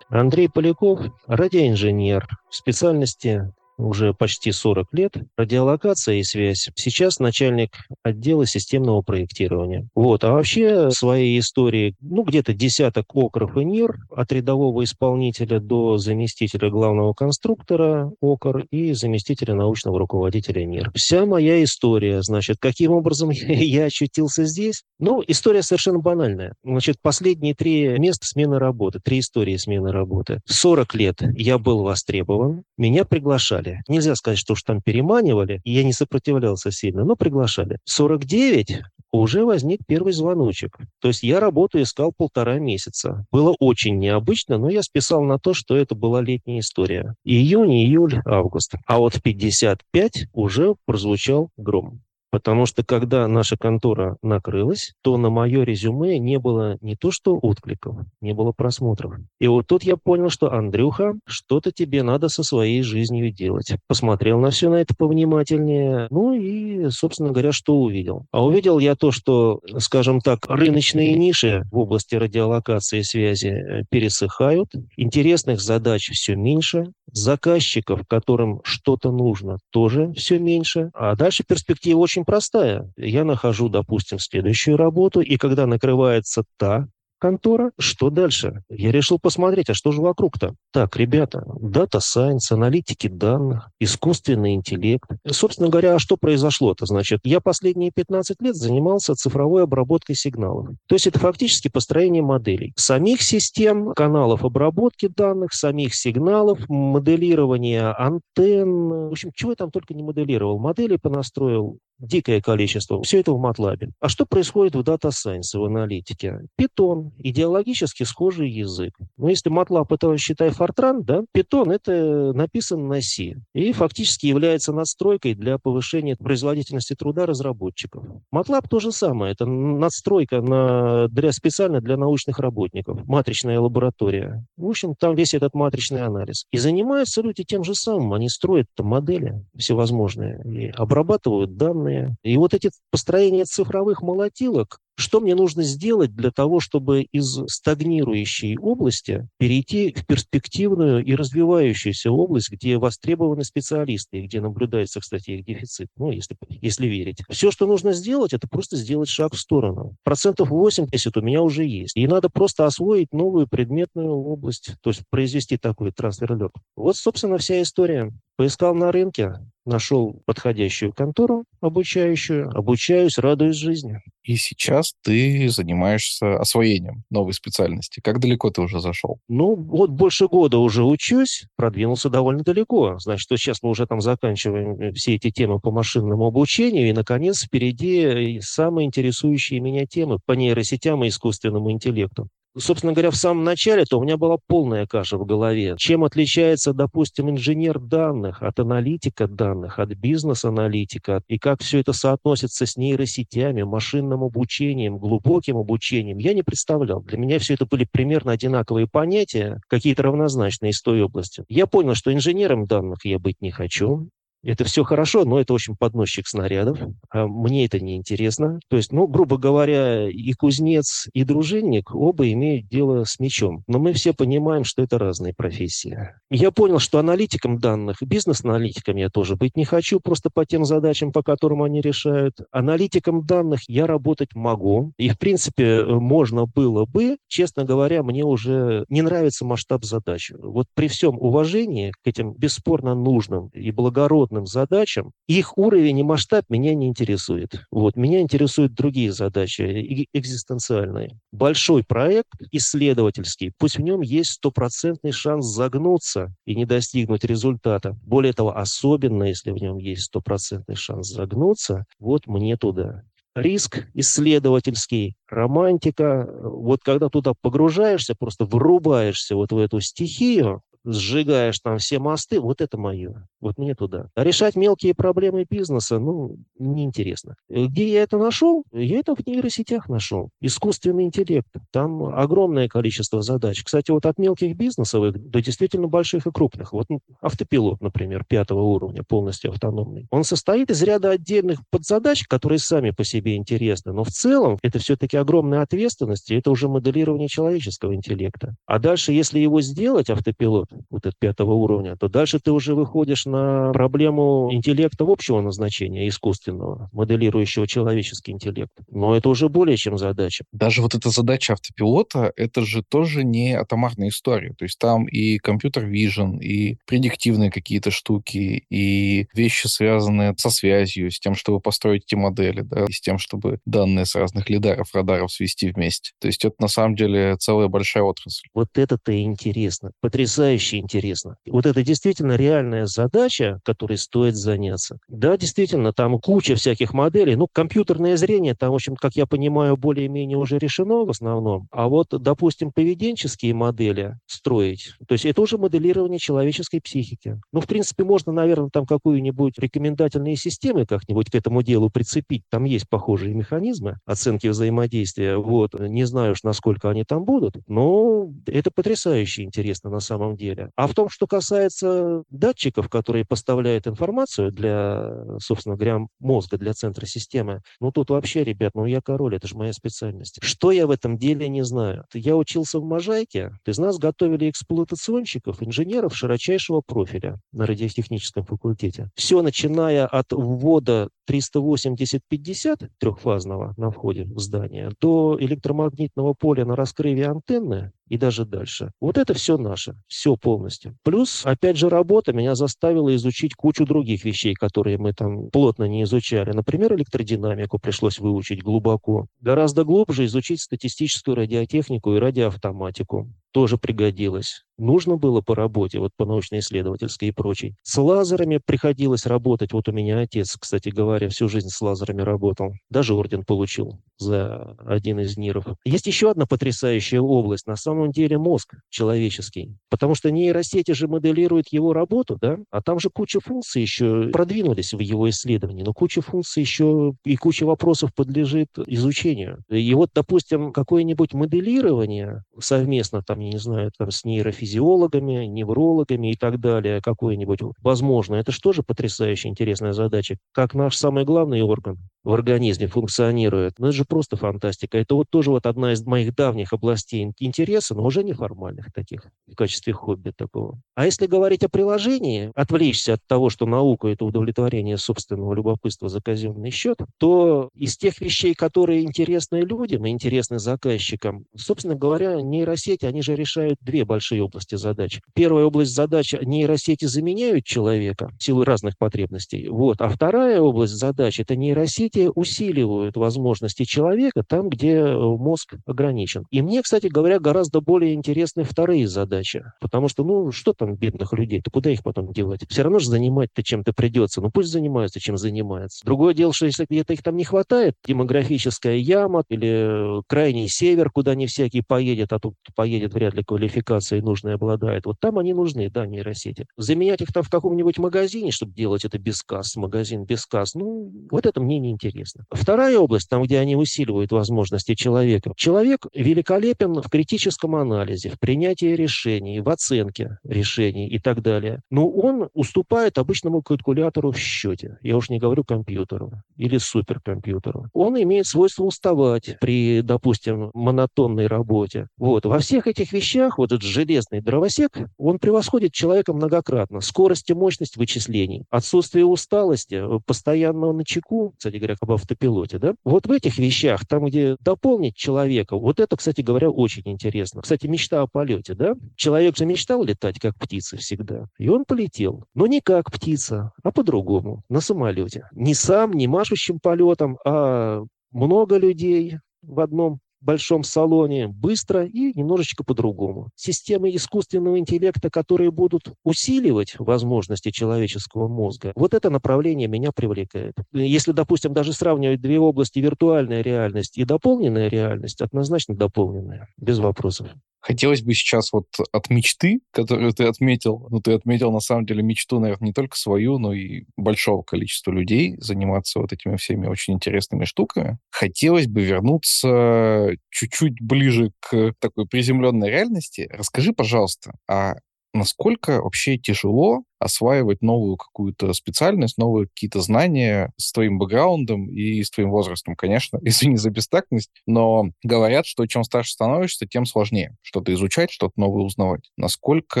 [0.08, 6.68] Андрей Поляков, радиоинженер, в специальности уже почти 40 лет, радиолокация и связь.
[6.74, 9.88] Сейчас начальник отдела системного проектирования.
[9.94, 10.24] Вот.
[10.24, 16.70] А вообще своей истории, ну, где-то десяток окров и НИР, от рядового исполнителя до заместителя
[16.70, 20.92] главного конструктора ОКР и заместителя научного руководителя НИР.
[20.94, 24.82] Вся моя история, значит, каким образом я очутился здесь?
[24.98, 26.54] Ну, история совершенно банальная.
[26.64, 30.40] Значит, последние три места смены работы, три истории смены работы.
[30.46, 33.82] 40 лет я был востребован, меня приглашали приглашали.
[33.88, 37.78] Нельзя сказать, что уж там переманивали, и я не сопротивлялся сильно, но приглашали.
[37.84, 38.82] 49
[39.12, 40.78] уже возник первый звоночек.
[41.00, 43.26] То есть я работу искал полтора месяца.
[43.30, 47.14] Было очень необычно, но я списал на то, что это была летняя история.
[47.24, 48.74] Июнь, июль, август.
[48.86, 52.00] А вот в 55 уже прозвучал гром.
[52.32, 57.36] Потому что когда наша контора накрылась, то на мое резюме не было не то что
[57.36, 59.16] откликов, не было просмотров.
[59.38, 63.74] И вот тут я понял, что, Андрюха, что-то тебе надо со своей жизнью делать.
[63.86, 68.24] Посмотрел на все на это повнимательнее, ну и, собственно говоря, что увидел?
[68.32, 73.82] А увидел я то, что, скажем так, рыночные ниши в области радиолокации и связи э,
[73.90, 81.98] пересыхают, интересных задач все меньше, заказчиков, которым что-то нужно, тоже все меньше, а дальше перспектива
[81.98, 82.92] очень очень простая.
[82.96, 86.86] Я нахожу, допустим, следующую работу, и когда накрывается та
[87.22, 87.70] контора.
[87.78, 88.64] Что дальше?
[88.68, 90.56] Я решил посмотреть, а что же вокруг-то?
[90.72, 95.08] Так, ребята, дата сайенс, аналитики данных, искусственный интеллект.
[95.28, 96.84] Собственно говоря, а что произошло-то?
[96.84, 100.70] Значит, я последние 15 лет занимался цифровой обработкой сигналов.
[100.88, 102.72] То есть это фактически построение моделей.
[102.76, 108.88] Самих систем, каналов обработки данных, самих сигналов, моделирование антенн.
[109.08, 110.58] В общем, чего я там только не моделировал.
[110.58, 113.02] Модели понастроил дикое количество.
[113.02, 113.90] Все это в MATLAB.
[114.00, 116.40] А что происходит в Data Science, в аналитике?
[116.60, 118.94] Python, идеологически схожий язык.
[119.16, 123.36] Но если MATLAB это, считай, Fortran, да, Python это написан на C.
[123.54, 128.04] И фактически является надстройкой для повышения производительности труда разработчиков.
[128.34, 129.32] MATLAB то же самое.
[129.32, 133.04] Это надстройка на, для, специально для научных работников.
[133.06, 134.44] Матричная лаборатория.
[134.56, 136.46] В общем, там весь этот матричный анализ.
[136.50, 138.12] И занимаются люди тем же самым.
[138.12, 142.16] Они строят модели всевозможные и обрабатывают данные, данные.
[142.22, 148.58] И вот эти построения цифровых молотилок, что мне нужно сделать для того, чтобы из стагнирующей
[148.58, 155.88] области перейти в перспективную и развивающуюся область, где востребованы специалисты, где наблюдается, кстати, их дефицит,
[155.96, 157.22] ну, если, если верить.
[157.30, 159.96] Все, что нужно сделать, это просто сделать шаг в сторону.
[160.04, 161.96] Процентов 80 у меня уже есть.
[161.96, 166.52] И надо просто освоить новую предметную область, то есть произвести такой трансфер-лет.
[166.76, 168.12] Вот, собственно, вся история.
[168.36, 169.34] Поискал на рынке,
[169.64, 174.00] нашел подходящую контору обучающую, обучаюсь, радуюсь жизни.
[174.24, 178.00] И сейчас ты занимаешься освоением новой специальности.
[178.02, 179.18] Как далеко ты уже зашел?
[179.28, 182.98] Ну, вот больше года уже учусь, продвинулся довольно далеко.
[182.98, 186.92] Значит, что сейчас мы уже там заканчиваем э, все эти темы по машинному обучению, и,
[186.92, 193.44] наконец, впереди самые интересующие меня темы по нейросетям и искусственному интеллекту собственно говоря, в самом
[193.44, 195.74] начале, то у меня была полная каша в голове.
[195.78, 202.66] Чем отличается, допустим, инженер данных от аналитика данных, от бизнес-аналитика, и как все это соотносится
[202.66, 207.02] с нейросетями, машинным обучением, глубоким обучением, я не представлял.
[207.02, 211.44] Для меня все это были примерно одинаковые понятия, какие-то равнозначные из той области.
[211.48, 214.08] Я понял, что инженером данных я быть не хочу,
[214.44, 216.78] Это все хорошо, но это, общем, подносчик снарядов.
[217.10, 218.58] А мне это не интересно.
[218.68, 223.62] То есть, ну, грубо говоря, и кузнец, и дружинник оба имеют дело с мечом.
[223.68, 226.10] Но мы все понимаем, что это разные профессии.
[226.30, 231.12] Я понял, что аналитиком данных, бизнес-аналитиком я тоже быть не хочу, просто по тем задачам,
[231.12, 232.38] по которым они решают.
[232.50, 234.92] Аналитиком данных я работать могу.
[234.96, 240.32] И, в принципе, можно было бы, честно говоря, мне уже не нравится масштаб задач.
[240.36, 246.44] Вот при всем уважении к этим бесспорно нужным и благородным задачам, их уровень и масштаб
[246.48, 247.64] меня не интересует.
[247.70, 251.18] Вот, меня интересуют другие задачи, экзистенциальные.
[251.32, 257.96] Большой проект исследовательский, пусть в нем есть стопроцентный шанс загнуться и не достигнуть результата.
[258.02, 263.02] Более того, особенно если в нем есть стопроцентный шанс загнуться, вот мне туда
[263.34, 266.28] риск исследовательский, романтика.
[266.42, 272.60] Вот когда туда погружаешься, просто врубаешься вот в эту стихию, сжигаешь там все мосты, вот
[272.60, 273.26] это мое.
[273.40, 274.08] Вот мне туда.
[274.14, 277.34] А решать мелкие проблемы бизнеса, ну, неинтересно.
[277.48, 278.64] Где я это нашел?
[278.72, 280.30] Я это в нейросетях нашел.
[280.40, 281.48] Искусственный интеллект.
[281.72, 283.62] Там огромное количество задач.
[283.64, 286.72] Кстати, вот от мелких бизнесовых до действительно больших и крупных.
[286.72, 286.86] Вот
[287.20, 290.06] автопилот, например, пятого уровня, полностью автономный.
[290.10, 293.92] Он состоит из ряда отдельных подзадач, которые сами по себе интересны.
[293.92, 298.54] Но в целом это все-таки огромная ответственность, и это уже моделирование человеческого интеллекта.
[298.66, 303.26] А дальше, если его сделать, автопилот, вот от пятого уровня, то дальше ты уже выходишь
[303.26, 308.72] на проблему интеллекта общего назначения, искусственного, моделирующего человеческий интеллект.
[308.90, 310.44] Но это уже более чем задача.
[310.52, 314.54] Даже вот эта задача автопилота, это же тоже не атомарная история.
[314.54, 321.10] То есть там и компьютер vision, и предиктивные какие-то штуки, и вещи, связанные со связью,
[321.10, 324.94] с тем, чтобы построить эти модели, да, и с тем, чтобы данные с разных лидаров,
[324.94, 326.12] радаров свести вместе.
[326.20, 328.48] То есть это на самом деле целая большая отрасль.
[328.54, 329.92] Вот это-то и интересно.
[330.00, 331.36] Потрясающе потрясающе интересно.
[331.46, 334.98] Вот это действительно реальная задача, которой стоит заняться.
[335.08, 337.36] Да, действительно, там куча всяких моделей.
[337.36, 341.66] Ну, компьютерное зрение там, в общем, как я понимаю, более-менее уже решено в основном.
[341.70, 347.40] А вот, допустим, поведенческие модели строить, то есть это уже моделирование человеческой психики.
[347.52, 352.44] Ну, в принципе, можно, наверное, там какую-нибудь рекомендательные системы как-нибудь к этому делу прицепить.
[352.50, 355.36] Там есть похожие механизмы оценки взаимодействия.
[355.36, 360.51] Вот, не знаю уж, насколько они там будут, но это потрясающе интересно на самом деле
[360.54, 360.70] деле.
[360.76, 367.06] А в том, что касается датчиков, которые поставляют информацию для, собственно говоря, мозга, для центра
[367.06, 370.38] системы, ну тут вообще, ребят, ну я король, это же моя специальность.
[370.42, 372.04] Что я в этом деле не знаю?
[372.14, 379.10] Я учился в Можайке, из нас готовили эксплуатационщиков, инженеров широчайшего профиля на радиотехническом факультете.
[379.14, 387.26] Все, начиная от ввода 380-50 трехфазного на входе в здание до электромагнитного поля на раскрыве
[387.26, 388.90] антенны и даже дальше.
[389.00, 390.94] Вот это все наше, все полностью.
[391.02, 396.02] Плюс, опять же, работа меня заставила изучить кучу других вещей, которые мы там плотно не
[396.02, 396.52] изучали.
[396.52, 399.28] Например, электродинамику пришлось выучить глубоко.
[399.40, 404.64] Гораздо глубже изучить статистическую радиотехнику и радиоавтоматику тоже пригодилось.
[404.78, 407.76] Нужно было по работе, вот по научно-исследовательской и прочей.
[407.82, 409.72] С лазерами приходилось работать.
[409.72, 412.72] Вот у меня отец, кстати говоря, всю жизнь с лазерами работал.
[412.90, 415.66] Даже орден получил за один из НИРов.
[415.84, 417.66] Есть еще одна потрясающая область.
[417.66, 419.76] На самом деле мозг человеческий.
[419.90, 422.58] Потому что нейросети же моделируют его работу, да?
[422.70, 425.82] А там же куча функций еще продвинулись в его исследовании.
[425.82, 429.62] Но куча функций еще и куча вопросов подлежит изучению.
[429.68, 436.36] И вот, допустим, какое-нибудь моделирование совместно там я не знаю, там, с нейрофизиологами, неврологами и
[436.36, 438.36] так далее, какое-нибудь возможно.
[438.36, 440.36] Это же тоже потрясающе интересная задача.
[440.52, 443.74] Как наш самый главный орган в организме функционирует.
[443.78, 444.98] Ну, это же просто фантастика.
[444.98, 449.54] Это вот тоже вот одна из моих давних областей интереса, но уже неформальных таких, в
[449.54, 450.80] качестве хобби такого.
[450.94, 456.20] А если говорить о приложении, отвлечься от того, что наука– это удовлетворение собственного любопытства за
[456.20, 463.04] казенный счет, то из тех вещей, которые интересны людям и интересны заказчикам, собственно говоря, нейросети,
[463.04, 465.20] они же решают две большие области задач.
[465.34, 469.68] Первая область задач– нейросети заменяют человека в силу разных потребностей.
[469.68, 470.00] Вот.
[470.00, 476.44] А вторая область задач– это нейросети усиливают возможности человека там, где э, мозг ограничен.
[476.50, 479.64] И мне, кстати говоря, гораздо более интересны вторые задачи.
[479.80, 481.60] Потому что, ну, что там бедных людей?
[481.62, 482.60] то куда их потом девать?
[482.68, 484.40] Все равно же занимать-то чем-то придется.
[484.40, 486.04] Ну, пусть занимаются, чем занимаются.
[486.04, 491.34] Другое дело, что если где-то их там не хватает, демографическая яма или крайний север, куда
[491.34, 495.06] не всякий поедет, а тут поедет в вряд ли квалификацией нужной обладает.
[495.06, 496.66] Вот там они нужны, да, нейросети.
[496.76, 501.12] Заменять их там в каком-нибудь магазине, чтобы делать это без касс, магазин без касс, ну,
[501.30, 502.44] вот это мне не интересно.
[502.50, 505.52] Вторая область, там, где они усиливают возможности человека.
[505.56, 511.80] Человек великолепен в критическом анализе, в принятии решений, в оценке решений и так далее.
[511.90, 514.98] Но он уступает обычному калькулятору в счете.
[515.02, 517.86] Я уж не говорю компьютеру или суперкомпьютеру.
[517.92, 522.08] Он имеет свойство уставать при, допустим, монотонной работе.
[522.16, 522.46] Вот.
[522.46, 527.00] Во всех этих вещах вот этот железный дровосек, он превосходит человека многократно.
[527.00, 532.94] Скорость и мощность вычислений, отсутствие усталости, э, постоянного на чеку, кстати говоря, об автопилоте, да?
[533.04, 537.62] Вот в этих вещах, там, где дополнить человека, вот это, кстати говоря, очень интересно.
[537.62, 538.94] Кстати, мечта о полете, да?
[539.16, 542.44] Человек же мечтал летать как птица всегда, и он полетел.
[542.54, 545.48] Но не как птица, а по-другому, на самолете.
[545.52, 548.02] Не сам, не машущим полетом, а
[548.32, 553.50] много людей в одном большом салоне быстро и немножечко по-другому.
[553.56, 560.74] Системы искусственного интеллекта, которые будут усиливать возможности человеческого мозга, вот это направление меня привлекает.
[560.92, 567.48] Если, допустим, даже сравнивать две области, виртуальная реальность и дополненная реальность, однозначно дополненная, без вопросов.
[567.82, 572.22] Хотелось бы сейчас вот от мечты, которую ты отметил, ну, ты отметил на самом деле
[572.22, 577.14] мечту, наверное, не только свою, но и большого количества людей заниматься вот этими всеми очень
[577.14, 578.18] интересными штуками.
[578.30, 583.48] Хотелось бы вернуться чуть-чуть ближе к такой приземленной реальности.
[583.52, 584.94] Расскажи, пожалуйста, а
[585.32, 592.30] насколько вообще тяжело осваивать новую какую-то специальность, новые какие-то знания с твоим бэкграундом и с
[592.30, 593.38] твоим возрастом, конечно.
[593.42, 598.82] Извини за бестактность, но говорят, что чем старше становишься, тем сложнее что-то изучать, что-то новое
[598.82, 599.30] узнавать.
[599.36, 600.00] Насколько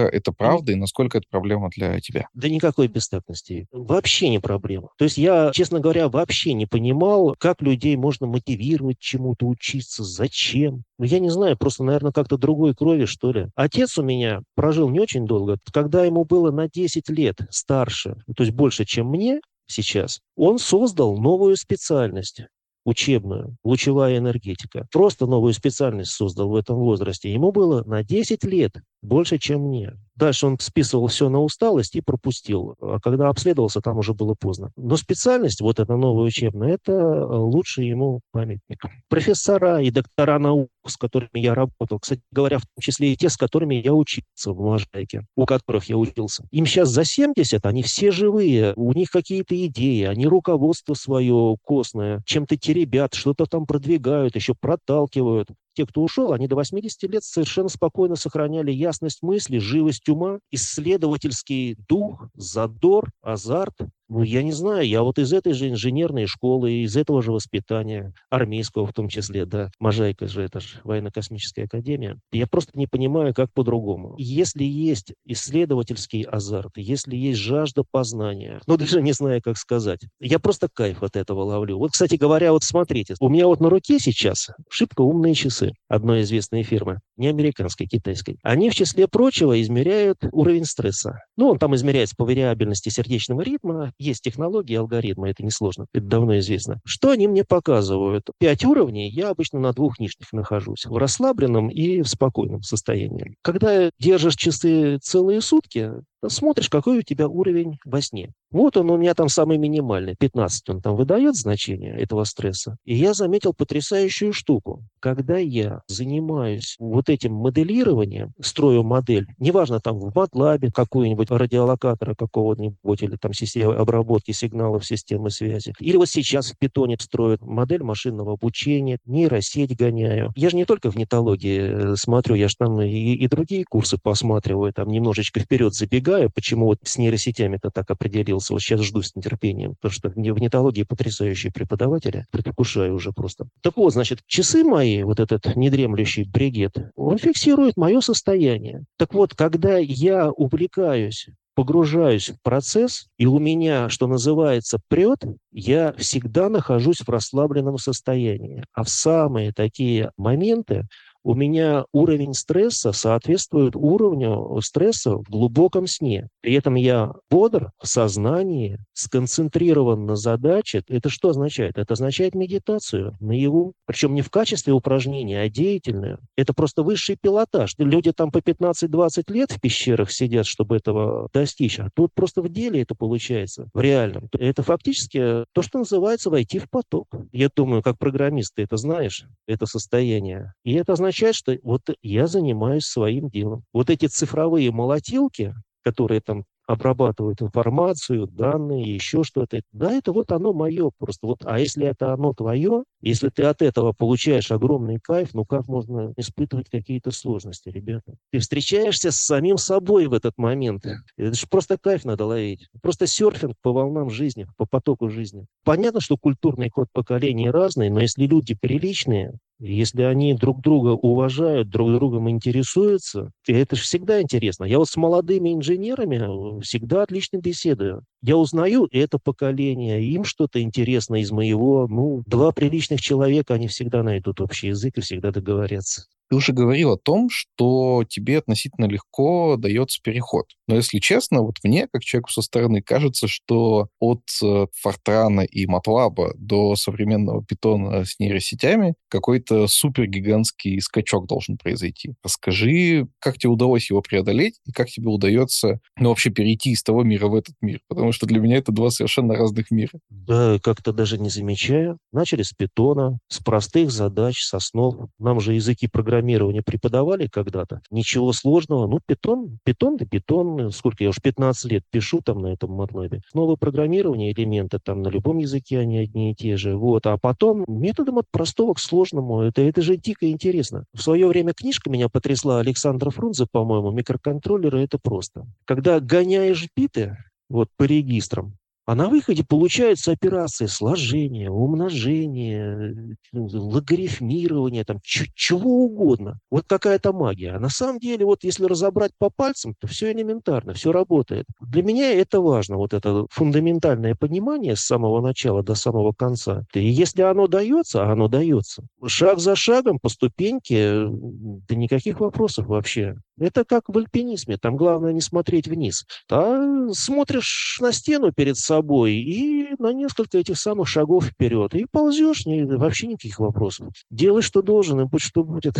[0.00, 2.26] это правда и насколько это проблема для тебя?
[2.34, 3.68] Да никакой бестактности.
[3.72, 4.88] Вообще не проблема.
[4.98, 10.82] То есть я, честно говоря, вообще не понимал, как людей можно мотивировать чему-то учиться, зачем.
[11.02, 13.48] Ну, я не знаю, просто, наверное, как-то другой крови, что ли.
[13.56, 15.58] Отец у меня прожил не очень долго.
[15.72, 21.18] Когда ему было на 10 лет старше, то есть больше, чем мне сейчас, он создал
[21.18, 22.42] новую специальность
[22.84, 24.86] учебную, лучевая энергетика.
[24.92, 27.32] Просто новую специальность создал в этом возрасте.
[27.32, 28.72] Ему было на 10 лет
[29.02, 29.94] больше, чем мне.
[30.14, 32.76] Дальше он списывал все на усталость и пропустил.
[32.80, 34.70] А когда обследовался, там уже было поздно.
[34.76, 38.84] Но специальность, вот эта новая учебная, это лучший ему памятник.
[39.08, 43.28] Профессора и доктора наук, с которыми я работал, кстати говоря, в том числе и те,
[43.28, 46.44] с которыми я учился в Можайке, у которых я учился.
[46.50, 52.22] Им сейчас за 70, они все живые, у них какие-то идеи, они руководство свое костное,
[52.26, 57.68] чем-то теребят, что-то там продвигают, еще проталкивают те, кто ушел, они до 80 лет совершенно
[57.68, 63.74] спокойно сохраняли ясность мысли, живость ума, исследовательский дух, задор, азарт.
[64.14, 68.12] Ну, я не знаю, я вот из этой же инженерной школы, из этого же воспитания,
[68.28, 72.18] армейского в том числе, да, Можайка же, это же военно-космическая академия.
[72.30, 74.14] Я просто не понимаю, как по-другому.
[74.18, 80.38] Если есть исследовательский азарт, если есть жажда познания, ну, даже не знаю, как сказать, я
[80.38, 81.78] просто кайф от этого ловлю.
[81.78, 86.20] Вот, кстати говоря, вот смотрите, у меня вот на руке сейчас шибко умные часы одной
[86.20, 88.36] известной фирмы, не американской, китайской.
[88.42, 91.20] Они, в числе прочего, измеряют уровень стресса.
[91.38, 96.38] Ну, он там измеряется по вариабельности сердечного ритма, есть технологии, алгоритмы, это несложно, это давно
[96.38, 96.80] известно.
[96.84, 98.28] Что они мне показывают?
[98.38, 103.36] Пять уровней, я обычно на двух нижних нахожусь, в расслабленном и в спокойном состоянии.
[103.42, 105.92] Когда держишь часы целые сутки,
[106.28, 108.32] смотришь, какой у тебя уровень во сне.
[108.50, 112.76] Вот он у меня там самый минимальный, 15 он там выдает значение этого стресса.
[112.84, 114.84] И я заметил потрясающую штуку.
[115.00, 123.02] Когда я занимаюсь вот этим моделированием, строю модель, неважно там в MATLAB, какую-нибудь радиолокатора какого-нибудь,
[123.02, 128.34] или там системы обработки сигналов системы связи, или вот сейчас в питоне строят модель машинного
[128.34, 130.30] обучения, нейросеть гоняю.
[130.36, 133.96] Я же не только в нетологии э, смотрю, я же там и, и другие курсы
[133.96, 138.52] посматриваю, там немножечко вперед забегаю, наблюдаю, почему вот с нейросетями-то так определился.
[138.52, 142.26] Вот сейчас жду с нетерпением, потому что в нетологии потрясающие преподаватели.
[142.30, 143.46] Предвкушаю уже просто.
[143.62, 148.84] Так вот, значит, часы мои, вот этот недремлющий бригет, он фиксирует мое состояние.
[148.98, 155.18] Так вот, когда я увлекаюсь погружаюсь в процесс, и у меня, что называется, прет,
[155.52, 158.64] я всегда нахожусь в расслабленном состоянии.
[158.72, 160.86] А в самые такие моменты
[161.24, 166.28] у меня уровень стресса соответствует уровню стресса в глубоком сне.
[166.40, 170.82] При этом я бодр в сознании, сконцентрирован на задаче.
[170.88, 171.78] Это что означает?
[171.78, 173.74] Это означает медитацию наяву.
[173.86, 176.18] Причем не в качестве упражнения, а деятельную.
[176.36, 177.74] Это просто высший пилотаж.
[177.78, 181.78] Люди там по 15-20 лет в пещерах сидят, чтобы этого достичь.
[181.78, 184.28] А тут просто в деле это получается, в реальном.
[184.38, 187.08] Это фактически то, что называется войти в поток.
[187.30, 190.52] Я думаю, как программист ты это знаешь, это состояние.
[190.64, 193.64] И это означает означает, что вот я занимаюсь своим делом.
[193.72, 199.60] Вот эти цифровые молотилки, которые там обрабатывают информацию, данные, еще что-то.
[199.72, 201.26] Да, это вот оно мое просто.
[201.26, 205.66] Вот, а если это оно твое, если ты от этого получаешь огромный кайф, ну как
[205.68, 208.14] можно испытывать какие-то сложности, ребята?
[208.30, 210.86] Ты встречаешься с самим собой в этот момент.
[211.16, 212.68] Это же просто кайф надо ловить.
[212.80, 215.46] Просто серфинг по волнам жизни, по потоку жизни.
[215.64, 221.68] Понятно, что культурный код поколений разный, но если люди приличные, если они друг друга уважают,
[221.68, 224.64] друг другом интересуются, это же всегда интересно.
[224.64, 228.04] Я вот с молодыми инженерами э, всегда отлично беседую.
[228.22, 231.88] Я узнаю это поколение, им что-то интересно из моего.
[231.88, 236.06] Ну, два приличных человека, они всегда найдут общий язык и всегда договорятся.
[236.30, 240.46] Ты уже говорил о том, что тебе относительно легко дается переход.
[240.66, 245.66] Но если честно, вот мне, как человеку со стороны, кажется, что от э, Фортрана и
[245.66, 252.14] Матлаба до современного питона с нейросетями какой-то супергигантский скачок должен произойти.
[252.24, 257.02] Расскажи, как тебе удалось его преодолеть и как тебе удается ну, вообще перейти из того
[257.02, 257.80] мира в этот мир?
[257.88, 259.92] Потому что для меня это два совершенно разных мира.
[260.08, 261.98] Да, как-то даже не замечаю.
[262.10, 265.10] Начали с питона, с простых задач, с основ.
[265.18, 267.80] Нам же языки программирования программирования преподавали когда-то.
[267.90, 268.86] Ничего сложного.
[268.86, 270.70] Ну, питон, питон да питон.
[270.70, 273.20] Сколько я уж 15 лет пишу там на этом MATLAB.
[273.32, 276.76] Новое программирование, элементы там на любом языке, они одни и те же.
[276.76, 277.06] Вот.
[277.06, 279.40] А потом методом от простого к сложному.
[279.40, 280.84] Это, это же дико интересно.
[280.92, 285.46] В свое время книжка меня потрясла Александра Фрунзе, по-моему, микроконтроллеры это просто.
[285.64, 287.16] Когда гоняешь биты,
[287.48, 288.54] вот по регистрам,
[288.92, 296.38] а на выходе получаются операции сложения, умножения, логарифмирования, там, чего угодно.
[296.50, 297.52] Вот какая-то магия.
[297.52, 301.46] А на самом деле, вот если разобрать по пальцам, то все элементарно, все работает.
[301.62, 306.66] Для меня это важно, вот это фундаментальное понимание с самого начала до самого конца.
[306.74, 312.66] И если оно дается, а оно дается, шаг за шагом, по ступеньке, да никаких вопросов
[312.66, 313.14] вообще.
[313.40, 316.04] Это как в альпинизме, там главное не смотреть вниз.
[316.30, 318.81] А смотришь на стену перед собой
[319.12, 321.74] и на несколько этих самых шагов вперед.
[321.74, 323.88] И ползешь, не, вообще никаких вопросов.
[324.10, 325.76] Делай, что должен, и будь что будет.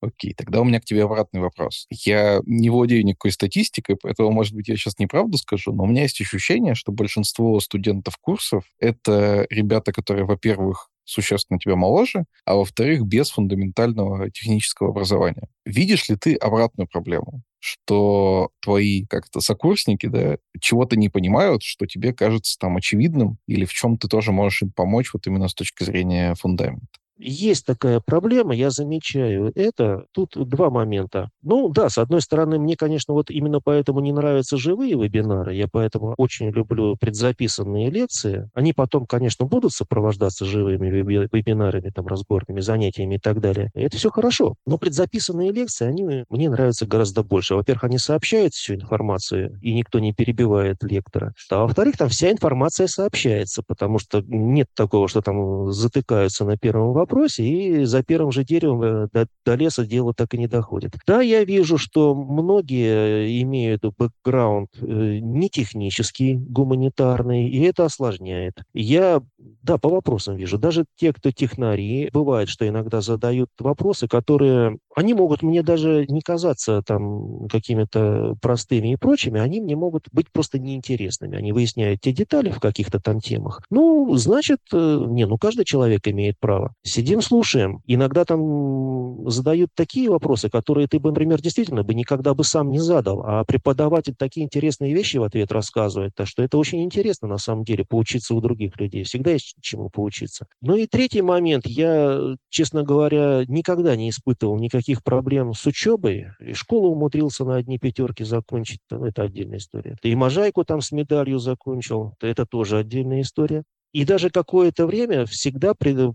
[0.00, 1.86] Окей, тогда у меня к тебе обратный вопрос.
[1.90, 6.02] Я не владею никакой статистикой, поэтому, может быть, я сейчас неправду скажу, но у меня
[6.02, 13.04] есть ощущение, что большинство студентов курсов— это ребята, которые, во-первых, существенно тебя моложе, а во-вторых,
[13.06, 15.48] без фундаментального технического образования.
[15.64, 17.42] Видишь ли ты обратную проблему?
[17.66, 23.72] что твои как-то сокурсники, да, чего-то не понимают, что тебе кажется там очевидным, или в
[23.72, 26.98] чем ты тоже можешь им помочь вот именно с точки зрения фундамента.
[27.16, 30.06] Есть такая проблема, я замечаю это.
[30.12, 31.30] Тут два момента.
[31.42, 35.54] Ну да, с одной стороны, мне, конечно, вот именно поэтому не нравятся живые вебинары.
[35.54, 38.50] Я поэтому очень люблю предзаписанные лекции.
[38.52, 43.70] Они потом, конечно, будут сопровождаться живыми вебинарами, там, разборными занятиями и так далее.
[43.74, 44.56] Это все хорошо.
[44.66, 47.54] Но предзаписанные лекции, они мне нравятся гораздо больше.
[47.54, 51.32] Во-первых, они сообщают всю информацию, и никто не перебивает лектора.
[51.50, 56.88] А во-вторых, там вся информация сообщается, потому что нет такого, что там затыкаются на первом
[56.88, 60.46] вопросе, вопросе, и за первым же деревом э, до, до леса дело так и не
[60.46, 60.92] доходит.
[61.06, 68.54] Да, я вижу, что многие имеют бэкграунд э, не технический, гуманитарный, и это осложняет.
[68.72, 69.22] Я,
[69.62, 70.58] да, по вопросам вижу.
[70.58, 76.20] Даже те, кто технари, бывает, что иногда задают вопросы, которые, они могут мне даже не
[76.20, 81.36] казаться там какими-то простыми и прочими, они мне могут быть просто неинтересными.
[81.36, 83.62] Они выясняют те детали в каких-то там темах.
[83.70, 86.74] Ну, значит, э, не, ну каждый человек имеет право.
[86.94, 87.80] Сидим, слушаем.
[87.88, 92.78] Иногда там задают такие вопросы, которые ты бы, например, действительно бы никогда бы сам не
[92.78, 97.38] задал, а преподаватель такие интересные вещи в ответ рассказывает, так что это очень интересно на
[97.38, 99.02] самом деле, поучиться у других людей.
[99.02, 100.46] Всегда есть чему поучиться.
[100.60, 101.66] Ну и третий момент.
[101.66, 106.26] Я, честно говоря, никогда не испытывал никаких проблем с учебой.
[106.38, 108.78] И школу умудрился на одни пятерки закончить.
[108.88, 109.96] Это отдельная история.
[110.04, 112.14] И Можайку там с медалью закончил.
[112.20, 113.64] Это тоже отдельная история.
[113.94, 115.72] И даже какое-то время всегда,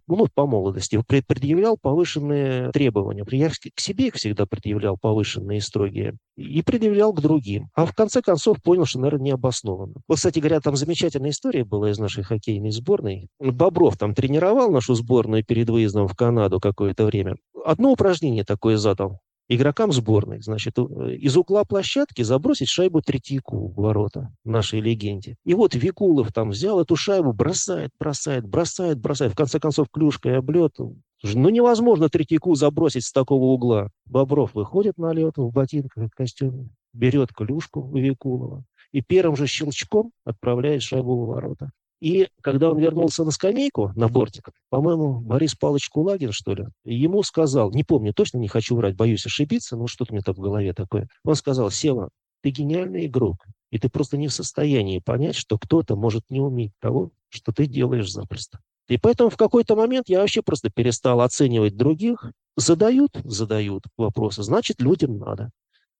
[0.08, 3.26] ну, по молодости, предъявлял повышенные требования.
[3.32, 6.18] Я к себе всегда предъявлял повышенные и строгие.
[6.36, 7.70] И предъявлял к другим.
[7.74, 9.94] А в конце концов понял, что, наверное, необоснованно.
[10.10, 13.30] Вот, кстати говоря, там замечательная история была из нашей хоккейной сборной.
[13.40, 17.38] Бобров там тренировал нашу сборную перед выездом в Канаду какое-то время.
[17.64, 23.76] Одно упражнение такое задал игрокам сборной, значит, э, из угла площадки забросить шайбу Третьяку в
[23.76, 25.36] ворота нашей легенде.
[25.44, 29.34] И вот Викулов там взял эту шайбу, бросает, бросает, бросает, бросает.
[29.34, 30.78] В конце концов, клюшкой облет.
[30.78, 33.90] Ну, невозможно Третьяку забросить с такого угла.
[34.06, 39.48] Бобров выходит на лед в ботинках и костюме, берет клюшку у Викулова и первым же
[39.48, 41.72] щелчком отправляет шайбу в ворота.
[42.02, 47.24] И когда он вернулся на скамейку, на бортик, по-моему, Борис Павлович Кулагин, что ли, ему
[47.24, 50.74] сказал, не помню, точно не хочу врать, боюсь ошибиться, но что-то мне там в голове
[50.74, 51.10] такое.
[51.26, 52.10] Он сказал, Сева,
[52.42, 56.72] ты гениальный игрок, и ты просто не в состоянии понять, что кто-то может не уметь
[56.80, 58.60] того, что ты делаешь запросто.
[58.88, 62.32] И поэтому в какой-то момент я вообще просто перестал оценивать других.
[62.56, 65.52] Задают, задают вопросы, значит, людям надо.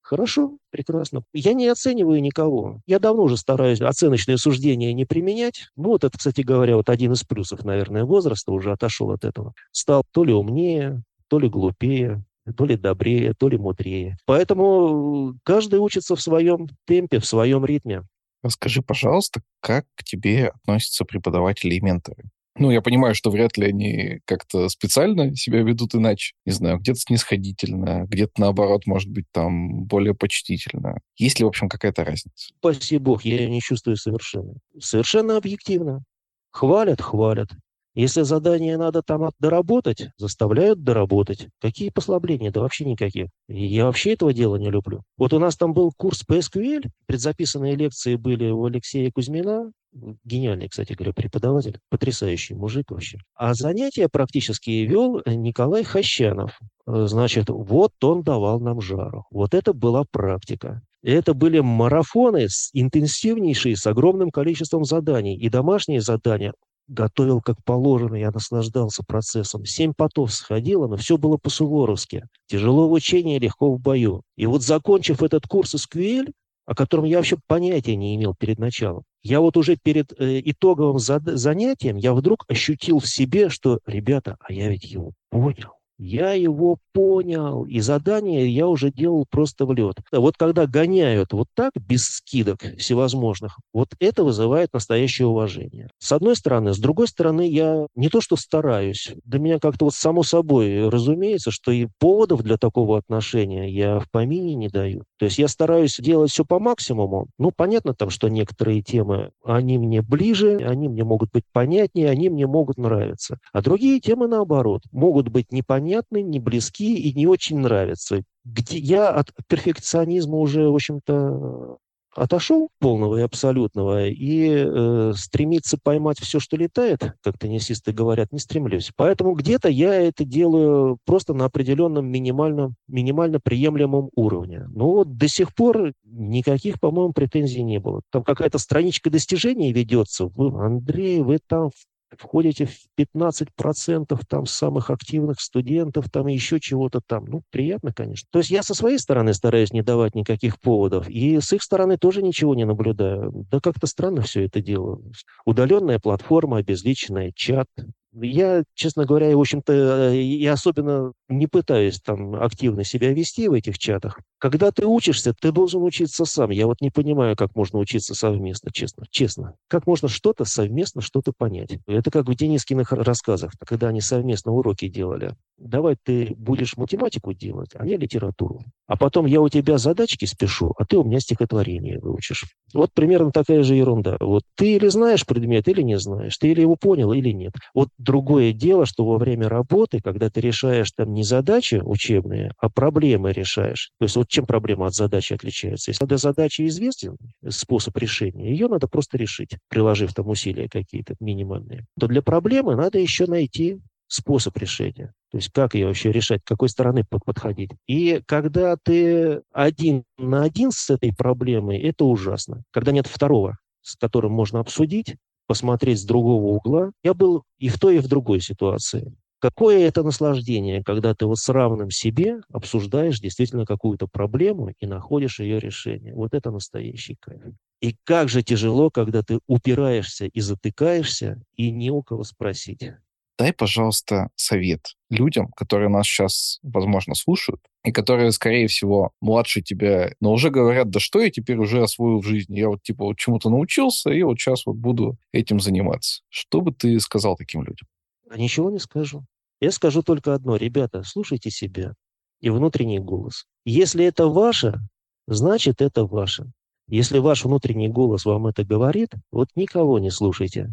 [0.02, 1.22] Хорошо, прекрасно.
[1.32, 2.80] Я не оцениваю никого.
[2.86, 5.68] Я давно уже стараюсь оценочные суждения не применять.
[5.76, 9.54] Ну, вот это, кстати говоря, вот один из плюсов, наверное, возраста, уже отошел от этого.
[9.72, 12.24] Стал то ли умнее, то ли глупее,
[12.56, 14.16] то ли добрее, то ли мудрее.
[14.26, 18.02] Поэтому каждый учится в своем темпе, в своем ритме.
[18.42, 22.24] Расскажи, пожалуйста, как к тебе относятся преподаватели и менторы?
[22.60, 26.34] Ну, я понимаю, что вряд ли они как-то специально себя ведут иначе.
[26.44, 30.98] Не знаю, где-то снисходительно, где-то наоборот, может быть, там более почтительно.
[31.16, 32.52] Есть ли, в общем, какая-то разница?
[32.58, 34.52] Спаси бог, я не чувствую совершенно.
[34.78, 36.04] Совершенно объективно.
[36.50, 37.48] Хвалят, хвалят.
[37.94, 41.48] Если задание надо там доработать, заставляют доработать.
[41.62, 42.52] Какие послабления?
[42.52, 43.28] Да вообще никаких.
[43.48, 45.02] Я вообще этого дела не люблю.
[45.16, 50.68] Вот у нас там был курс по SQL, предзаписанные лекции были у Алексея Кузьмина, гениальный,
[50.68, 53.18] кстати говоря, преподаватель, потрясающий мужик вообще.
[53.34, 56.58] А занятия практически вел Николай Хащанов.
[56.86, 59.26] Значит, вот он давал нам жару.
[59.30, 60.82] Вот это была практика.
[61.02, 65.36] Это были марафоны с интенсивнейшие, с огромным количеством заданий.
[65.36, 66.52] И домашние задания
[66.90, 69.64] готовил как положено, я наслаждался процессом.
[69.64, 72.24] Семь потов сходило, но все было по-суворовски.
[72.46, 74.22] Тяжело в учении, легко в бою.
[74.36, 76.32] И вот закончив этот курс SQL,
[76.70, 81.00] о котором я вообще понятия не имел перед началом, я вот уже перед э, итоговым
[81.00, 85.79] занятием, я вдруг ощутил в себе, что, ребята, а я ведь его понял.
[86.02, 89.96] Я его понял, и задание я уже делал просто в лед.
[90.10, 95.90] Вот когда гоняют вот так, без скидок всевозможных, вот это вызывает настоящее уважение.
[95.98, 96.72] С одной стороны.
[96.72, 101.50] С другой стороны, я не то что стараюсь, для меня как-то вот само собой разумеется,
[101.50, 105.04] что и поводов для такого отношения я в помине не даю.
[105.18, 107.26] То есть я стараюсь делать все по максимуму.
[107.38, 112.30] Ну, понятно там, что некоторые темы, они мне ближе, они мне могут быть понятнее, они
[112.30, 113.36] мне могут нравиться.
[113.52, 118.22] А другие темы, наоборот, могут быть непонятны, непонятны, не близки и не очень нравятся.
[118.44, 121.78] Где я от перфекционизма уже, в общем-то,
[122.14, 128.38] отошел полного и абсолютного, и э, стремиться поймать все, что летает, как теннисисты говорят, не
[128.40, 128.90] стремлюсь.
[128.96, 134.64] Поэтому где-то я это делаю просто на определенном минимальном, минимально приемлемом уровне.
[134.70, 138.02] Но вот до сих пор никаких, по-моему, претензий не было.
[138.10, 140.26] Там какая-то страничка достижений ведется.
[140.26, 141.70] Вы, Андрей, вы там
[142.18, 147.24] входите в 15% там самых активных студентов, там еще чего-то там.
[147.26, 148.28] Ну, приятно, конечно.
[148.30, 151.96] То есть я со своей стороны стараюсь не давать никаких поводов, и с их стороны
[151.98, 153.32] тоже ничего не наблюдаю.
[153.50, 155.00] Да как-то странно все это дело.
[155.44, 157.68] Удаленная платформа, обезличенная чат,
[158.12, 163.78] я, честно говоря, в общем-то, и особенно не пытаюсь там активно себя вести в этих
[163.78, 164.18] чатах.
[164.38, 166.50] Когда ты учишься, ты должен учиться сам.
[166.50, 169.04] Я вот не понимаю, как можно учиться совместно, честно.
[169.10, 169.54] Честно.
[169.68, 171.78] Как можно что-то совместно, что-то понять.
[171.86, 175.34] Это как в Денискиных рассказах, когда они совместно уроки делали.
[175.58, 178.64] Давай ты будешь математику делать, а я литературу.
[178.86, 182.46] А потом я у тебя задачки спешу, а ты у меня стихотворение выучишь.
[182.72, 184.16] Вот примерно такая же ерунда.
[184.20, 186.36] Вот ты или знаешь предмет, или не знаешь.
[186.38, 187.52] Ты или его понял, или нет.
[187.74, 192.68] Вот другое дело, что во время работы, когда ты решаешь там не задачи учебные, а
[192.68, 193.90] проблемы решаешь.
[193.98, 195.90] То есть вот чем проблема от задачи отличается?
[195.90, 197.16] Если для задачи известен
[197.48, 202.98] способ решения, ее надо просто решить, приложив там усилия какие-то минимальные, то для проблемы надо
[202.98, 205.12] еще найти способ решения.
[205.30, 207.70] То есть как ее вообще решать, какой стороны подходить.
[207.86, 212.62] И когда ты один на один с этой проблемой, это ужасно.
[212.72, 215.16] Когда нет второго, с которым можно обсудить,
[215.50, 216.92] посмотреть с другого угла.
[217.02, 219.12] Я был и в той, и в другой ситуации.
[219.40, 225.40] Какое это наслаждение, когда ты вот с равным себе обсуждаешь действительно какую-то проблему и находишь
[225.40, 226.14] ее решение.
[226.14, 227.42] Вот это настоящий кайф.
[227.80, 232.92] И как же тяжело, когда ты упираешься и затыкаешься, и не у кого спросить.
[233.40, 240.12] Дай, пожалуйста, совет людям, которые нас сейчас, возможно, слушают, и которые, скорее всего, младше тебя,
[240.20, 242.58] но уже говорят, да что я теперь уже освоил в жизни?
[242.58, 246.20] Я вот, типа, вот чему-то научился, и вот сейчас вот буду этим заниматься.
[246.28, 247.88] Что бы ты сказал таким людям?
[248.28, 249.24] А ничего не скажу.
[249.58, 250.56] Я скажу только одно.
[250.56, 251.94] Ребята, слушайте себя
[252.42, 253.46] и внутренний голос.
[253.64, 254.80] Если это ваше,
[255.26, 256.52] значит, это ваше.
[256.88, 260.68] Если ваш внутренний голос вам это говорит, вот никого не слушайте.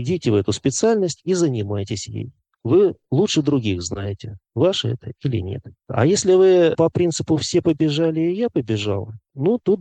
[0.00, 2.32] Идите в эту специальность и занимайтесь ей.
[2.64, 5.62] Вы лучше других знаете, ваше это или нет.
[5.86, 9.80] А если вы по принципу «все побежали, и я побежал», ну, тут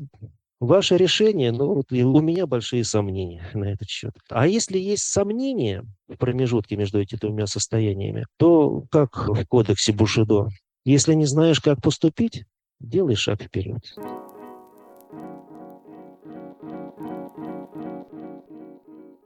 [0.62, 4.14] Ваше решение, ну, вот у меня большие сомнения на этот счет.
[4.30, 10.48] А если есть сомнения в промежутке между этими двумя состояниями, то как в кодексе Бушидо,
[10.86, 12.46] если не знаешь, как поступить,
[12.80, 13.82] делай шаг вперед.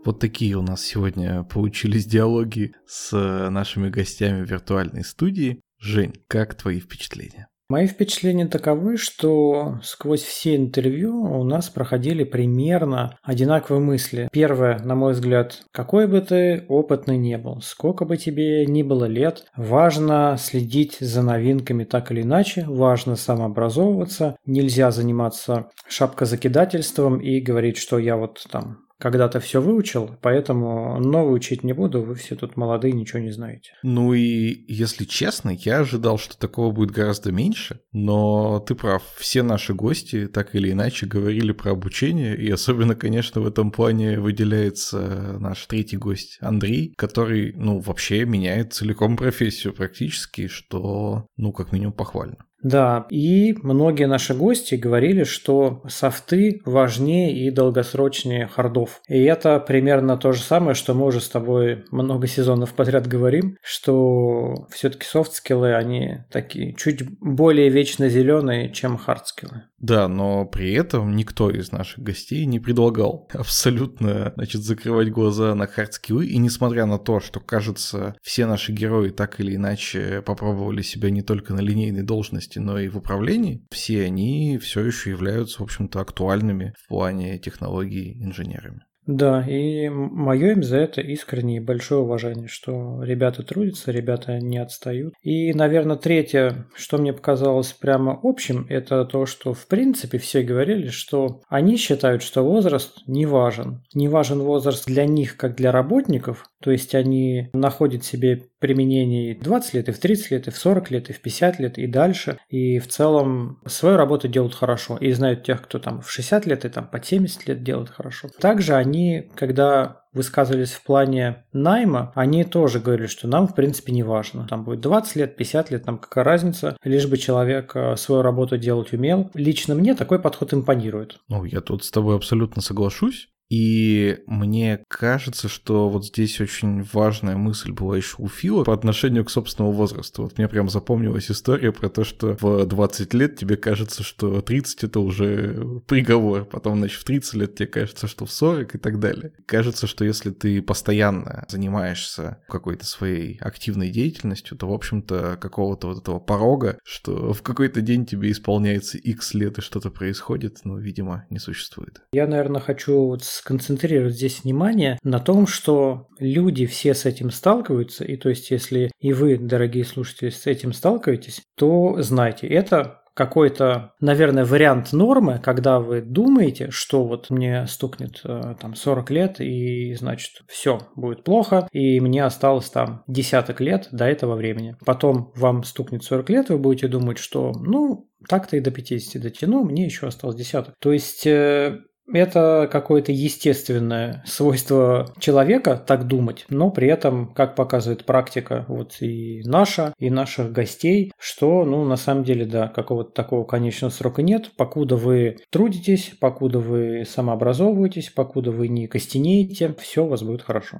[0.05, 3.11] Вот такие у нас сегодня получились диалоги с
[3.49, 5.61] нашими гостями виртуальной студии.
[5.77, 7.47] Жень, как твои впечатления?
[7.69, 14.27] Мои впечатления таковы, что сквозь все интервью у нас проходили примерно одинаковые мысли.
[14.31, 19.05] Первое, на мой взгляд, какой бы ты опытный не был, сколько бы тебе ни было
[19.05, 27.77] лет, важно следить за новинками так или иначе, важно самообразовываться, нельзя заниматься шапкозакидательством и говорить,
[27.77, 32.57] что я вот там когда-то все выучил, поэтому новый учить не буду, вы все тут
[32.57, 33.71] молодые, ничего не знаете.
[33.81, 39.41] Ну и, если честно, я ожидал, что такого будет гораздо меньше, но ты прав, все
[39.41, 45.37] наши гости так или иначе говорили про обучение, и особенно, конечно, в этом плане выделяется
[45.39, 51.93] наш третий гость Андрей, который, ну, вообще меняет целиком профессию практически, что, ну, как минимум
[51.93, 52.37] похвально.
[52.61, 59.01] Да, и многие наши гости говорили, что софты важнее и долгосрочнее хардов.
[59.07, 63.57] И это примерно то же самое, что мы уже с тобой много сезонов подряд говорим,
[63.61, 69.63] что все-таки софт-скиллы, они такие чуть более вечно зеленые, чем хардскиллы.
[69.79, 75.67] Да, но при этом никто из наших гостей не предлагал абсолютно, значит, закрывать глаза на
[75.67, 76.25] хардскиллы.
[76.25, 81.21] И несмотря на то, что, кажется, все наши герои так или иначе попробовали себя не
[81.21, 85.99] только на линейной должности, но и в управлении, все они все еще являются, в общем-то,
[85.99, 88.81] актуальными в плане технологий инженерами.
[89.09, 95.15] Да, и мое им за это искреннее большое уважение, что ребята трудятся, ребята не отстают.
[95.23, 100.89] И, наверное, третье, что мне показалось прямо общим, это то, что в принципе все говорили,
[100.89, 103.81] что они считают, что возраст не важен.
[103.95, 109.33] Не важен возраст для них, как для работников, то есть они находят себе применение и
[109.33, 111.77] в 20 лет, и в 30 лет, и в 40 лет, и в 50 лет,
[111.77, 112.37] и дальше.
[112.49, 114.97] И в целом свою работу делают хорошо.
[114.97, 118.29] И знают тех, кто там в 60 лет и там под 70 лет делает хорошо.
[118.39, 124.03] Также они, когда высказывались в плане найма, они тоже говорили, что нам, в принципе, не
[124.03, 124.47] важно.
[124.47, 128.57] Там будет 20 лет, 50 лет, там какая разница, лишь бы человек э, свою работу
[128.57, 129.29] делать умел.
[129.33, 131.19] Лично мне такой подход импонирует.
[131.29, 133.29] Ну, я тут с тобой абсолютно соглашусь.
[133.49, 139.25] И мне кажется, что вот здесь очень важная мысль была еще у Фила по отношению
[139.25, 140.23] к собственному возрасту.
[140.23, 144.83] Вот мне прям запомнилась история про то, что в 20 лет тебе кажется, что 30
[144.83, 148.99] это уже приговор, потом, значит, в 30 лет тебе кажется, что в 40 и так
[148.99, 149.33] далее.
[149.47, 156.01] Кажется, что если ты постоянно занимаешься какой-то своей активной деятельностью, то, в общем-то, какого-то вот
[156.01, 161.25] этого порога, что в какой-то день тебе исполняется X лет и что-то происходит, ну, видимо,
[161.31, 162.01] не существует.
[162.11, 168.03] Я, наверное, хочу вот сконцентрировать здесь внимание на том, что люди все с этим сталкиваются,
[168.03, 173.93] и то есть если и вы, дорогие слушатели, с этим сталкиваетесь, то знайте, это какой-то,
[173.99, 179.93] наверное, вариант нормы, когда вы думаете, что вот мне стукнет э, там 40 лет и,
[179.95, 184.77] значит, все будет плохо, и мне осталось там десяток лет до этого времени.
[184.85, 189.63] Потом вам стукнет 40 лет, вы будете думать, что, ну, так-то и до 50 дотяну,
[189.63, 190.75] мне еще осталось десяток.
[190.79, 191.79] То есть э,
[192.13, 199.41] это какое-то естественное свойство человека так думать, но при этом, как показывает практика, вот и
[199.45, 204.51] наша, и наших гостей, что, ну, на самом деле, да, какого-то такого конечного срока нет,
[204.57, 210.79] покуда вы трудитесь, покуда вы самообразовываетесь, покуда вы не костенеете, все у вас будет хорошо.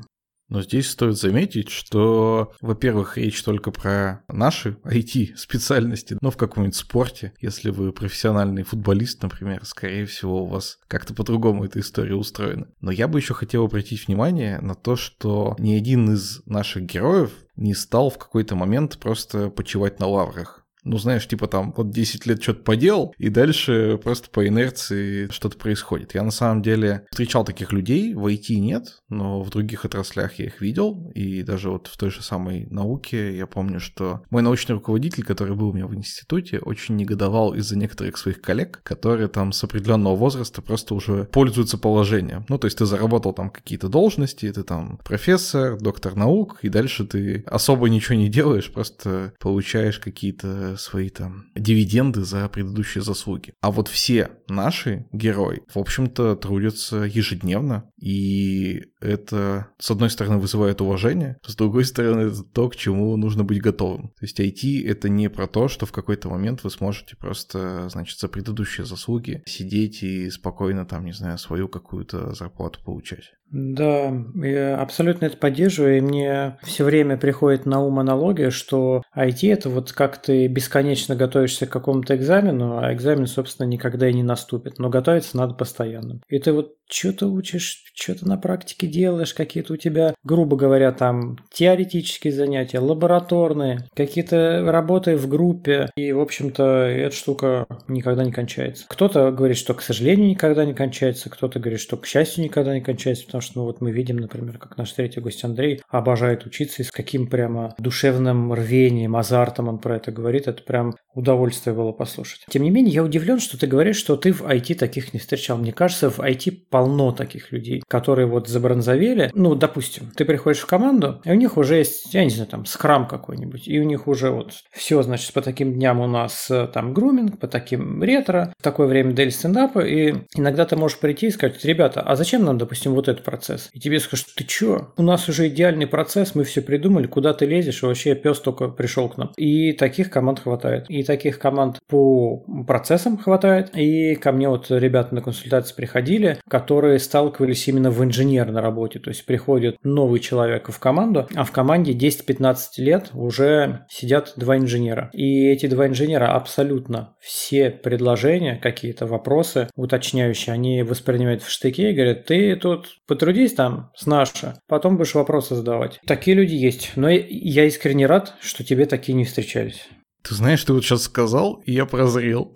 [0.49, 7.33] Но здесь стоит заметить, что, во-первых, речь только про наши IT-специальности, но в каком-нибудь спорте,
[7.39, 12.67] если вы профессиональный футболист, например, скорее всего, у вас как-то по-другому эта история устроена.
[12.81, 17.31] Но я бы еще хотел обратить внимание на то, что ни один из наших героев
[17.55, 20.58] не стал в какой-то момент просто почивать на лаврах
[20.89, 25.57] ну, знаешь, типа там вот 10 лет что-то поделал, и дальше просто по инерции что-то
[25.57, 26.15] происходит.
[26.15, 30.45] Я на самом деле встречал таких людей, в IT нет, но в других отраслях я
[30.45, 34.73] их видел, и даже вот в той же самой науке я помню, что мой научный
[34.73, 39.51] руководитель, который был у меня в институте, очень негодовал из-за некоторых своих коллег, которые там
[39.51, 42.45] с определенного возраста просто уже пользуются положением.
[42.49, 47.05] Ну, то есть ты заработал там какие-то должности, ты там профессор, доктор наук, и дальше
[47.05, 53.53] ты особо ничего не делаешь, просто получаешь какие-то свои там дивиденды за предыдущие заслуги.
[53.61, 60.81] А вот все наши герои, в общем-то, трудятся ежедневно, и это, с одной стороны, вызывает
[60.81, 64.09] уважение, с другой стороны, это то, к чему нужно быть готовым.
[64.19, 68.19] То есть IT— это не про то, что в какой-то момент вы сможете просто, значит,
[68.19, 73.33] за предыдущие заслуги сидеть и спокойно там, не знаю, свою какую-то зарплату получать.
[73.51, 79.39] Да, я абсолютно это поддерживаю, и мне все время приходит на ум аналогия, что IT–
[79.51, 84.23] это вот как ты бесконечно готовишься к какому-то экзамену, а экзамен, собственно, никогда и не
[84.23, 86.21] наступит, но готовиться надо постоянно.
[86.29, 91.37] И ты вот что-то учишь, что-то на практике делаешь, какие-то у тебя, грубо говоря, там
[91.51, 98.85] теоретические занятия, лабораторные, какие-то работы в группе, и, в общем-то, эта штука никогда не кончается.
[98.89, 102.81] Кто-то говорит, что, к сожалению, никогда не кончается, кто-то говорит, что, к счастью, никогда не
[102.81, 106.81] кончается, потому что, ну, вот мы видим, например, как наш третий гость Андрей обожает учиться,
[106.81, 111.91] и с каким прямо душевным рвением, азартом он про это говорит, это прям удовольствие было
[111.91, 112.45] послушать.
[112.49, 115.57] Тем не менее, я удивлен, что ты говоришь, что ты в IT таких не встречал.
[115.57, 119.31] Мне кажется, в IT полно таких людей, которые вот забронзовели.
[119.33, 122.65] Ну, допустим, ты приходишь в команду, и у них уже есть, я не знаю, там,
[122.65, 126.67] скрам какой-нибудь, и у них уже вот все, значит, по таким дням у нас э,
[126.73, 131.27] там груминг, по таким ретро, в такое время дели стендапа, и иногда ты можешь прийти
[131.27, 133.69] и сказать, ребята, а зачем нам, допустим, вот этот процесс?
[133.73, 134.91] И тебе скажут, ты чё?
[134.97, 139.07] У нас уже идеальный процесс, мы все придумали, куда ты лезешь, вообще пес только пришел
[139.07, 139.31] к нам.
[139.37, 140.85] И таких команд хватает.
[140.89, 143.69] И таких команд по процессам хватает.
[143.75, 148.97] И ко мне вот ребята на консультации приходили, которые сталкивались именно в инженерной работе.
[148.97, 154.57] То есть приходит новый человек в команду, а в команде 10-15 лет уже сидят два
[154.57, 155.11] инженера.
[155.13, 161.93] И эти два инженера абсолютно все предложения, какие-то вопросы уточняющие, они воспринимают в штыке и
[161.93, 162.87] говорят, ты тут
[163.19, 165.99] потрудись там с нашей, потом будешь вопросы задавать.
[166.07, 166.93] Такие люди есть.
[166.95, 169.89] Но я искренне рад, что тебе такие не встречались.
[170.21, 172.53] Ты знаешь, ты вот сейчас сказал, и я прозрел.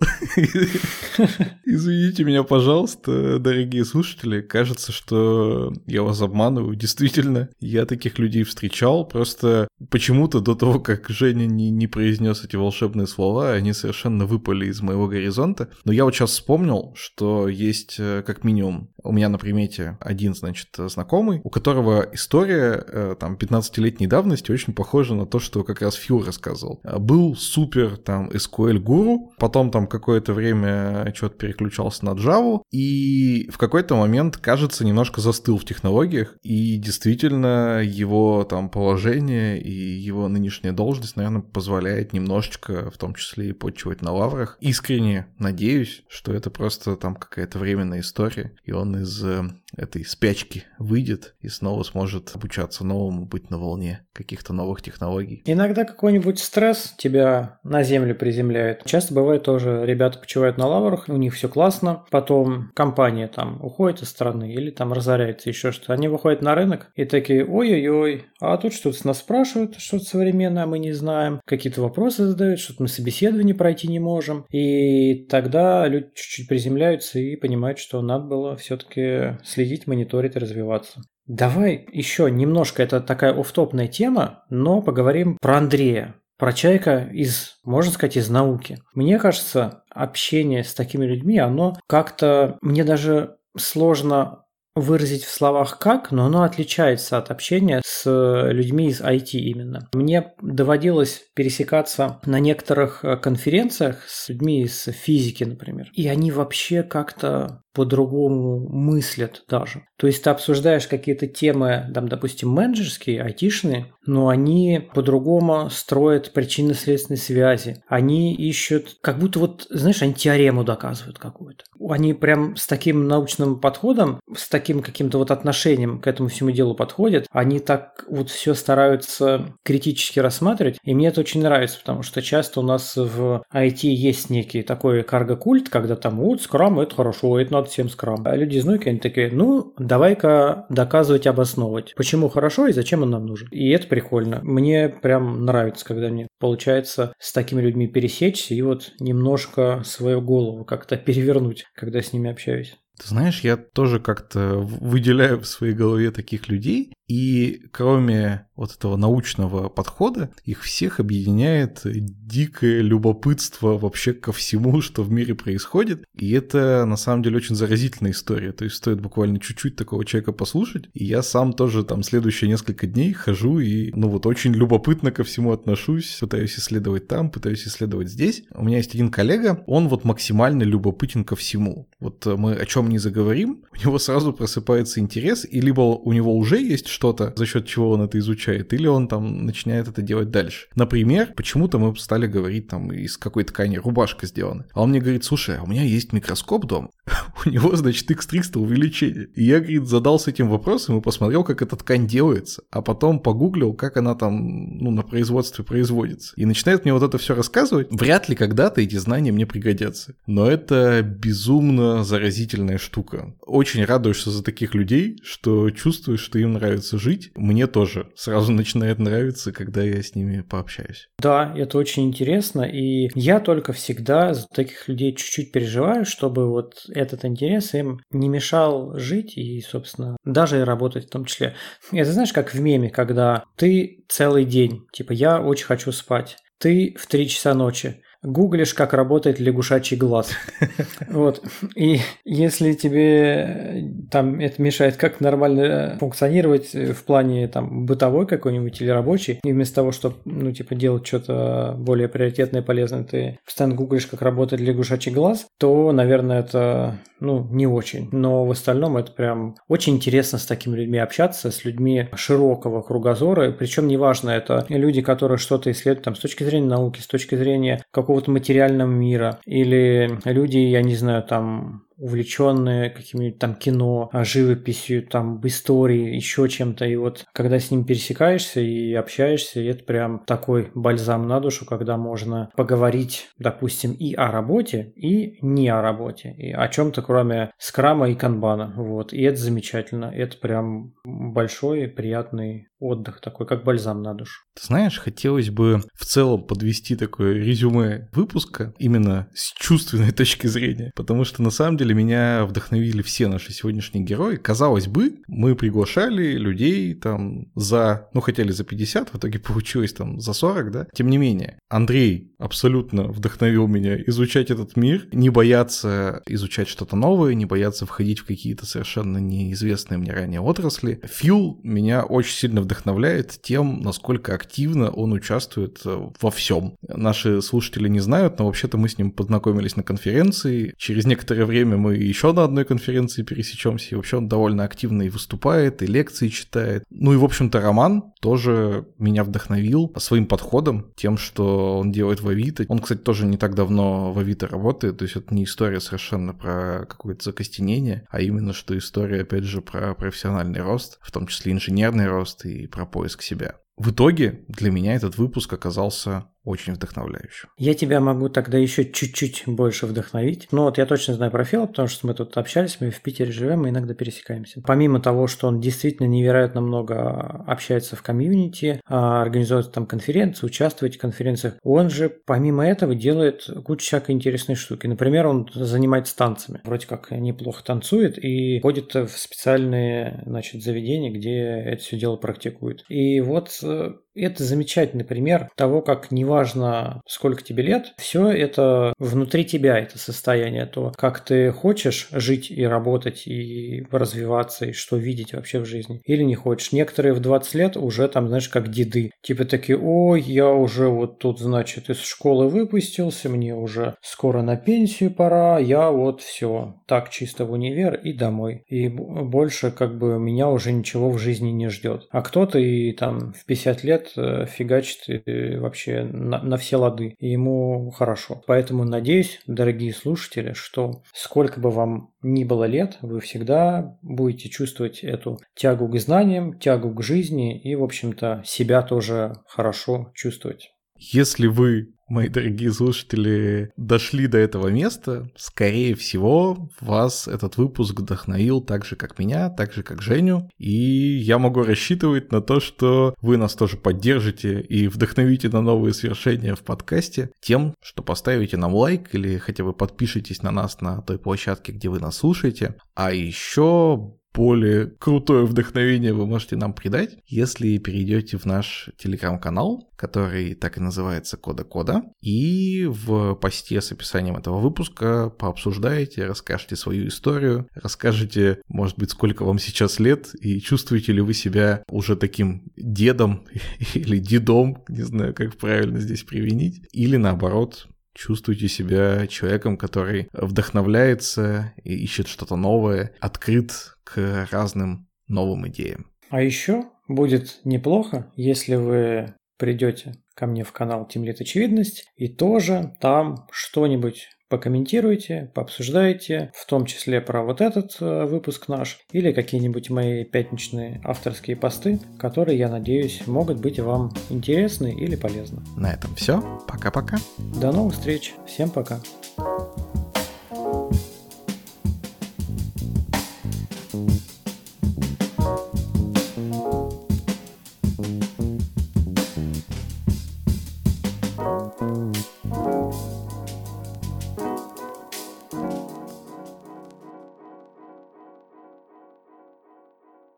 [1.64, 4.42] Извините меня, пожалуйста, дорогие слушатели.
[4.42, 6.76] Кажется, что я вас обманываю.
[6.76, 9.06] Действительно, я таких людей встречал.
[9.08, 14.66] Просто почему-то до того, как Женя не, не произнес эти волшебные слова, они совершенно выпали
[14.66, 15.70] из моего горизонта.
[15.84, 20.34] Но я вот сейчас вспомнил, что есть э, как минимум у меня на примете один,
[20.34, 25.82] значит, знакомый, у которого история э, там 15-летней давности очень похожа на то, что как
[25.82, 26.80] раз Фью рассказывал.
[26.98, 33.58] Был супер там SQL гуру, потом там какое-то время что-то переключался на Java, и в
[33.58, 40.72] какой-то момент, кажется, немножко застыл в технологиях, и действительно его там положение и его нынешняя
[40.72, 44.56] должность, наверное, позволяет немножечко, в том числе и почивать на лаврах.
[44.60, 49.44] Искренне надеюсь, что это просто там какая-то временная история, и он из э,
[49.76, 55.42] этой спячки выйдет и снова сможет обучаться новому, быть на волне каких-то новых технологий.
[55.46, 58.84] Иногда какой-нибудь стресс тебя на землю приземляет.
[58.84, 64.02] Часто бывает тоже, ребята почивают на лаврах, у них все классно, потом компания там уходит
[64.02, 65.92] из страны или там разоряется еще что-то.
[65.92, 70.78] Они выходят на рынок и такие, ой-ой-ой, а тут что-то нас спрашивают, что-то современное мы
[70.78, 74.46] не знаем, какие-то вопросы задают, что-то мы собеседование пройти не можем.
[74.50, 81.02] И тогда люди чуть-чуть приземляются и понимают, что надо было все-таки следить, мониторить, развиваться.
[81.26, 87.92] Давай еще немножко, это такая офтопная тема, но поговорим про Андрея, про человека из, можно
[87.92, 88.78] сказать, из науки.
[88.94, 94.40] Мне кажется, общение с такими людьми, оно как-то, мне даже сложно
[94.76, 98.02] выразить в словах как, но оно отличается от общения с
[98.50, 99.88] людьми из IT именно.
[99.94, 105.90] Мне доводилось пересекаться на некоторых конференциях с людьми из физики, например.
[105.94, 109.86] И они вообще как-то по-другому мыслят даже.
[109.96, 117.18] То есть ты обсуждаешь какие-то темы, там, допустим, менеджерские, айтишные, но они по-другому строят причинно-следственные
[117.18, 117.82] связи.
[117.88, 121.64] Они ищут, как будто вот, знаешь, они теорему доказывают какую-то.
[121.88, 126.74] Они прям с таким научным подходом, с таким каким-то вот отношением к этому всему делу
[126.74, 127.26] подходят.
[127.30, 130.78] Они так вот все стараются критически рассматривать.
[130.84, 135.02] И мне это очень нравится, потому что часто у нас в IT есть некий такой
[135.02, 138.22] карго-культ, когда там вот скрам это хорошо, это надо всем скрам.
[138.24, 143.10] А люди из Nokia, они такие, ну, давай-ка доказывать, обосновывать, почему хорошо и зачем он
[143.10, 143.48] нам нужен.
[143.50, 144.40] И это прикольно.
[144.42, 150.64] Мне прям нравится, когда мне получается с такими людьми пересечься и вот немножко свою голову
[150.64, 152.76] как-то перевернуть, когда с ними общаюсь.
[152.98, 158.96] Ты знаешь, я тоже как-то выделяю в своей голове таких людей, и кроме вот этого
[158.96, 166.04] научного подхода, их всех объединяет дикое любопытство вообще ко всему, что в мире происходит.
[166.14, 168.52] И это на самом деле очень заразительная история.
[168.52, 170.88] То есть стоит буквально чуть-чуть такого человека послушать.
[170.94, 175.24] И я сам тоже там следующие несколько дней хожу и, ну вот, очень любопытно ко
[175.24, 176.16] всему отношусь.
[176.20, 178.44] Пытаюсь исследовать там, пытаюсь исследовать здесь.
[178.54, 181.88] У меня есть один коллега, он вот максимально любопытен ко всему.
[182.00, 186.36] Вот мы о чем не заговорим, у него сразу просыпается интерес, и либо у него
[186.36, 190.30] уже есть что-то, за счет чего он это изучает, или он там начинает это делать
[190.30, 190.66] дальше.
[190.74, 194.66] Например, почему-то мы стали говорить там из какой ткани рубашка сделана.
[194.72, 196.90] А он мне говорит, слушай, а у меня есть микроскоп дома,
[197.46, 199.28] у него, значит, x300 увеличение.
[199.34, 203.74] И я, говорит, задался этим вопросом и посмотрел, как эта ткань делается, а потом погуглил,
[203.74, 206.32] как она там, ну, на производстве производится.
[206.36, 207.88] И начинает мне вот это все рассказывать.
[207.90, 210.14] Вряд ли когда-то эти знания мне пригодятся.
[210.26, 213.34] Но это безумно заразительная штука.
[213.42, 217.32] Очень радуешься за таких людей, что чувствуешь, что им нравится жить.
[217.34, 221.08] Мне тоже сразу начинает нравиться, когда я с ними пообщаюсь.
[221.18, 222.62] Да, это очень интересно.
[222.62, 228.28] И я только всегда за таких людей чуть-чуть переживаю, чтобы вот этот интерес им не
[228.28, 231.54] мешал жить и, собственно, даже и работать в том числе.
[231.92, 236.94] Это знаешь, как в меме, когда ты целый день, типа, я очень хочу спать, ты
[236.98, 240.30] в 3 часа ночи гуглишь, как работает лягушачий глаз.
[241.08, 241.42] Вот.
[241.76, 248.88] И если тебе там это мешает как нормально функционировать в плане там бытовой какой-нибудь или
[248.88, 253.76] рабочий, и вместо того, чтобы, ну, типа, делать что-то более приоритетное и полезное, ты постоянно
[253.76, 258.08] гуглишь, как работает лягушачий глаз, то, наверное, это, ну, не очень.
[258.12, 263.52] Но в остальном это прям очень интересно с такими людьми общаться, с людьми широкого кругозора,
[263.52, 267.82] причем неважно, это люди, которые что-то исследуют там с точки зрения науки, с точки зрения
[267.90, 274.24] какого какого-то материального мира, или люди, я не знаю, там увлеченные каким-нибудь там кино, а,
[274.24, 276.84] живописью, там, историей, еще чем-то.
[276.84, 281.96] И вот когда с ним пересекаешься и общаешься, это прям такой бальзам на душу, когда
[281.96, 288.10] можно поговорить, допустим, и о работе, и не о работе, и о чем-то кроме скрама
[288.10, 288.74] и канбана.
[288.76, 289.12] Вот.
[289.12, 290.06] И это замечательно.
[290.06, 294.42] Это прям большой приятный отдых, такой как бальзам на душу.
[294.54, 300.92] Ты знаешь, хотелось бы в целом подвести такое резюме выпуска именно с чувственной точки зрения,
[300.94, 304.36] потому что на самом деле меня вдохновили все наши сегодняшние герои.
[304.36, 310.20] Казалось бы, мы приглашали людей там за, ну хотели за 50, в итоге получилось там
[310.20, 310.86] за 40, да?
[310.94, 317.34] Тем не менее, Андрей абсолютно вдохновил меня изучать этот мир, не бояться изучать что-то новое,
[317.34, 321.00] не бояться входить в какие-то совершенно неизвестные мне ранее отрасли.
[321.04, 326.76] Фил меня очень сильно вдохновляет тем, насколько активно он участвует э, во всем.
[326.86, 330.74] Наши слушатели не знают, но вообще-то мы с ним познакомились на конференции.
[330.76, 335.08] Через некоторое время мы еще на одной конференции пересечемся, и вообще он довольно активно и
[335.08, 336.84] выступает, и лекции читает.
[336.90, 342.28] Ну и, в общем-то, Роман тоже меня вдохновил своим подходом, тем, что он делает в
[342.28, 342.64] Авито.
[342.68, 346.32] Он, кстати, тоже не так давно в Авито работает, то есть это не история совершенно
[346.32, 351.52] про какое-то закостенение, а именно что история, опять же, про профессиональный рост, в том числе
[351.52, 353.56] инженерный рост и про поиск себя.
[353.76, 357.48] В итоге для меня этот выпуск оказался очень вдохновляющим.
[357.56, 360.48] Я тебя могу тогда еще чуть-чуть больше вдохновить.
[360.52, 363.32] Ну вот я точно знаю про Фила, потому что мы тут общались, мы в Питере
[363.32, 364.60] живем, мы иногда пересекаемся.
[364.66, 370.96] Помимо того, что он действительно невероятно много общается в комьюнити, а, организует там конференции, участвует
[370.96, 374.86] в конференциях, он же помимо этого делает кучу всякой интересной штуки.
[374.86, 376.60] Например, он занимается танцами.
[376.64, 382.84] Вроде как неплохо танцует и ходит в специальные значит, заведения, где это все дело практикует.
[382.88, 389.44] И вот э, это замечательный пример того, как неважно, сколько тебе лет, все это внутри
[389.44, 395.34] тебя, это состояние, то, как ты хочешь жить и работать, и развиваться, и что видеть
[395.34, 396.72] вообще в жизни, или не хочешь.
[396.72, 399.10] Некоторые в 20 лет уже там, знаешь, как деды.
[399.22, 404.56] Типа такие, ой, я уже вот тут, значит, из школы выпустился, мне уже скоро на
[404.56, 408.64] пенсию пора, я вот все, так чисто в универ и домой.
[408.68, 412.06] И больше как бы меня уже ничего в жизни не ждет.
[412.10, 416.76] А кто-то и там в 50 лет лет э, фигачит э, вообще на, на все
[416.76, 417.14] лады.
[417.18, 418.42] И ему хорошо.
[418.46, 425.00] Поэтому надеюсь, дорогие слушатели, что сколько бы вам ни было лет, вы всегда будете чувствовать
[425.00, 430.70] эту тягу к знаниям, тягу к жизни и, в общем-то, себя тоже хорошо чувствовать.
[430.96, 438.60] Если вы мои дорогие слушатели, дошли до этого места, скорее всего, вас этот выпуск вдохновил
[438.60, 440.48] так же, как меня, так же, как Женю.
[440.58, 445.94] И я могу рассчитывать на то, что вы нас тоже поддержите и вдохновите на новые
[445.94, 451.02] свершения в подкасте тем, что поставите нам лайк или хотя бы подпишитесь на нас на
[451.02, 452.76] той площадке, где вы нас слушаете.
[452.94, 460.54] А еще более крутое вдохновение вы можете нам придать, если перейдете в наш телеграм-канал, который
[460.54, 467.08] так и называется Кода Кода, и в посте с описанием этого выпуска пообсуждаете, расскажете свою
[467.08, 472.72] историю, расскажете, может быть, сколько вам сейчас лет, и чувствуете ли вы себя уже таким
[472.76, 473.44] дедом
[473.94, 481.72] или дедом, не знаю, как правильно здесь применить, или наоборот, чувствуете себя человеком, который вдохновляется
[481.82, 486.06] и ищет что-то новое, открыт к разным новым идеям.
[486.30, 492.94] А еще будет неплохо, если вы придете ко мне в канал Тимлит Очевидность и тоже
[493.00, 499.90] там что-нибудь покомментируйте, пообсуждайте, в том числе про вот этот э, выпуск наш или какие-нибудь
[499.90, 505.62] мои пятничные авторские посты, которые, я надеюсь, могут быть вам интересны или полезны.
[505.76, 506.40] На этом все.
[506.68, 507.16] Пока-пока.
[507.60, 508.34] До новых встреч.
[508.46, 509.00] Всем пока.